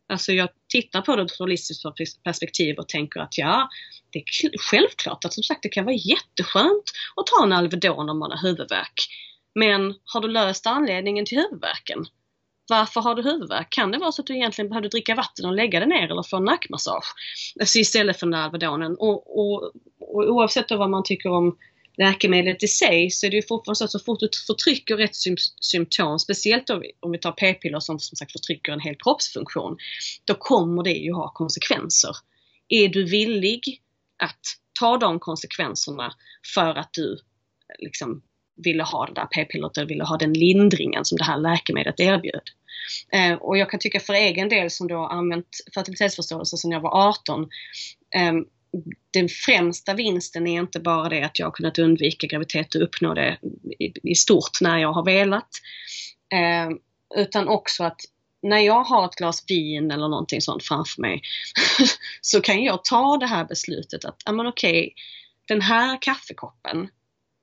[0.09, 1.85] Alltså jag tittar på det ur ett holistiskt
[2.25, 3.69] perspektiv och tänker att ja,
[4.13, 6.85] det är självklart att som sagt det kan vara jätteskönt
[7.17, 9.09] att ta en Alvedon om man har huvudvärk.
[9.55, 12.07] Men har du löst anledningen till huvudvärken?
[12.69, 13.71] Varför har du huvudvärk?
[13.71, 16.23] Kan det vara så att du egentligen behöver dricka vatten och lägga dig ner eller
[16.23, 17.15] få en nackmassage?
[17.61, 18.97] Alltså istället för den Alvedonen.
[18.99, 21.57] Och, och, och oavsett vad man tycker om
[21.99, 25.17] läkemedlet i sig så är det ju fortfarande så att så fort du förtrycker ett
[25.61, 26.71] symptom, speciellt
[27.01, 29.77] om vi tar p-piller som som sagt förtrycker en hel kroppsfunktion,
[30.25, 32.11] då kommer det ju ha konsekvenser.
[32.69, 33.83] Är du villig
[34.23, 34.41] att
[34.81, 36.15] ta de konsekvenserna
[36.55, 37.19] för att du
[37.79, 38.23] liksom
[38.65, 42.51] ville ha det där p-pillret eller ville ha den lindringen som det här läkemedlet erbjöd.
[43.13, 47.09] Eh, och jag kan tycka för egen del som då använt fertilitetsförståelse sedan jag var
[47.09, 47.49] 18
[48.15, 48.33] eh,
[49.13, 53.15] den främsta vinsten är inte bara det att jag har kunnat undvika graviditet och uppnå
[53.15, 53.39] det
[53.79, 55.49] i, i stort när jag har velat.
[56.33, 56.69] Eh,
[57.17, 58.01] utan också att
[58.43, 61.23] när jag har ett glas vin eller någonting sånt framför mig
[62.21, 64.95] så kan jag ta det här beslutet att, ja men okej,
[65.49, 66.89] den här kaffekoppen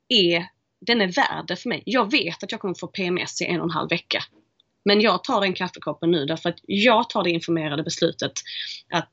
[0.09, 0.47] är,
[0.81, 1.83] den är värd det för mig.
[1.85, 4.23] Jag vet att jag kommer få PMS i en och en halv vecka.
[4.85, 8.31] Men jag tar den kaffekoppen nu därför att jag tar det informerade beslutet
[8.91, 9.09] att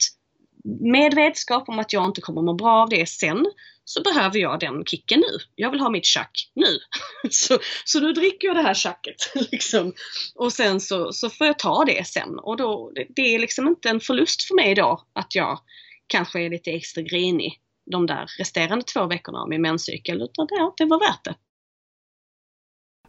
[0.64, 3.46] med vetskap om att jag inte kommer må bra av det sen
[3.84, 5.38] så behöver jag den kicken nu.
[5.54, 6.78] Jag vill ha mitt tjack nu.
[7.30, 9.16] så, så nu dricker jag det här tjacket.
[9.52, 9.92] Liksom.
[10.34, 12.38] Och sen så, så får jag ta det sen.
[12.38, 15.58] Och då, det, är liksom inte en förlust för mig då att jag
[16.06, 17.60] kanske är lite extra grinig
[17.90, 20.22] de där resterande två veckorna av min menscykel.
[20.22, 21.34] Utan det, det var värt det.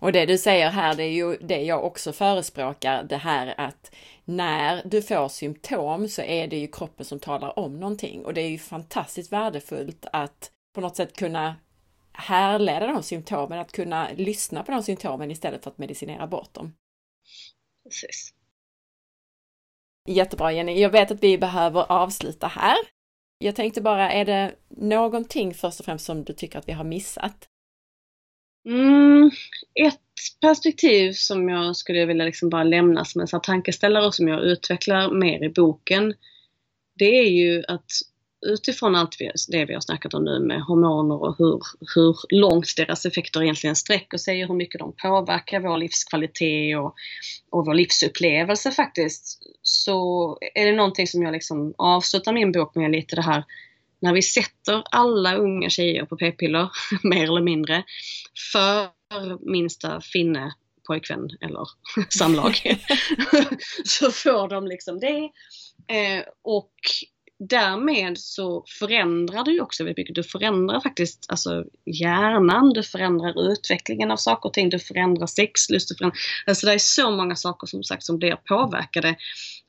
[0.03, 3.95] Och det du säger här, det är ju det jag också förespråkar, det här att
[4.25, 8.41] när du får symptom så är det ju kroppen som talar om någonting och det
[8.41, 11.55] är ju fantastiskt värdefullt att på något sätt kunna
[12.11, 16.73] härleda de symptomen, att kunna lyssna på de symptomen istället för att medicinera bort dem.
[17.83, 18.33] Precis.
[20.09, 20.81] Jättebra Jenny.
[20.81, 22.77] Jag vet att vi behöver avsluta här.
[23.37, 26.83] Jag tänkte bara, är det någonting först och främst som du tycker att vi har
[26.83, 27.49] missat?
[28.65, 29.31] Mm,
[29.85, 29.99] ett
[30.41, 34.43] perspektiv som jag skulle vilja liksom bara lämna som en så tankeställare och som jag
[34.43, 36.13] utvecklar mer i boken.
[36.95, 37.91] Det är ju att
[38.45, 39.17] utifrån allt
[39.47, 41.61] det vi har snackat om nu med hormoner och hur,
[41.95, 46.95] hur långt deras effekter egentligen sträcker sig och hur mycket de påverkar vår livskvalitet och,
[47.49, 49.39] och vår livsupplevelse faktiskt.
[49.61, 53.43] Så är det någonting som jag liksom avslutar min bok med lite det här
[54.03, 56.69] när vi sätter alla unga tjejer på p-piller,
[57.03, 57.83] mer eller mindre,
[58.51, 58.89] för
[59.51, 60.53] minsta finne
[60.87, 61.67] pojkvän eller
[62.09, 62.55] samlag.
[63.85, 65.29] så får de liksom det.
[65.87, 66.73] Eh, och
[67.49, 70.15] därmed så förändrar du också väldigt mycket.
[70.15, 75.89] Du förändrar faktiskt alltså hjärnan, du förändrar utvecklingen av saker och ting, du förändrar sexlust.
[75.89, 79.15] Du förändrar, alltså det är så många saker som sagt som blir påverkade.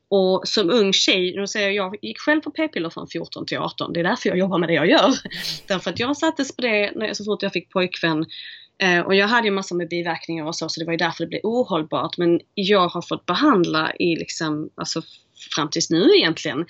[0.09, 3.59] Och som ung tjej, nu säger jag, jag gick själv på p-piller från 14 till
[3.59, 3.93] 18.
[3.93, 5.14] Det är därför jag jobbar med det jag gör.
[5.68, 8.26] Därför att jag sattes på det så fort jag fick pojkvän.
[8.82, 11.24] Eh, och jag hade ju massor med biverkningar och så, så det var ju därför
[11.24, 12.18] det blev ohållbart.
[12.18, 15.02] Men jag har fått behandla i liksom, alltså
[15.55, 16.66] fram tills nu egentligen,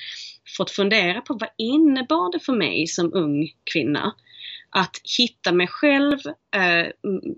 [0.57, 4.15] fått fundera på vad innebar det för mig som ung kvinna
[4.75, 6.19] att hitta mig själv,
[6.57, 6.87] eh,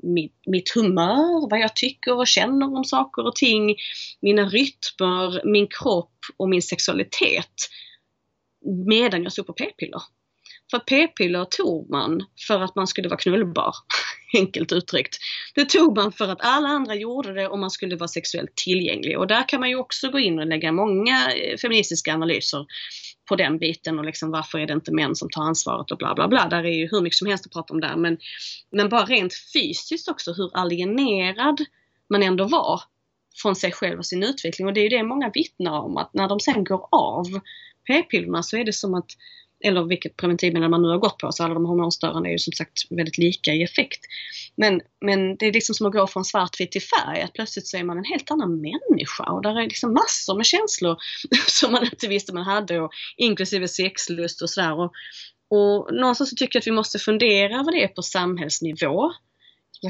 [0.02, 3.76] mitt, mitt, humör, vad jag tycker och känner om saker och ting,
[4.20, 7.54] mina rytmer, min kropp och min sexualitet
[8.86, 10.02] medan jag stod på p-piller.
[10.70, 13.74] För p-piller tog man för att man skulle vara knullbar,
[14.34, 15.16] enkelt uttryckt.
[15.54, 19.18] Det tog man för att alla andra gjorde det och man skulle vara sexuellt tillgänglig.
[19.18, 22.66] Och där kan man ju också gå in och lägga många eh, feministiska analyser
[23.28, 26.14] på den biten och liksom varför är det inte män som tar ansvaret och bla
[26.14, 26.48] bla bla.
[26.48, 27.96] Där är ju hur mycket som helst att prata om där.
[27.96, 28.18] Men,
[28.70, 31.64] men bara rent fysiskt också hur alienerad
[32.08, 32.82] man ändå var
[33.42, 34.66] från sig själv och sin utveckling.
[34.66, 37.24] Och det är ju det många vittnar om att när de sen går av
[37.86, 39.10] p-pillerna så är det som att
[39.64, 42.52] eller vilket preventivmedel man nu har gått på, så alla de hormonstörande är ju som
[42.52, 44.00] sagt väldigt lika i effekt.
[44.56, 47.76] Men, men det är liksom som att gå från svartvit till färg, att plötsligt så
[47.76, 50.96] är man en helt annan människa och där är liksom massor med känslor
[51.48, 54.80] som man inte visste man hade, och, inklusive sexlust och sådär.
[54.80, 54.92] Och,
[55.50, 59.12] och någonstans så tycker jag att vi måste fundera över det på samhällsnivå.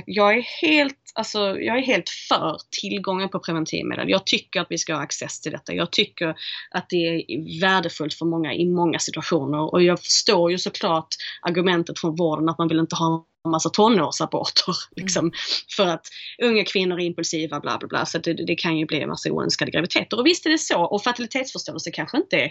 [0.07, 4.11] Jag är helt, alltså, jag är helt för tillgången på preventivmedel.
[4.11, 5.75] Jag tycker att vi ska ha access till detta.
[5.75, 6.35] Jag tycker
[6.71, 11.09] att det är värdefullt för många i många situationer och jag förstår ju såklart
[11.43, 14.75] argumentet från vården att man vill inte ha massa tonårsaborter.
[14.97, 15.05] Mm.
[15.05, 15.33] Liksom,
[15.77, 16.07] för att
[16.43, 18.07] unga kvinnor är impulsiva, bla bla bla.
[18.07, 20.19] Så det, det, kan ju bli en massa oönskade graviditeter.
[20.19, 20.81] Och visst är det så.
[20.81, 22.51] Och fertilitetsförståelse kanske inte är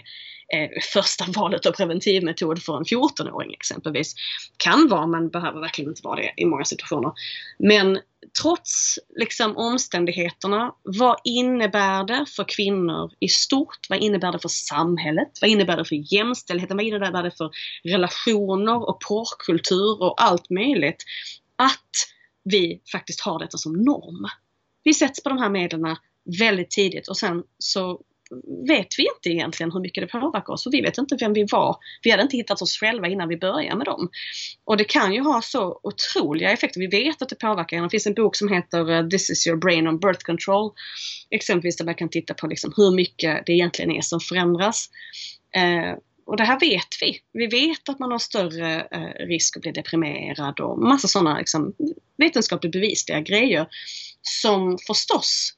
[0.52, 4.14] eh, första valet av preventivmetod för en 14-åring exempelvis.
[4.56, 7.12] Kan vara, men behöver verkligen inte vara det i många situationer.
[7.58, 7.98] Men
[8.42, 13.78] trots liksom omständigheterna, vad innebär det för kvinnor i stort?
[13.88, 15.28] Vad innebär det för samhället?
[15.40, 16.76] Vad innebär det för jämställdheten?
[16.76, 17.50] Vad innebär det för
[17.84, 20.85] relationer och porrkultur och allt möjligt?
[21.56, 21.90] Att
[22.44, 24.26] vi faktiskt har detta som norm.
[24.84, 25.96] Vi sätts på de här medlen
[26.38, 28.00] väldigt tidigt och sen så
[28.68, 30.66] vet vi inte egentligen hur mycket det påverkar oss.
[30.66, 31.76] och vi vet inte vem vi var.
[32.02, 34.10] Vi hade inte hittat oss själva innan vi började med dem.
[34.64, 36.80] Och det kan ju ha så otroliga effekter.
[36.80, 37.82] Vi vet att det påverkar.
[37.82, 40.72] Det finns en bok som heter eh, This is your brain on birth control.
[41.30, 44.88] Exempelvis där man kan titta på liksom hur mycket det egentligen är som förändras.
[45.56, 45.96] Eh,
[46.26, 47.20] och det här vet vi.
[47.32, 51.74] Vi vet att man har större eh, risk att bli deprimerad och massa sådana liksom,
[52.16, 53.66] vetenskapligt bevisliga grejer
[54.22, 55.52] som förstås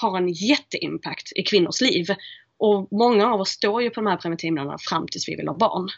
[0.00, 2.06] har en jätteimpact i kvinnors liv.
[2.58, 5.56] Och många av oss står ju på de här preventivmedlen fram tills vi vill ha
[5.56, 5.88] barn.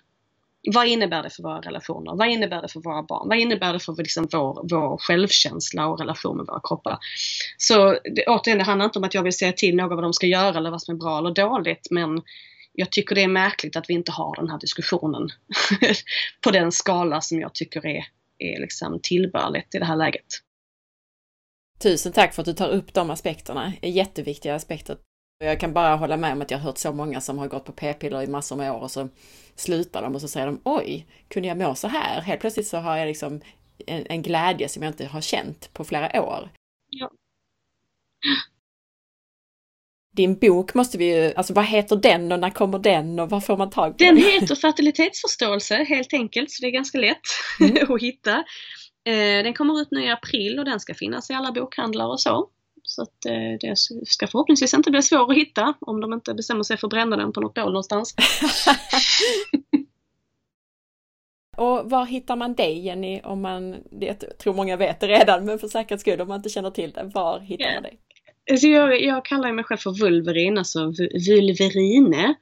[0.75, 2.17] Vad innebär det för våra relationer?
[2.17, 3.29] Vad innebär det för våra barn?
[3.29, 6.99] Vad innebär det för liksom vår, vår självkänsla och relation med våra kroppar?
[7.57, 10.13] Så det, återigen, det handlar inte om att jag vill säga till någon vad de
[10.13, 12.23] ska göra eller vad som är bra eller dåligt, men
[12.77, 15.29] jag tycker det är märkligt att vi inte har den här diskussionen
[16.45, 18.05] på den skala som jag tycker är
[18.39, 20.27] är liksom tillbörligt i det här läget.
[21.83, 24.99] Tusen tack för att du tar upp de aspekterna, jätteviktiga aspekter.
[25.39, 27.65] Jag kan bara hålla med om att jag har hört så många som har gått
[27.65, 29.09] på p-piller i massor med år och så
[29.55, 32.21] slutar de och så säger de oj, kunde jag må så här?
[32.21, 33.41] Helt plötsligt så har jag liksom
[33.87, 36.51] en, en glädje som jag inte har känt på flera år.
[36.91, 37.11] Ja.
[40.17, 43.41] Din bok måste vi ju, alltså vad heter den och när kommer den och var
[43.41, 44.15] får man tag på den?
[44.15, 47.21] Den heter Fertilitetsförståelse helt enkelt, så det är ganska lätt
[47.61, 47.93] mm.
[47.95, 48.33] att hitta.
[49.07, 52.21] Eh, den kommer ut nu i april och den ska finnas i alla bokhandlar och
[52.21, 52.49] så.
[52.83, 53.75] Så att eh, det
[54.07, 57.17] ska förhoppningsvis inte bli svårt att hitta om de inte bestämmer sig för att bränna
[57.17, 58.15] den på något bål någonstans.
[61.57, 63.21] Och var hittar man dig Jenny?
[63.25, 66.49] Om man, jag tror många vet det redan, men för säkerhets skull om man inte
[66.49, 67.75] känner till det, var hittar yeah.
[67.75, 67.99] man dig?
[68.51, 70.93] Alltså jag, jag kallar mig själv för Vulverin, alltså
[71.29, 72.35] Vulverine.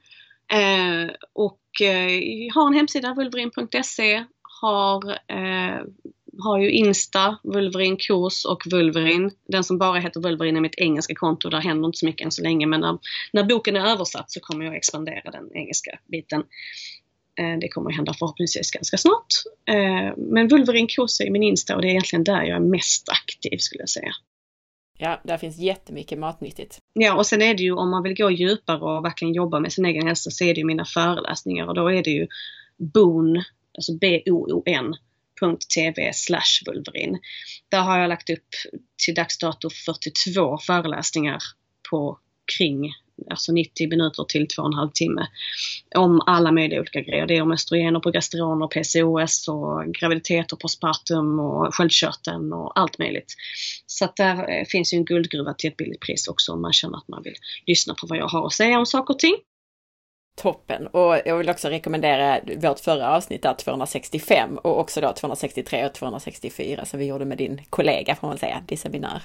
[0.51, 4.23] Eh, och eh, har en hemsida, vulverin.se,
[4.61, 5.81] har, eh,
[6.39, 9.31] har ju Insta, Vulverin kurs och Vulverin.
[9.47, 12.31] Den som bara heter Vulverin är mitt engelska konto, där händer inte så mycket än
[12.31, 12.97] så länge men när,
[13.31, 16.43] när boken är översatt så kommer jag expandera den engelska biten.
[17.39, 19.27] Eh, det kommer att hända förhoppningsvis ganska snart.
[19.69, 23.09] Eh, men Vulverin kurs är min Insta och det är egentligen där jag är mest
[23.09, 24.11] aktiv skulle jag säga.
[24.97, 26.79] Ja, där finns jättemycket matnyttigt.
[26.93, 29.73] Ja, och sen är det ju om man vill gå djupare och verkligen jobba med
[29.73, 32.27] sin egen hälsa så är det ju mina föreläsningar och då är det ju
[32.77, 33.43] BOON,
[33.77, 34.95] alltså B-O-O-N
[35.75, 37.19] .tv slash vulverin.
[37.69, 38.47] Där har jag lagt upp
[39.05, 41.39] till dags dato 42 föreläsningar
[41.89, 42.19] på
[42.57, 42.93] kring
[43.29, 45.27] alltså 90 minuter till 2,5 timme
[45.95, 47.27] om alla möjliga olika grejer.
[47.27, 52.99] Det är om östrogener, och och PCOS och graviditet och postpartum och sköldkörteln och allt
[52.99, 53.33] möjligt.
[53.85, 56.73] Så att där eh, finns ju en guldgruva till ett billigt pris också om man
[56.73, 57.35] känner att man vill
[57.65, 59.35] lyssna på vad jag har att säga om saker och ting.
[60.41, 60.87] Toppen!
[60.87, 65.93] Och jag vill också rekommendera vårt förra avsnitt där 265 och också då 263 och
[65.93, 69.21] 264 som vi gjorde med din kollega får man säga, Disseminör.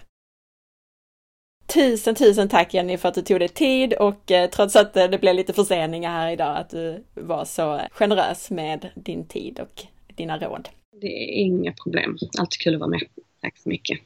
[1.75, 5.09] Tusen, tusen tack Jenny för att du tog dig tid och eh, trots att eh,
[5.09, 9.83] det blev lite förseningar här idag, att du var så generös med din tid och
[10.17, 10.69] dina råd.
[11.01, 12.17] Det är inga problem.
[12.39, 13.01] Alltid kul att vara med.
[13.41, 13.99] Tack så mycket.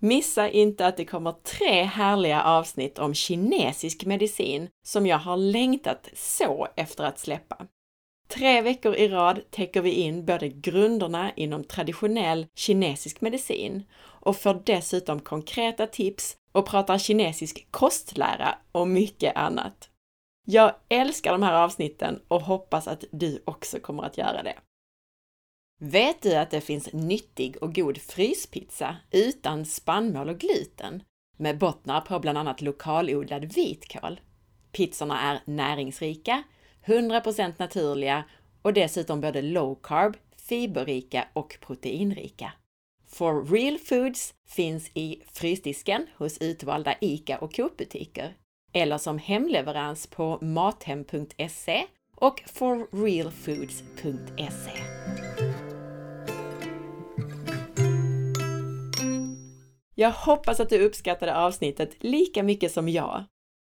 [0.00, 6.10] Missa inte att det kommer tre härliga avsnitt om kinesisk medicin som jag har längtat
[6.14, 7.66] så efter att släppa.
[8.28, 13.84] Tre veckor i rad täcker vi in både grunderna inom traditionell kinesisk medicin
[14.26, 19.90] och får dessutom konkreta tips och pratar kinesisk kostlära och mycket annat.
[20.46, 24.54] Jag älskar de här avsnitten och hoppas att du också kommer att göra det.
[25.80, 31.02] Vet du att det finns nyttig och god fryspizza utan spannmål och gluten
[31.36, 34.20] med bottnar på bland annat lokalodlad vitkål?
[34.72, 36.42] Pizzorna är näringsrika,
[36.84, 38.24] 100% naturliga
[38.62, 42.52] och dessutom både low carb, fiberrika och proteinrika.
[43.16, 48.34] For Real Foods finns i frysdisken hos utvalda ICA och Coop-butiker
[48.72, 51.86] eller som hemleverans på mathem.se
[52.16, 54.72] och forrealfoods.se.
[59.94, 63.24] Jag hoppas att du uppskattade avsnittet lika mycket som jag.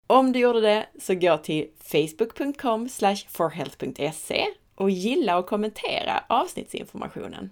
[0.07, 2.90] Om du gjorde det, så gå till facebook.com
[3.30, 4.45] forhealth.se
[4.76, 7.49] och gilla och kommentera avsnittsinformationen.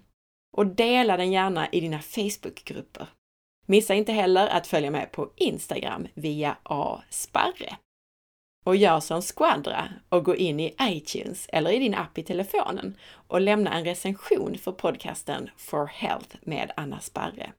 [0.58, 3.06] Och dela den gärna i dina Facebookgrupper.
[3.66, 7.76] Missa inte heller att följa med på Instagram via asparre.
[8.64, 12.96] Och gör som Squadra och gå in i iTunes eller i din app i telefonen
[13.28, 17.52] och lämna en recension för podcasten For Health med Anna Sparre.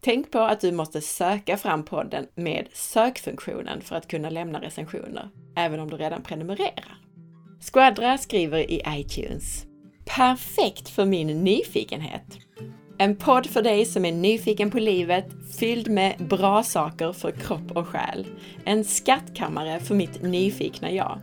[0.00, 5.28] Tänk på att du måste söka fram podden med sökfunktionen för att kunna lämna recensioner,
[5.56, 6.98] även om du redan prenumererar.
[7.72, 9.67] Squadra skriver i iTunes.
[10.08, 12.38] Perfekt för min nyfikenhet!
[12.98, 15.26] En podd för dig som är nyfiken på livet,
[15.58, 18.26] fylld med bra saker för kropp och själ.
[18.64, 21.20] En skattkammare för mitt nyfikna jag.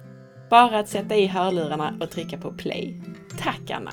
[0.50, 3.02] Bara att sätta i hörlurarna och trycka på play.
[3.40, 3.92] Tack Anna!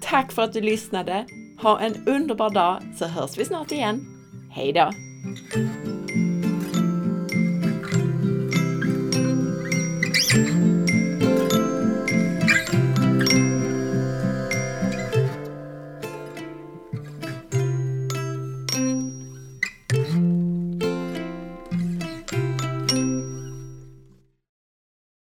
[0.00, 1.26] Tack för att du lyssnade!
[1.62, 4.06] Ha en underbar dag så hörs vi snart igen.
[4.50, 4.90] Hej då!